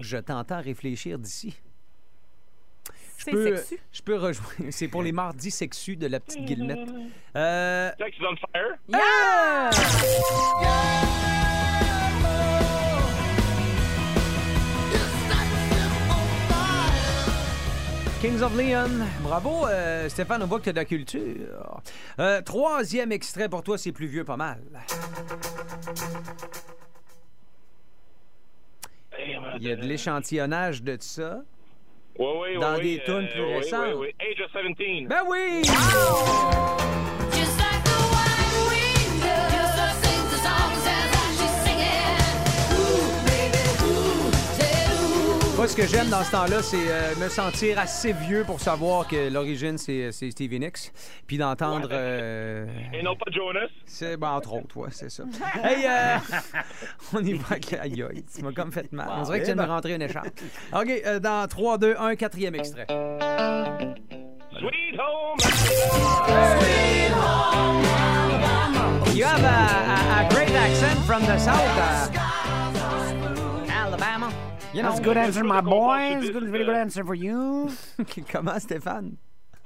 Je 0.00 0.18
t'entends 0.18 0.60
réfléchir 0.60 1.18
d'ici. 1.18 1.56
Je 3.18 3.24
C'est 3.24 3.30
peux, 3.30 3.56
sexu. 3.56 3.78
je 3.92 4.02
peux 4.02 4.16
rejoindre. 4.16 4.52
C'est 4.70 4.88
pour 4.88 5.02
les 5.02 5.12
mardis 5.12 5.50
sexus 5.50 5.96
de 5.96 6.06
la 6.06 6.20
petite 6.20 6.44
guillemette. 6.44 6.88
Euh, 7.34 7.90
Sex 7.98 8.16
is 8.18 8.22
on 8.24 8.36
fire. 8.36 8.76
Yeah! 10.60 11.35
Kings 18.26 18.42
of 18.42 18.56
Leon. 18.56 19.06
Bravo, 19.22 19.68
euh, 19.68 20.08
Stéphane, 20.08 20.42
on 20.42 20.46
voit 20.46 20.58
que 20.58 20.64
tu 20.64 20.70
as 20.70 20.72
de 20.72 20.78
la 20.78 20.84
culture. 20.84 21.80
Euh, 22.18 22.42
troisième 22.42 23.12
extrait 23.12 23.48
pour 23.48 23.62
toi, 23.62 23.78
c'est 23.78 23.92
plus 23.92 24.08
vieux 24.08 24.24
pas 24.24 24.36
mal. 24.36 24.58
Il 29.16 29.62
y 29.62 29.70
a 29.70 29.76
de 29.76 29.86
l'échantillonnage 29.86 30.82
de 30.82 30.96
ça. 30.98 31.42
Oui, 32.18 32.26
oui, 32.40 32.58
Dans 32.58 32.74
oui, 32.74 32.82
des 32.82 32.94
oui, 32.96 33.02
tunes 33.04 33.28
plus 33.28 33.44
récentes. 33.44 33.94
Oui, 33.94 34.12
oui, 34.18 34.32
Age 34.32 34.40
of 34.40 34.76
17. 34.76 35.08
Ben 35.08 35.22
oui! 35.28 35.62
Moi, 45.66 45.72
ce 45.72 45.76
que 45.82 45.86
j'aime 45.88 46.08
dans 46.10 46.22
ce 46.22 46.30
temps-là, 46.30 46.62
c'est 46.62 46.76
euh, 46.76 47.16
me 47.16 47.28
sentir 47.28 47.76
assez 47.80 48.12
vieux 48.12 48.44
pour 48.44 48.60
savoir 48.60 49.08
que 49.08 49.28
l'origine, 49.28 49.76
c'est 49.78 50.12
c'est 50.12 50.30
Stevie 50.30 50.60
Nicks. 50.60 50.92
Puis 51.26 51.38
d'entendre. 51.38 51.88
euh, 51.90 52.66
Et 52.94 53.02
non 53.02 53.16
pas 53.16 53.28
Jonas. 53.32 53.66
c'est, 53.84 54.16
ben, 54.16 54.28
entre 54.30 54.52
autres, 54.52 54.76
ouais, 54.76 54.90
c'est 54.92 55.10
ça. 55.10 55.24
hey, 55.64 55.84
euh, 55.84 56.18
on 57.14 57.18
y 57.18 57.32
va 57.32 57.46
avec. 57.50 57.72
Aïe, 57.72 58.00
aïe, 58.00 58.24
tu 58.32 58.44
m'as 58.44 58.52
comme 58.52 58.70
fait 58.70 58.92
mal. 58.92 59.08
On 59.10 59.22
dirait 59.22 59.40
que 59.40 59.44
tu 59.46 59.52
viens 59.54 59.56
de 59.56 59.62
me 59.68 59.74
rentrer 59.74 59.94
une 59.96 60.02
écharpe. 60.02 60.28
OK, 60.72 60.88
euh, 61.04 61.18
dans 61.18 61.48
3, 61.48 61.78
2, 61.78 61.96
1, 61.98 62.14
quatrième 62.14 62.54
extrait. 62.54 62.86
Sweet 64.60 65.00
Home. 65.00 65.38
You 69.16 69.24
have 69.24 69.42
a, 69.42 69.46
a, 69.48 70.26
a 70.26 70.28
great 70.32 70.50
accent 70.54 71.00
from 71.04 71.22
the 71.22 71.36
south, 71.40 71.58
uh. 71.76 72.25
You 74.76 74.82
know. 74.82 74.88
That's 74.90 75.00
a 75.00 75.04
good 75.04 75.16
answer, 75.16 75.42
my 75.44 75.60
boy. 75.62 76.18
It's 76.20 76.28
a 76.28 76.32
good, 76.32 76.44
very 76.50 76.64
good 76.64 76.74
answer 76.76 77.04
for 77.04 77.14
you. 77.14 77.70
Comment, 78.32 78.58
Stéphane? 78.60 79.16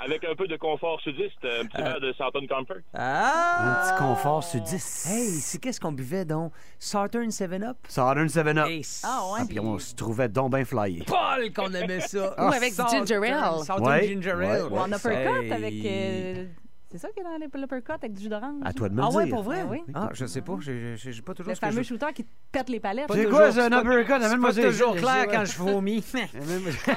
Avec 0.03 0.25
un 0.25 0.35
peu 0.35 0.47
de 0.49 0.57
confort 0.57 0.99
sudiste, 1.03 1.45
un 1.45 1.67
petit 1.67 1.83
verre 1.83 2.01
de 2.01 2.13
Southern 2.15 2.47
Comfort. 2.49 2.81
Ah! 2.95 3.59
Un 3.61 3.75
petit 3.85 3.99
confort 4.03 4.43
sudiste. 4.43 5.07
Hey, 5.11 5.27
c'est 5.29 5.59
qu'est-ce 5.59 5.79
qu'on 5.79 5.93
buvait 5.93 6.25
donc? 6.25 6.53
Southern 6.79 7.29
7-Up? 7.29 7.77
Southern 7.87 8.27
7-Up. 8.29 8.67
Hey, 8.67 8.83
Ah 9.03 9.21
ouais. 9.33 9.41
Ah, 9.43 9.45
puis 9.47 9.61
on 9.61 9.79
se 9.79 9.95
trouvait 9.95 10.29
donc 10.31 10.55
bien 10.55 10.65
flyé. 10.65 11.03
Paul 11.07 11.53
qu'on 11.53 11.71
aimait 11.75 12.01
ça. 12.01 12.35
Ou 12.39 12.51
avec 12.53 12.73
Southern- 12.73 13.07
ginger 13.07 13.31
ale. 13.31 13.59
Southern 13.59 13.87
Ouais, 13.87 14.09
ginger 14.09 14.31
ale. 14.31 14.63
ouais. 14.73 14.79
En 14.79 14.87
uppercut 14.91 15.43
Hey. 15.45 15.53
avec. 15.53 15.75
euh, 15.85 16.47
C'est 16.91 16.99
ça 16.99 17.09
qui 17.15 17.21
est 17.21 17.23
dans 17.23 17.37
l'uppercut 17.61 17.93
avec 17.93 18.13
du 18.15 18.23
jus 18.25 18.29
d'orange? 18.29 18.61
À 18.65 18.73
toi 18.73 18.89
de 18.89 18.95
me 18.95 19.03
Ah 19.03 19.09
le 19.11 19.15
ouais, 19.17 19.25
dire. 19.27 19.35
pour 19.35 19.45
vrai? 19.45 19.63
Ben 19.63 19.69
oui. 19.71 19.83
Ah, 19.95 20.09
je 20.13 20.27
sais 20.27 20.41
pas. 20.41 20.57
J'ai 20.61 20.97
j'ai- 20.97 21.13
j'ai 21.13 21.23
pas 21.23 21.35
toujours 21.35 21.51
Le 21.51 21.55
ce 21.55 21.61
que 21.61 21.67
fameux 21.67 21.83
je... 21.83 21.89
shooter 21.89 22.13
qui 22.13 22.25
te 22.25 22.31
pète 22.51 22.69
les 22.69 22.81
palettes. 22.81 23.07
C'est 23.13 23.27
quoi, 23.27 23.53
c'est 23.53 23.61
un 23.61 23.67
uppercut? 23.81 24.13
Amène-moi 24.25 24.53
C'est 24.53 24.63
toujours 24.63 24.97
clair 24.97 25.25
je 25.27 25.31
sais, 25.31 25.37
quand 25.37 25.45
je 25.45 25.57
vomis. 25.59 26.05
ouais. 26.15 26.29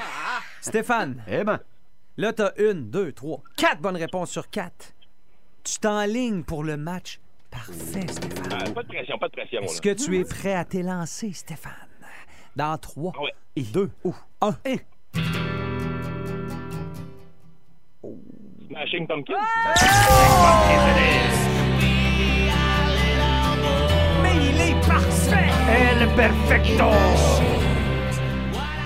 Stéphane, 0.60 1.22
Eh 1.28 1.44
ben, 1.44 1.60
là, 2.16 2.32
t'as 2.32 2.50
une, 2.58 2.90
deux, 2.90 3.12
trois, 3.12 3.40
quatre 3.56 3.80
bonnes 3.80 3.96
réponses 3.96 4.30
sur 4.30 4.50
quatre. 4.50 4.92
Tu 5.62 5.78
t'enlignes 5.78 6.42
pour 6.42 6.64
le 6.64 6.76
match 6.76 7.20
parfait, 7.50 8.06
Stéphane. 8.08 8.48
Ah, 8.52 8.70
pas 8.72 8.82
de 8.82 8.88
pression, 8.88 9.16
pas 9.18 9.28
de 9.28 9.32
pression. 9.32 9.60
Est-ce 9.62 9.80
que 9.80 9.90
tu 9.94 10.18
es 10.18 10.24
prêt 10.24 10.54
à 10.54 10.64
t'élancer, 10.64 11.32
Stéphane? 11.32 11.72
Dans 12.56 12.76
trois, 12.78 13.12
Ah 13.16 13.22
ouais. 13.22 13.34
et 13.56 13.62
deux, 13.62 13.90
ou 14.04 14.12
un. 14.40 14.56
Smashing 18.68 19.06
Pumpkins. 19.06 19.34
Mais 24.22 24.36
il 24.50 24.60
est 24.60 24.86
parfait! 24.86 25.50
El 25.68 26.08
perfecto! 26.14 26.84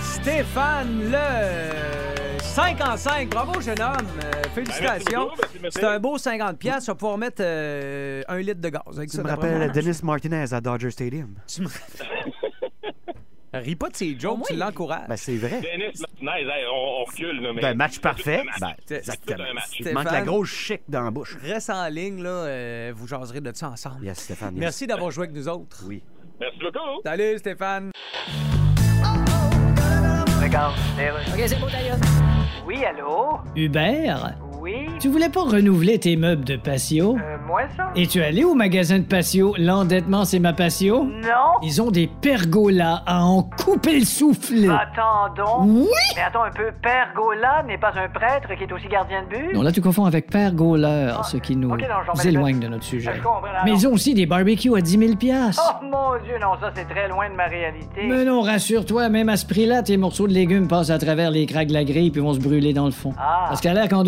Stéphane 0.00 1.10
le 1.10 2.38
5 2.40 2.80
en 2.86 2.96
5. 2.96 3.28
Bravo, 3.30 3.60
jeune 3.60 3.80
homme. 3.80 3.94
Euh, 4.24 4.42
félicitations. 4.54 5.28
merci. 5.62 5.78
C'est 5.80 5.86
un 5.86 5.98
beau 5.98 6.18
50 6.18 6.58
pièces. 6.58 6.84
Tu 6.84 6.90
vas 6.90 6.94
pouvoir 6.96 7.18
mettre 7.18 7.40
euh, 7.40 8.22
un 8.28 8.38
litre 8.38 8.60
de 8.60 8.68
gaz 8.68 8.82
avec 8.96 9.10
Tu 9.10 9.16
ça. 9.16 9.22
me 9.22 9.28
rappelles 9.28 9.56
moi. 9.58 9.68
Dennis 9.68 10.00
Martinez 10.02 10.52
à 10.52 10.60
Dodger 10.60 10.90
Stadium. 10.90 11.34
Tu 11.46 11.62
me- 11.62 11.68
Ris 13.54 13.76
pas 13.76 13.88
de 13.88 13.96
ses 13.96 14.18
jokes, 14.18 14.40
tu 14.46 14.56
l'encourages. 14.56 15.08
Ben, 15.08 15.16
c'est 15.16 15.36
vrai. 15.36 15.60
Dennis 15.62 16.02
Martinez, 16.22 16.50
hey, 16.50 16.64
on, 16.70 17.00
on 17.00 17.04
recule. 17.04 17.40
Là, 17.40 17.52
mais 17.54 17.62
Ben, 17.62 17.74
match 17.76 17.98
parfait. 17.98 18.42
C'est 18.44 18.46
tout 18.46 18.54
un 18.54 18.58
Ben, 18.58 18.66
match. 18.66 18.78
C'est 18.86 18.96
exactement. 18.98 19.44
Il 19.78 19.84
te 19.86 19.90
manque 19.94 20.04
la 20.12 20.20
grosse 20.22 20.50
chic 20.50 20.82
dans 20.88 21.02
la 21.02 21.10
bouche. 21.10 21.36
Reste 21.42 21.70
en 21.70 21.88
ligne, 21.88 22.22
là. 22.22 22.28
euh, 22.28 22.92
vous 22.94 23.06
jaserez 23.06 23.40
de 23.40 23.50
ça 23.54 23.70
ensemble. 23.70 24.04
Yes, 24.04 24.18
Stéphane. 24.18 24.52
yes. 24.54 24.60
Merci 24.60 24.86
d'avoir 24.86 25.10
joué 25.10 25.24
avec 25.24 25.36
nous 25.36 25.48
autres. 25.48 25.82
Oui. 25.86 26.02
Merci 26.40 26.58
beaucoup. 26.60 27.00
Salut, 27.04 27.38
Stéphane. 27.38 27.90
OK, 30.48 31.42
c'est 31.46 31.60
beau, 31.60 31.66
d'ailleurs. 31.70 31.98
Oui, 32.66 32.84
allô? 32.84 33.38
Hubert, 33.56 34.34
Oui? 34.60 34.86
tu 34.98 35.08
voulais 35.08 35.28
pas 35.28 35.42
renouveler 35.42 35.98
tes 35.98 36.16
meubles 36.16 36.44
de 36.44 36.56
patio? 36.56 37.16
Euh, 37.16 37.36
moi, 37.46 37.62
ça? 37.76 37.90
Es-tu 37.96 38.22
allé 38.22 38.44
au 38.44 38.54
magasin 38.54 38.98
de 38.98 39.04
patio 39.04 39.54
L'endettement, 39.58 40.24
c'est 40.24 40.38
ma 40.38 40.52
patio? 40.52 41.04
Non? 41.04 41.58
Ils 41.62 41.80
ont 41.80 41.90
des 41.90 42.06
pergolas 42.06 43.02
à 43.06 43.24
en 43.24 43.42
couper 43.42 44.00
le 44.00 44.04
souffle. 44.04 44.70
Attends 44.70 45.34
donc. 45.36 45.66
Oui? 45.66 45.86
Mais 46.16 46.22
attends 46.22 46.42
un 46.42 46.50
peu, 46.50 46.70
Père 46.82 47.12
Gola 47.14 47.62
n'est 47.66 47.78
pas 47.78 47.92
un 47.96 48.08
prêtre 48.08 48.48
qui 48.56 48.64
est 48.64 48.72
aussi 48.72 48.88
gardien 48.88 49.22
de 49.22 49.28
but? 49.28 49.54
Non, 49.54 49.62
là, 49.62 49.72
tu 49.72 49.80
confonds 49.80 50.04
avec 50.04 50.30
Père 50.30 50.52
Gauleur, 50.52 51.24
ce 51.24 51.36
qui 51.36 51.56
nous 51.56 51.70
ok, 51.70 51.80
non, 51.80 51.86
j'en 52.06 52.14
mets 52.14 52.28
éloigne 52.28 52.58
de 52.58 52.68
notre 52.68 52.84
sujet. 52.84 53.12
Je 53.14 53.22
comprends, 53.22 53.46
là, 53.46 53.62
Mais 53.64 53.72
ils 53.72 53.86
ont 53.86 53.92
aussi 53.92 54.14
des 54.14 54.26
barbecues 54.26 54.76
à 54.76 54.80
10 54.80 54.98
000 54.98 55.16
piastres. 55.16 55.80
Oh 55.80 55.84
mon 55.84 56.22
Dieu, 56.24 56.34
non, 56.40 56.54
ça 56.60 56.70
c'est 56.74 56.88
très 56.88 57.08
loin 57.08 57.28
de 57.30 57.34
ma 57.34 57.46
réalité. 57.46 58.06
Mais 58.06 58.24
non, 58.24 58.42
rassure-toi, 58.42 59.08
même 59.08 59.28
à 59.28 59.36
ce 59.36 59.46
prix-là, 59.46 59.82
tes 59.82 59.96
morceaux 59.96 60.26
de 60.26 60.32
légumes 60.32 60.68
passent 60.68 60.90
à 60.90 60.98
travers 60.98 61.30
les 61.30 61.46
craques 61.46 61.68
de 61.68 61.74
la 61.74 61.84
grille 61.84 62.10
puis 62.10 62.20
vont 62.20 62.34
se 62.34 62.40
brûler 62.40 62.72
dans 62.72 62.86
le 62.86 62.90
fond. 62.90 63.14
Ah. 63.18 63.46
Parce 63.48 63.60
qu'à 63.60 63.74
l'air 63.74 63.88
qu'en 63.88 64.02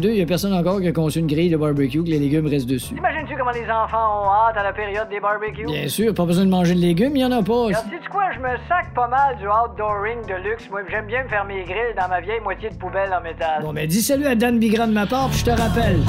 2022, 0.00 0.08
il 0.10 0.18
y 0.18 0.22
a 0.22 0.26
personne 0.26 0.52
encore 0.52 0.80
qui 0.80 0.88
a 0.88 0.92
conçu 0.92 1.18
une 1.18 1.26
grille 1.26 1.50
de 1.50 1.56
barbecue 1.56 2.02
que 2.02 2.08
les 2.08 2.18
légumes 2.18 2.46
restent 2.46 2.68
dessus. 2.68 2.94
T'imagines-tu 2.94 3.36
comment 3.36 3.50
les 3.50 3.68
enfants 3.70 4.24
ont 4.24 4.30
hâte 4.30 4.56
à 4.56 4.62
la 4.62 4.72
période 4.72 5.08
des 5.08 5.20
barbecues? 5.20 5.66
Bien 5.66 5.88
sûr, 5.88 6.14
pas 6.14 6.24
besoin 6.24 6.44
de 6.44 6.50
manger 6.50 6.74
de 6.74 6.80
légumes, 6.80 7.16
il 7.16 7.20
y 7.20 7.24
en 7.24 7.32
a 7.32 7.42
pas. 7.42 7.64
Regarde, 7.66 7.86
sais-tu 7.90 8.08
quoi, 8.10 8.24
je 8.34 8.38
me 8.40 8.56
sac 8.68 8.92
pas 8.94 9.08
mal 9.08 9.36
du 9.38 9.46
outdooring 9.46 10.22
de 10.26 10.48
luxe? 10.48 10.68
Moi, 10.70 10.80
j'aime 10.90 11.06
bien 11.06 11.24
me 11.24 11.28
faire 11.28 11.44
mes 11.44 11.62
grilles 11.64 11.94
dans 11.98 12.08
ma 12.08 12.20
vieille 12.20 12.40
moitié 12.40 12.70
de 12.70 12.74
poubelle 12.76 13.12
en 13.12 13.22
métal. 13.22 13.62
Bon, 13.62 13.72
mais 13.72 13.86
dis 13.86 14.02
salut 14.02 14.26
à 14.26 14.34
Dan 14.34 14.58
Bigra 14.58 14.86
de 14.86 14.92
ma 14.92 15.06
part, 15.06 15.28
puis 15.30 15.38
je 15.38 15.44
te 15.44 15.50
rappelle. 15.50 16.00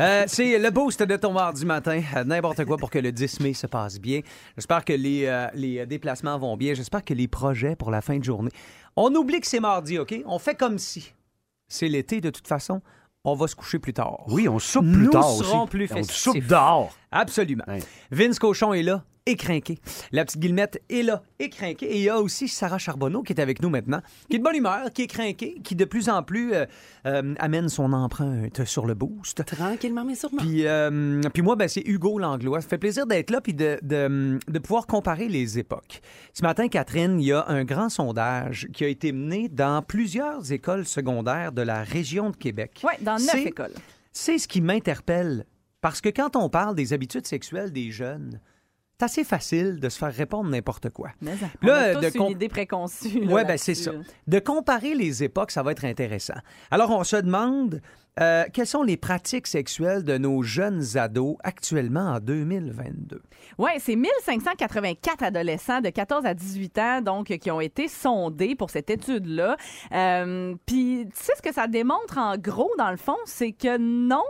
Euh, 0.00 0.24
c'est 0.26 0.58
le 0.58 0.70
boost 0.70 1.02
de 1.02 1.16
ton 1.16 1.32
mardi 1.32 1.64
matin. 1.64 2.00
Euh, 2.16 2.24
N'importe 2.24 2.64
quoi 2.64 2.76
pour 2.76 2.90
que 2.90 2.98
le 2.98 3.10
10 3.10 3.40
mai 3.40 3.52
se 3.54 3.66
passe 3.66 3.98
bien. 4.00 4.20
J'espère 4.56 4.84
que 4.84 4.92
les, 4.92 5.26
euh, 5.26 5.46
les 5.54 5.86
déplacements 5.86 6.38
vont 6.38 6.56
bien. 6.56 6.74
J'espère 6.74 7.04
que 7.04 7.14
les 7.14 7.26
projets 7.26 7.74
pour 7.74 7.90
la 7.90 8.00
fin 8.00 8.18
de 8.18 8.24
journée. 8.24 8.50
On 8.96 9.12
oublie 9.14 9.40
que 9.40 9.46
c'est 9.46 9.60
mardi, 9.60 9.98
OK? 9.98 10.14
On 10.26 10.38
fait 10.38 10.54
comme 10.54 10.78
si. 10.78 11.12
C'est 11.68 11.88
l'été 11.88 12.20
de 12.20 12.30
toute 12.30 12.48
façon. 12.48 12.80
on 13.24 13.34
va 13.34 13.46
se 13.46 13.54
coucher 13.56 13.78
plus 13.78 13.92
tard. 13.92 14.24
Oui, 14.28 14.48
on 14.48 14.58
soupe 14.58 14.90
plus 14.90 15.04
Nous 15.04 15.10
tard 15.10 15.24
serons 15.28 15.62
aussi. 15.62 15.70
plus 15.70 15.88
On 15.90 15.96
festifs. 15.96 16.16
soupe 16.16 16.46
dehors. 16.46 16.94
Absolument. 17.10 17.64
Vince 18.10 18.38
Cochon 18.38 18.72
est 18.72 18.82
là, 18.82 19.04
écrinqué. 19.28 19.78
La 20.10 20.24
petite 20.24 20.40
Guillemette 20.40 20.82
est 20.88 21.02
là, 21.02 21.22
écrinqué. 21.38 21.86
Et 21.86 21.96
il 21.98 22.02
y 22.02 22.08
a 22.08 22.18
aussi 22.18 22.48
Sarah 22.48 22.78
Charbonneau 22.78 23.22
qui 23.22 23.32
est 23.32 23.40
avec 23.40 23.62
nous 23.62 23.68
maintenant, 23.68 24.00
qui 24.28 24.36
est 24.36 24.38
de 24.38 24.44
bonne 24.44 24.56
humeur, 24.56 24.92
qui 24.92 25.02
est 25.02 25.06
crinquée, 25.06 25.60
qui 25.62 25.76
de 25.76 25.84
plus 25.84 26.08
en 26.08 26.22
plus 26.22 26.54
euh, 26.54 26.66
euh, 27.06 27.34
amène 27.38 27.68
son 27.68 27.92
empreinte 27.92 28.64
sur 28.64 28.86
le 28.86 28.94
boost. 28.94 29.44
Tranquillement, 29.44 30.04
mais 30.04 30.14
sûrement. 30.14 30.38
Puis, 30.38 30.66
euh, 30.66 31.20
puis 31.32 31.42
moi, 31.42 31.56
ben, 31.56 31.68
c'est 31.68 31.82
Hugo 31.86 32.18
Langlois. 32.18 32.60
Ça 32.62 32.68
fait 32.68 32.78
plaisir 32.78 33.06
d'être 33.06 33.30
là 33.30 33.40
puis 33.40 33.54
de, 33.54 33.78
de, 33.82 34.38
de 34.48 34.58
pouvoir 34.58 34.86
comparer 34.86 35.28
les 35.28 35.58
époques. 35.58 36.00
Ce 36.32 36.42
matin, 36.42 36.68
Catherine, 36.68 37.20
il 37.20 37.26
y 37.26 37.32
a 37.32 37.46
un 37.48 37.64
grand 37.64 37.90
sondage 37.90 38.68
qui 38.72 38.84
a 38.84 38.88
été 38.88 39.12
mené 39.12 39.48
dans 39.48 39.82
plusieurs 39.82 40.50
écoles 40.52 40.86
secondaires 40.86 41.52
de 41.52 41.62
la 41.62 41.82
région 41.82 42.30
de 42.30 42.36
Québec. 42.36 42.80
Oui, 42.84 42.94
dans 43.00 43.16
neuf 43.16 43.46
écoles. 43.46 43.74
C'est 44.12 44.38
ce 44.38 44.48
qui 44.48 44.60
m'interpelle. 44.60 45.44
Parce 45.80 46.00
que 46.00 46.08
quand 46.08 46.34
on 46.34 46.48
parle 46.48 46.74
des 46.74 46.92
habitudes 46.92 47.26
sexuelles 47.26 47.72
des 47.72 47.92
jeunes, 47.92 48.40
c'est 49.00 49.04
assez 49.04 49.22
facile 49.24 49.78
de 49.78 49.88
se 49.88 49.96
faire 49.96 50.12
répondre 50.12 50.50
n'importe 50.50 50.90
quoi. 50.90 51.10
Mais 51.20 51.36
ça, 51.36 51.46
Puis 51.60 51.70
on 51.70 51.72
là, 51.72 51.82
a 51.82 51.94
tous 51.94 52.00
de 52.00 52.18
une 52.18 52.30
idée 52.32 52.48
préconçue. 52.48 53.20
là, 53.20 53.32
Oui, 53.32 53.44
ben 53.46 53.56
c'est 53.56 53.74
ça. 53.76 53.92
De 54.26 54.38
comparer 54.40 54.94
les 54.96 55.22
époques, 55.22 55.52
ça 55.52 55.62
va 55.62 55.70
être 55.70 55.84
intéressant. 55.84 56.34
Alors, 56.72 56.90
on 56.90 57.04
se 57.04 57.14
demande 57.14 57.80
euh, 58.18 58.44
quelles 58.52 58.66
sont 58.66 58.82
les 58.82 58.96
pratiques 58.96 59.46
sexuelles 59.46 60.02
de 60.02 60.18
nos 60.18 60.42
jeunes 60.42 60.82
ados 60.96 61.36
actuellement 61.44 62.14
en 62.14 62.18
2022. 62.18 63.22
Oui, 63.58 63.70
c'est 63.78 63.94
1584 63.94 65.22
adolescents 65.22 65.80
de 65.80 65.90
14 65.90 66.26
à 66.26 66.34
18 66.34 66.78
ans, 66.78 67.00
donc, 67.00 67.26
qui 67.26 67.50
ont 67.52 67.60
été 67.60 67.86
sondés 67.86 68.56
pour 68.56 68.70
cette 68.70 68.90
étude-là. 68.90 69.56
Euh, 69.92 70.56
Puis, 70.66 71.06
tu 71.16 71.22
sais 71.24 71.32
ce 71.36 71.42
que 71.42 71.54
ça 71.54 71.68
démontre 71.68 72.18
en 72.18 72.36
gros, 72.36 72.70
dans 72.78 72.90
le 72.90 72.96
fond, 72.96 73.16
c'est 73.26 73.52
que 73.52 73.78
non, 73.78 74.24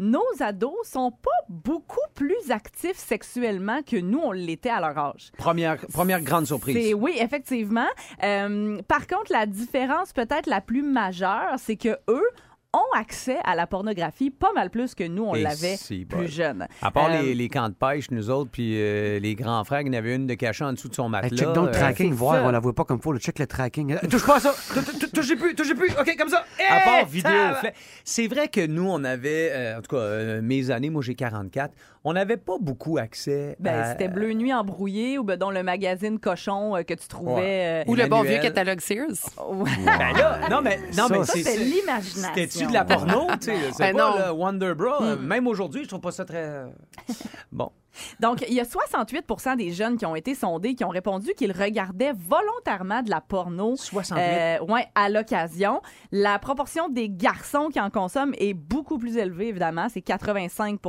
nos 0.00 0.24
ados 0.40 0.74
sont 0.84 1.10
pas 1.10 1.30
beaucoup 1.50 2.00
plus 2.14 2.50
actifs 2.50 2.96
sexuellement 2.96 3.82
que 3.82 3.96
nous, 3.96 4.18
on 4.18 4.32
l'était 4.32 4.70
à 4.70 4.80
leur 4.80 4.96
âge. 4.96 5.30
Première, 5.36 5.76
première 5.88 6.22
grande 6.22 6.46
surprise. 6.46 6.94
Oui, 6.94 7.16
effectivement. 7.20 7.88
Euh, 8.22 8.80
par 8.88 9.06
contre, 9.06 9.30
la 9.30 9.44
différence 9.44 10.14
peut-être 10.14 10.46
la 10.46 10.62
plus 10.62 10.82
majeure, 10.82 11.54
c'est 11.58 11.76
que 11.76 11.98
eux 12.08 12.24
ont 12.72 12.96
accès 12.98 13.36
à 13.44 13.56
la 13.56 13.66
pornographie 13.66 14.30
pas 14.30 14.52
mal 14.52 14.70
plus 14.70 14.94
que 14.94 15.02
nous, 15.04 15.24
on 15.24 15.34
l'avait 15.34 15.76
si, 15.76 16.04
plus 16.04 16.28
jeune. 16.28 16.68
À 16.82 16.90
part 16.92 17.06
Euh, 17.10 17.22
les, 17.22 17.34
les 17.34 17.48
camps 17.48 17.68
de 17.68 17.74
pêche, 17.74 18.10
nous 18.12 18.30
autres, 18.30 18.50
puis 18.52 18.74
euh, 18.76 19.18
les 19.18 19.34
grands 19.34 19.64
frères, 19.64 19.80
il 19.80 19.88
y 19.88 19.90
en 19.90 19.98
avait 19.98 20.14
une 20.14 20.26
de 20.28 20.34
cachée 20.34 20.62
en 20.64 20.72
dessous 20.72 20.88
de 20.88 20.94
son 20.94 21.06
Hey, 21.06 21.10
matelas. 21.10 21.36
check 21.36 21.52
donc 21.52 21.64
le 21.70 21.70
euh, 21.70 21.78
tracking, 21.80 22.12
voir, 22.12 22.36
ça. 22.36 22.44
on 22.44 22.50
la 22.50 22.60
voit 22.60 22.72
pas 22.74 22.84
comme 22.84 23.00
faut. 23.02 23.12
Le 23.12 23.18
check 23.18 23.38
le 23.40 23.46
tracking. 23.48 23.96
Touche 24.08 24.24
pas 24.24 24.36
à 24.36 24.40
ça! 24.40 24.54
Tou- 24.72 24.82
tou- 24.82 24.98
tou- 24.98 25.06
Touchez 25.10 25.34
plus, 25.36 25.54
touchez 25.56 25.74
plus! 25.74 25.90
OK, 25.98 26.16
comme 26.16 26.28
ça! 26.28 26.44
À 26.70 26.76
Hey, 26.78 26.84
part 26.84 27.06
vidéo. 27.06 27.32
C'est 28.04 28.28
vrai 28.28 28.46
que 28.48 28.64
nous, 28.64 28.88
on 28.88 29.02
avait, 29.02 29.50
euh, 29.52 29.78
en 29.78 29.82
tout 29.82 29.96
cas, 29.96 30.02
euh, 30.02 30.40
mes 30.42 30.70
années, 30.70 30.90
moi 30.90 31.02
j'ai 31.02 31.14
44, 31.16 31.74
on 32.04 32.12
n'avait 32.14 32.36
pas 32.38 32.54
beaucoup 32.60 32.96
accès 32.98 33.56
Ben, 33.58 33.74
à... 33.80 33.90
c'était 33.90 34.08
Bleu 34.08 34.32
Nuit 34.32 34.54
embrouillé 34.54 35.18
ou 35.18 35.24
ben, 35.24 35.36
dans 35.36 35.50
le 35.50 35.62
magazine 35.62 36.18
Cochon 36.18 36.76
euh, 36.76 36.82
que 36.82 36.94
tu 36.94 37.08
trouvais. 37.08 37.82
euh, 37.86 37.90
Ou 37.90 37.94
le 37.96 38.06
bon 38.06 38.22
vieux 38.22 38.38
catalogue 38.38 38.80
Sears. 38.80 39.08
Ben 39.36 40.16
là, 40.16 40.48
non, 40.48 40.62
mais, 40.62 40.78
non, 40.96 41.08
Ça, 41.08 41.18
mais 41.18 41.24
ça, 41.24 41.32
c'est... 41.34 41.42
c'est 41.42 41.56
de 42.66 42.72
la 42.72 42.84
porno? 42.84 43.26
tu 43.40 43.46
sais, 43.46 43.56
C'est 43.72 43.92
Ben 43.92 43.96
pas 43.96 44.10
non. 44.10 44.26
le 44.26 44.32
Wonder 44.32 44.74
Bra. 44.74 44.98
euh, 45.02 45.16
Mm. 45.16 45.20
Même 45.26 45.46
aujourd'hui, 45.46 45.82
je 45.84 45.88
trouve 45.88 46.00
pas 46.00 46.12
ça 46.12 46.24
très... 46.24 46.44
euh, 46.44 46.66
Bon. 47.52 47.70
Donc, 48.20 48.44
il 48.48 48.54
y 48.54 48.60
a 48.60 48.64
68% 48.64 49.56
des 49.56 49.72
jeunes 49.72 49.96
qui 49.96 50.06
ont 50.06 50.16
été 50.16 50.34
sondés 50.34 50.74
qui 50.74 50.84
ont 50.84 50.90
répondu 50.90 51.32
qu'ils 51.36 51.52
regardaient 51.52 52.12
volontairement 52.12 53.02
de 53.02 53.10
la 53.10 53.20
porno 53.20 53.76
68? 53.76 54.20
euh, 54.20 54.58
ouais, 54.66 54.86
à 54.94 55.08
l'occasion. 55.08 55.80
La 56.12 56.38
proportion 56.38 56.88
des 56.88 57.08
garçons 57.08 57.68
qui 57.72 57.80
en 57.80 57.90
consomment 57.90 58.34
est 58.38 58.54
beaucoup 58.54 58.98
plus 58.98 59.16
élevée, 59.16 59.48
évidemment. 59.48 59.88
C'est 59.88 60.02
85 60.02 60.80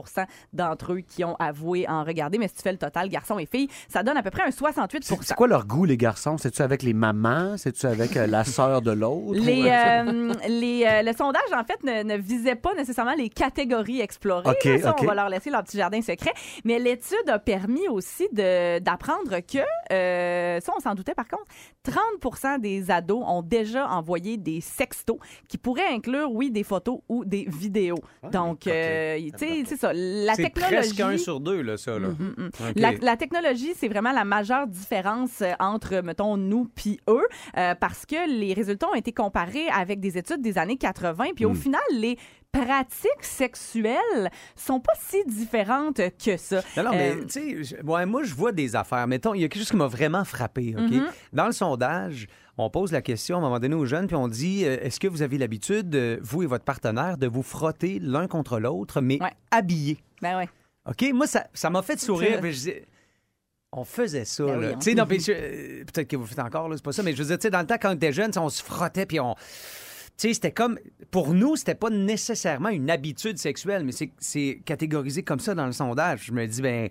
d'entre 0.54 0.94
eux 0.94 1.02
qui 1.02 1.24
ont 1.24 1.36
avoué 1.40 1.88
en 1.88 2.04
regarder. 2.04 2.38
Mais 2.38 2.48
si 2.48 2.56
tu 2.56 2.62
fais 2.62 2.72
le 2.72 2.78
total, 2.78 3.10
garçons 3.10 3.40
et 3.40 3.46
filles, 3.46 3.70
ça 3.88 4.04
donne 4.04 4.18
à 4.18 4.24
peu 4.24 4.32
près 4.32 4.44
un 4.44 4.52
68 4.52 5.04
C'est 5.22 5.36
quoi 5.36 5.48
leur 5.48 5.66
goût, 5.66 5.86
les 5.86 5.98
garçons? 5.98 6.38
C'est-tu 6.38 6.62
avec 6.62 6.84
les 6.84 6.94
mamans? 6.94 7.58
C'est-tu 7.58 7.86
avec 7.86 8.16
euh, 8.18 8.28
la 8.28 8.44
sœur 8.44 8.82
de 8.82 8.92
l'autre? 8.92 9.40
Les, 9.40 9.64
euh, 9.64 10.32
euh, 10.32 10.34
les, 10.48 11.02
le 11.04 11.14
sondage, 11.14 11.42
en 11.54 11.64
fait, 11.64 11.84
ne, 11.84 12.04
ne 12.04 12.18
visait 12.18 12.56
pas 12.56 12.74
nécessairement 12.76 13.14
les 13.14 13.30
catégories 13.30 14.02
explorées. 14.02 14.50
OK, 14.50 14.66
là. 14.66 14.80
Ça. 14.80 14.96
On 15.00 15.06
va 15.06 15.16
leur 15.16 15.30
laisser 15.30 15.50
leur 15.50 15.64
petit 15.64 15.78
jardin 15.78 16.02
secret. 16.02 16.34
Mais 16.64 16.80
l'étude 17.02 17.30
a 17.30 17.40
permis 17.40 17.88
aussi 17.88 18.28
d'apprendre 18.32 19.40
que, 19.40 19.60
euh, 19.92 20.60
ça, 20.60 20.74
on 20.76 20.80
s'en 20.80 20.96
doutait 20.96 21.16
par 21.16 21.28
contre, 21.28 21.46
30% 21.86 22.60
des 22.60 22.92
ados 22.92 23.24
ont 23.26 23.42
déjà 23.42 23.88
envoyé 23.88 24.38
des 24.38 24.62
sextos 24.62 25.18
qui 25.48 25.58
pourraient 25.58 25.88
inclure, 25.92 26.32
oui, 26.32 26.52
des 26.52 26.64
photos 26.64 27.00
ou 27.10 27.26
des 27.26 27.46
vidéos. 27.48 28.00
Donc, 28.32 28.68
euh, 28.68 29.18
tu 29.18 29.32
sais, 29.38 29.64
c'est 29.66 29.78
ça. 29.78 29.92
La 29.94 30.36
c'est 30.36 30.44
technologie... 30.44 30.76
presque 30.76 31.00
un 31.00 31.18
sur 31.18 31.40
deux, 31.40 31.62
là, 31.62 31.78
ça. 31.78 31.98
Là. 31.98 32.10
Mhm, 32.10 32.36
mhm. 32.38 32.48
OK. 32.48 32.74
La, 32.76 32.92
la 32.92 33.18
technologie, 33.18 33.74
c'est 33.76 33.88
vraiment 33.88 34.12
la 34.12 34.26
majeure 34.26 34.68
différence 34.68 35.42
euh, 35.42 35.54
entre, 35.60 36.02
mettons, 36.02 36.38
nous 36.38 36.68
puis 36.76 37.00
eux, 37.08 37.26
euh, 37.58 37.76
parce 37.76 38.06
que 38.06 38.30
les 38.30 38.54
résultats 38.54 38.90
ont 38.90 38.96
été 38.96 39.12
comparés 39.12 39.68
avec 39.70 40.00
des 40.00 40.18
études 40.18 40.42
des 40.42 40.58
années 40.58 40.78
80, 40.78 41.26
puis 41.36 41.46
au 41.46 41.54
final, 41.54 41.82
les 41.92 42.18
pratiques 42.52 43.24
sexuelles 43.24 44.30
sont 44.56 44.80
pas 44.80 44.94
si 45.00 45.24
différentes 45.26 46.02
que 46.24 46.38
ça. 46.38 46.62
Non, 46.78 46.84
non, 46.84 46.92
mais 46.92 47.12
Euh, 47.16 47.26
tu 47.26 47.66
sais, 47.66 47.82
ouais, 47.84 48.06
moi, 48.06 48.24
je 48.24 48.34
vois 48.34 48.52
des 48.52 48.76
affaires. 48.76 49.08
Mettons, 49.08 49.34
il 49.34 49.42
y 49.42 49.44
a 49.44 49.48
quelque 49.48 49.62
chose 49.62 49.70
qui 49.72 49.76
m'a 49.78 49.88
vraiment 49.88 50.26
frappé. 50.26 50.76
OK? 50.78 50.92
Mhm. 50.92 51.08
Dans 51.34 51.46
le 51.46 51.52
sondage, 51.54 52.28
on 52.58 52.70
pose 52.70 52.92
la 52.92 53.02
question 53.02 53.38
à 53.38 53.40
un 53.40 53.42
moment 53.44 53.60
donné 53.60 53.76
aux 53.76 53.86
jeunes, 53.86 54.08
puis 54.08 54.16
on 54.16 54.28
dit 54.28 54.66
euh, 54.66 54.78
est-ce 54.82 55.00
que 55.00 55.08
vous 55.08 55.22
avez 55.22 55.38
l'habitude, 55.38 55.96
euh, 55.96 56.18
vous 56.22 56.44
et 56.44 56.46
votre 56.46 56.66
partenaire, 56.66 57.18
de 57.18 57.28
vous 57.28 57.44
frotter 57.44 58.00
l'un 58.02 58.28
contre 58.28 58.60
l'autre, 58.60 59.02
mais 59.02 59.20
habillés? 59.50 59.98
Ben 60.22 60.38
ouais. 60.38 60.50
OK? 60.90 61.06
Moi, 61.14 61.28
ça 61.28 61.48
ça 61.54 61.70
m'a 61.70 61.82
fait 61.82 62.00
sourire. 62.00 62.40
Puis 62.42 62.54
je 62.54 62.60
dis, 62.60 62.74
on 63.72 63.86
faisait 63.86 64.26
ça, 64.26 64.44
Ben 64.46 64.60
là. 64.60 64.68
oui, 64.86 64.94
on- 64.94 64.96
non, 64.98 65.06
puis 65.06 65.24
euh, 65.30 65.84
peut-être 65.86 66.10
que 66.10 66.18
vous 66.18 66.26
faites 66.28 66.40
encore, 66.40 66.68
là, 66.68 66.76
c'est 66.76 66.84
pas 66.84 66.92
ça, 66.92 67.02
mais 67.04 67.14
je 67.14 67.18
veux 67.24 67.28
dire, 67.30 67.38
tu 67.38 67.44
sais, 67.44 67.50
dans 67.50 67.62
le 67.62 67.66
temps, 67.68 67.78
quand 67.82 67.92
on 67.92 67.96
était 67.96 68.12
jeune, 68.12 68.32
on 68.36 68.50
se 68.50 68.62
frottait, 68.62 69.06
puis 69.06 69.20
on. 69.22 69.36
Tu 70.22 70.28
sais, 70.28 70.34
c'était 70.36 70.52
comme. 70.52 70.78
Pour 71.10 71.34
nous, 71.34 71.56
c'était 71.56 71.74
pas 71.74 71.90
nécessairement 71.90 72.70
une 72.70 72.92
habitude 72.92 73.40
sexuelle, 73.40 73.84
mais 73.84 73.92
c'est- 73.92 74.12
c'est 74.20 74.62
catégorisé 74.66 75.24
comme 75.24 75.40
ça 75.40 75.56
dans 75.56 75.66
le 75.66 75.72
sondage. 75.72 76.26
Je 76.26 76.32
me 76.32 76.46
dis, 76.46 76.62
ben. 76.62 76.90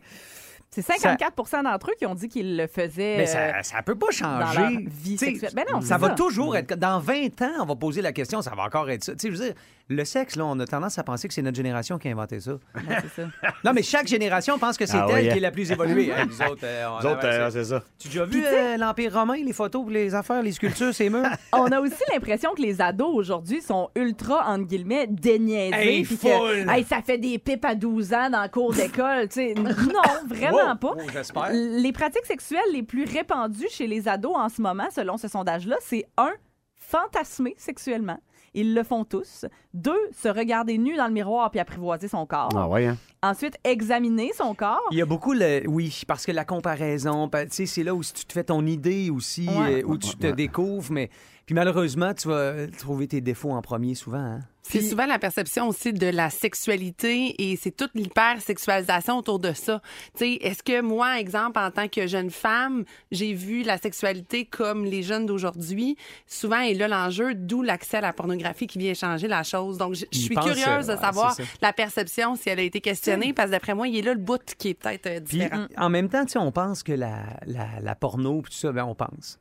C'est 0.72 0.82
54% 0.84 1.62
d'entre 1.62 1.90
eux 1.90 1.94
qui 1.98 2.06
ont 2.06 2.14
dit 2.14 2.28
qu'ils 2.28 2.56
le 2.56 2.66
faisaient. 2.66 3.16
Mais 3.18 3.26
ça, 3.26 3.38
euh, 3.38 3.62
ça 3.62 3.82
peut 3.82 3.94
pas 3.96 4.06
dans 4.20 4.38
leur 4.38 4.52
changer. 4.52 4.84
vie 4.88 5.16
sexuelle. 5.18 5.52
Ben 5.54 5.64
non, 5.72 5.80
ça 5.80 5.94
c'est 5.94 6.00
va 6.00 6.08
ça. 6.08 6.14
toujours 6.14 6.56
être. 6.56 6.76
Dans 6.76 6.98
20 6.98 7.40
ans, 7.42 7.50
on 7.60 7.66
va 7.66 7.76
poser 7.76 8.02
la 8.02 8.12
question, 8.12 8.42
ça 8.42 8.52
va 8.56 8.64
encore 8.64 8.88
être 8.90 9.02
ça. 9.04 9.12
Tu 9.14 9.18
sais, 9.28 9.34
je 9.34 9.38
veux 9.38 9.44
dire, 9.46 9.54
le 9.91 10.05
sexe, 10.05 10.36
là, 10.36 10.47
on 10.47 10.59
a 10.61 10.66
tendance 10.66 10.99
à 10.99 11.03
penser 11.03 11.26
que 11.26 11.34
c'est 11.34 11.43
notre 11.43 11.57
génération 11.57 11.99
qui 11.99 12.07
a 12.07 12.12
inventé 12.12 12.38
ça. 12.41 12.53
Non, 13.64 13.72
mais 13.74 13.82
chaque 13.82 14.07
génération 14.07 14.59
pense 14.59 14.78
que 14.78 14.86
c'est 14.86 14.97
Ah 14.97 15.07
elle 15.11 15.14
oui, 15.14 15.22
qui 15.22 15.30
hein. 15.30 15.34
est 15.36 15.41
la 15.41 15.51
plus 15.51 15.70
évoluée. 15.70 16.12
Hein, 16.12 16.26
nous 16.26 16.43
autres, 16.47 16.62
euh, 16.64 16.86
on 16.88 17.01
Nous 17.03 17.11
autres, 17.11 17.24
euh, 17.26 17.51
c'est 17.51 17.64
ça. 17.64 17.82
Tu 17.99 18.09
as 18.09 18.11
déjà 18.11 18.24
vu 18.24 18.45
euh, 18.47 18.76
l'Empire 18.76 19.12
romain, 19.12 19.34
les 19.34 19.53
photos, 19.53 19.84
les 19.91 20.14
affaires, 20.14 20.43
les 20.43 20.53
sculptures, 20.53 20.95
ces 20.95 21.11
murs? 21.11 21.26
On 21.53 21.66
a 21.66 21.80
aussi 21.80 22.03
l'impression 22.12 22.53
que 22.55 22.62
les 22.62 22.80
ados 22.80 23.11
aujourd'hui 23.12 23.61
sont 23.61 23.91
ultra, 23.97 24.49
entre 24.49 24.66
guillemets, 24.66 25.09
déniaisés. 25.09 25.74
Hey, 25.74 26.05
que, 26.05 26.70
hey, 26.70 26.84
ça 26.84 27.03
fait 27.03 27.18
des 27.18 27.38
pipes 27.38 27.64
à 27.64 27.74
12 27.74 28.14
ans 28.14 28.30
dans 28.30 28.43
le 28.43 28.49
cours 28.49 28.72
d'école. 28.72 29.28
tu 29.28 29.34
sais. 29.34 29.55
non, 29.55 29.66
vraiment 30.26 30.70
Wow, 30.70 30.76
pas. 30.76 30.95
wow, 30.95 31.11
j'espère. 31.12 31.51
Les 31.53 31.93
pratiques 31.93 32.26
sexuelles 32.26 32.61
les 32.72 32.82
plus 32.82 33.05
répandues 33.05 33.68
chez 33.70 33.86
les 33.86 34.09
ados 34.09 34.36
en 34.36 34.49
ce 34.49 34.62
moment, 34.62 34.88
selon 34.95 35.16
ce 35.16 35.28
sondage-là, 35.28 35.76
c'est 35.80 36.07
un, 36.16 36.32
fantasmer 36.91 37.55
sexuellement. 37.57 38.18
Ils 38.55 38.74
le 38.74 38.82
font 38.82 39.05
tous. 39.05 39.46
Deux, 39.74 39.98
se 40.12 40.28
regarder 40.28 40.76
nu 40.76 40.96
dans 40.96 41.07
le 41.07 41.12
miroir 41.12 41.51
puis 41.51 41.61
apprivoiser 41.61 42.09
son 42.09 42.26
corps. 42.26 42.51
Ah 42.57 42.68
ouais, 42.68 42.86
hein? 42.86 42.96
Ensuite, 43.22 43.57
examiner 43.64 44.32
son 44.36 44.55
corps. 44.55 44.82
Il 44.90 44.98
y 44.98 45.03
a 45.03 45.07
beaucoup 45.07 45.32
le. 45.34 45.62
Oui, 45.68 46.03
parce 46.09 46.26
que 46.26 46.32
la 46.32 46.44
comparaison, 46.44 47.28
pa- 47.28 47.44
tu 47.46 47.53
sais, 47.53 47.66
c'est 47.66 47.82
là 47.84 47.94
où 47.94 48.03
tu 48.03 48.12
te 48.24 48.32
fais 48.32 48.44
ton 48.44 48.66
idée 48.66 49.11
aussi, 49.11 49.46
Ouais. 49.48 49.82
euh, 49.82 49.86
où 49.86 49.96
tu 49.98 50.16
te 50.16 50.26
découvres, 50.26 50.90
mais. 50.90 51.11
Puis 51.51 51.57
malheureusement, 51.57 52.14
tu 52.14 52.28
vas 52.28 52.34
euh, 52.34 52.68
trouver 52.78 53.09
tes 53.09 53.20
défauts 53.20 53.51
en 53.51 53.61
premier 53.61 53.96
souvent. 53.96 54.18
hein. 54.20 54.38
C'est 54.62 54.82
souvent 54.82 55.07
la 55.07 55.18
perception 55.18 55.66
aussi 55.66 55.92
de 55.92 56.07
la 56.07 56.30
sexualité 56.30 57.34
et 57.42 57.57
c'est 57.57 57.72
toute 57.72 57.90
l'hypersexualisation 57.96 59.18
autour 59.18 59.40
de 59.40 59.53
ça. 59.53 59.82
Tu 60.16 60.18
sais, 60.18 60.32
est-ce 60.42 60.62
que 60.62 60.80
moi, 60.80 61.18
exemple, 61.18 61.59
en 61.59 61.72
tant 61.72 61.88
que 61.88 62.07
jeune 62.07 62.30
femme, 62.30 62.84
j'ai 63.11 63.32
vu 63.32 63.64
la 63.64 63.78
sexualité 63.78 64.44
comme 64.44 64.84
les 64.84 65.03
jeunes 65.03 65.26
d'aujourd'hui? 65.26 65.96
Souvent, 66.28 66.61
et 66.61 66.74
là 66.74 66.86
l'enjeu, 66.86 67.34
d'où 67.34 67.62
l'accès 67.62 67.96
à 67.96 68.03
la 68.03 68.12
pornographie 68.12 68.68
qui 68.68 68.78
vient 68.78 68.94
changer 68.94 69.26
la 69.26 69.42
chose. 69.42 69.76
Donc, 69.76 69.94
je 69.94 70.05
suis 70.16 70.36
curieuse 70.36 70.68
euh, 70.68 70.82
de 70.82 70.90
ouais, 70.92 71.05
savoir 71.05 71.36
la 71.61 71.72
perception, 71.72 72.36
si 72.36 72.48
elle 72.48 72.61
a 72.61 72.62
été 72.62 72.80
questionnée, 72.80 73.32
parce 73.32 73.48
que 73.48 73.55
d'après 73.55 73.74
moi, 73.74 73.88
il 73.88 73.96
est 73.96 74.03
là 74.03 74.14
le 74.14 74.20
bout 74.20 74.40
qui 74.57 74.68
est 74.68 74.74
peut-être 74.74 75.07
euh, 75.09 75.20
Puis 75.20 75.38
différent. 75.38 75.66
en 75.76 75.90
même 75.90 76.09
temps, 76.09 76.24
tu 76.24 76.30
sais, 76.34 76.38
on 76.38 76.53
pense 76.53 76.84
que 76.84 76.92
la, 76.92 77.24
la, 77.44 77.66
la 77.82 77.94
porno, 77.96 78.40
tout 78.42 78.53
ça, 78.53 78.70
ben 78.70 78.84
on 78.84 78.94
pense. 78.94 79.40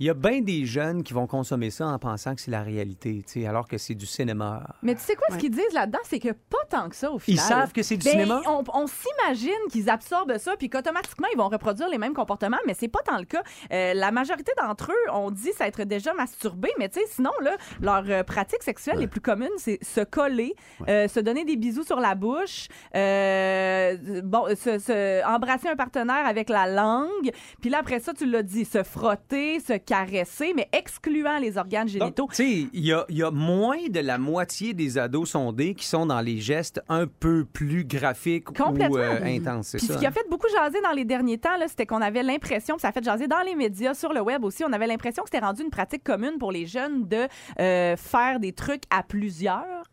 Il 0.00 0.06
y 0.06 0.10
a 0.10 0.14
bien 0.14 0.42
des 0.42 0.64
jeunes 0.64 1.02
qui 1.02 1.12
vont 1.12 1.26
consommer 1.26 1.70
ça 1.70 1.88
en 1.88 1.98
pensant 1.98 2.36
que 2.36 2.40
c'est 2.40 2.52
la 2.52 2.62
réalité, 2.62 3.24
tu 3.26 3.40
sais, 3.40 3.46
alors 3.48 3.66
que 3.66 3.78
c'est 3.78 3.96
du 3.96 4.06
cinéma. 4.06 4.62
Mais 4.80 4.94
tu 4.94 5.00
sais 5.00 5.16
quoi, 5.16 5.26
ce 5.32 5.38
qu'ils 5.40 5.50
disent 5.50 5.72
là-dedans, 5.72 5.98
c'est 6.04 6.20
que 6.20 6.28
pas 6.28 6.64
tant 6.70 6.88
que 6.88 6.94
ça 6.94 7.10
au 7.10 7.16
Ils 7.16 7.20
final. 7.36 7.44
savent 7.44 7.72
que 7.72 7.82
c'est 7.82 7.96
du 7.96 8.04
Ben, 8.04 8.12
cinéma? 8.12 8.40
On, 8.46 8.62
on 8.74 8.86
s'imagine 8.86 9.50
qu'ils 9.72 9.90
absorbent 9.90 10.38
ça, 10.38 10.54
puis 10.56 10.70
qu'automatiquement, 10.70 11.26
ils 11.34 11.36
vont 11.36 11.48
reproduire 11.48 11.88
les 11.88 11.98
mêmes 11.98 12.14
comportements, 12.14 12.58
mais 12.64 12.74
c'est 12.74 12.86
pas 12.86 13.00
tant 13.04 13.18
le 13.18 13.24
cas. 13.24 13.42
Euh, 13.72 13.92
la 13.92 14.12
majorité 14.12 14.52
d'entre 14.56 14.92
eux 14.92 15.12
ont 15.12 15.32
dit 15.32 15.50
s'être 15.58 15.82
déjà 15.82 16.14
masturbés, 16.14 16.70
mais 16.78 16.88
tu 16.88 17.00
sais, 17.00 17.06
sinon, 17.08 17.32
là, 17.42 17.56
leurs 17.80 18.04
euh, 18.08 18.22
pratiques 18.22 18.62
sexuelles 18.62 18.98
les 19.00 19.08
plus 19.08 19.20
communes, 19.20 19.48
c'est 19.56 19.82
se 19.82 20.02
coller, 20.02 20.54
euh, 20.88 21.08
se 21.08 21.18
donner 21.18 21.44
des 21.44 21.56
bisous 21.56 21.82
sur 21.82 21.98
la 21.98 22.14
bouche, 22.14 22.68
euh, 22.94 24.20
bon, 24.22 24.46
se, 24.54 24.78
se- 24.78 25.26
embrasser 25.26 25.66
un 25.68 25.74
partenaire 25.76 26.24
avec 26.24 26.50
la 26.50 26.68
langue, 26.68 27.32
puis 27.60 27.68
là, 27.68 27.78
après 27.80 27.98
ça, 27.98 28.14
tu 28.14 28.26
l'as 28.26 28.44
dit, 28.44 28.64
se 28.64 28.84
frotter, 28.84 29.58
se 29.58 29.72
caresser, 29.88 30.52
mais 30.54 30.68
excluant 30.72 31.38
les 31.38 31.56
organes 31.56 31.88
génitaux. 31.88 32.28
Tu 32.30 32.36
sais, 32.36 32.68
il 32.74 32.84
y 32.84 32.92
a, 32.92 33.06
il 33.08 33.16
y 33.16 33.22
a 33.22 33.30
moins 33.30 33.88
de 33.88 34.00
la 34.00 34.18
moitié 34.18 34.74
des 34.74 34.98
ados 34.98 35.30
sondés 35.30 35.74
qui 35.74 35.86
sont 35.86 36.04
dans 36.04 36.20
les 36.20 36.38
gestes 36.40 36.82
un 36.90 37.06
peu 37.06 37.46
plus 37.50 37.84
graphiques 37.84 38.50
ou 38.50 38.54
euh, 38.98 39.20
intenses, 39.24 39.68
c'est 39.68 39.78
Puis 39.78 39.86
ça. 39.86 39.94
ce 39.94 39.98
qui 39.98 40.04
a 40.06 40.10
fait 40.10 40.28
beaucoup 40.28 40.48
jaser 40.54 40.82
dans 40.82 40.92
les 40.92 41.06
derniers 41.06 41.38
temps, 41.38 41.56
c'était 41.66 41.86
qu'on 41.86 42.02
avait 42.02 42.22
l'impression, 42.22 42.76
ça 42.78 42.88
a 42.88 42.92
fait 42.92 43.02
jaser 43.02 43.28
dans 43.28 43.40
les 43.40 43.54
médias, 43.54 43.94
sur 43.94 44.12
le 44.12 44.20
web 44.20 44.44
aussi, 44.44 44.62
on 44.62 44.72
avait 44.74 44.86
l'impression 44.86 45.22
que 45.22 45.30
c'était 45.32 45.44
rendu 45.44 45.62
une 45.62 45.70
pratique 45.70 46.04
commune 46.04 46.36
pour 46.38 46.52
les 46.52 46.66
jeunes 46.66 47.08
de 47.08 47.26
euh, 47.58 47.96
faire 47.96 48.40
des 48.40 48.52
trucs 48.52 48.82
à 48.90 49.02
plusieurs. 49.02 49.87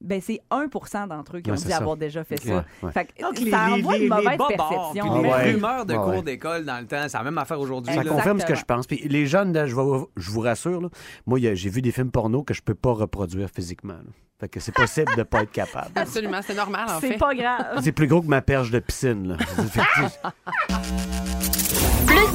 Ben, 0.00 0.20
c'est 0.20 0.40
1 0.52 0.68
d'entre 1.08 1.36
eux 1.36 1.40
qui 1.40 1.50
Ouais, 1.50 1.56
ont 1.56 1.60
dit 1.60 1.68
ça. 1.68 1.78
avoir 1.78 1.96
déjà 1.96 2.22
fait 2.22 2.40
ça. 2.40 2.58
Ouais, 2.58 2.62
ouais. 2.84 2.92
Fait 2.92 3.06
que 3.06 3.20
Donc, 3.20 3.36
ça 3.50 3.64
envoie 3.72 3.96
une 3.96 4.08
mauvaise 4.08 4.38
bobards, 4.38 4.68
perception. 4.70 5.12
puis 5.14 5.22
les 5.24 5.28
Ah 5.30 5.36
ouais. 5.38 5.52
rumeurs 5.52 5.86
de 5.86 5.94
Ah 5.94 5.98
cours 5.98 6.08
ouais. 6.08 6.22
d'école 6.22 6.64
dans 6.64 6.78
le 6.78 6.86
temps, 6.86 7.08
c'est 7.08 7.18
la 7.18 7.24
même 7.24 7.38
affaire 7.38 7.58
aujourd'hui. 7.58 7.92
Ça 7.92 8.04
là. 8.04 8.10
confirme 8.12 8.38
ce 8.38 8.46
que 8.46 8.54
je 8.54 8.64
pense. 8.64 8.86
Puis 8.86 9.00
les 9.08 9.26
jeunes, 9.26 9.52
là, 9.52 9.66
je, 9.66 9.74
vous 9.74 10.40
rassure, 10.40 10.80
là, 10.82 10.88
moi, 11.26 11.40
j'ai 11.40 11.68
vu 11.68 11.82
des 11.82 11.90
films 11.90 12.12
porno 12.12 12.44
que 12.44 12.54
je 12.54 12.62
peux 12.62 12.76
pas 12.76 12.92
reproduire 12.92 13.48
physiquement. 13.52 13.94
là. 13.94 14.10
Fait 14.40 14.48
que 14.48 14.60
c'est 14.60 14.70
possible 14.70 15.16
de 15.16 15.24
pas 15.24 15.42
être 15.42 15.50
capable. 15.50 15.90
Absolument, 15.96 16.38
c'est 16.46 16.54
normal, 16.54 16.86
en 16.88 17.00
fait. 17.00 17.08
C'est 17.08 17.18
pas 17.18 17.34
grave. 17.34 17.80
C'est 17.82 17.90
plus 17.90 18.06
gros 18.06 18.22
que 18.22 18.28
ma 18.28 18.40
perche 18.40 18.70
de 18.70 18.78
piscine. 18.78 19.30
Là. 19.30 19.36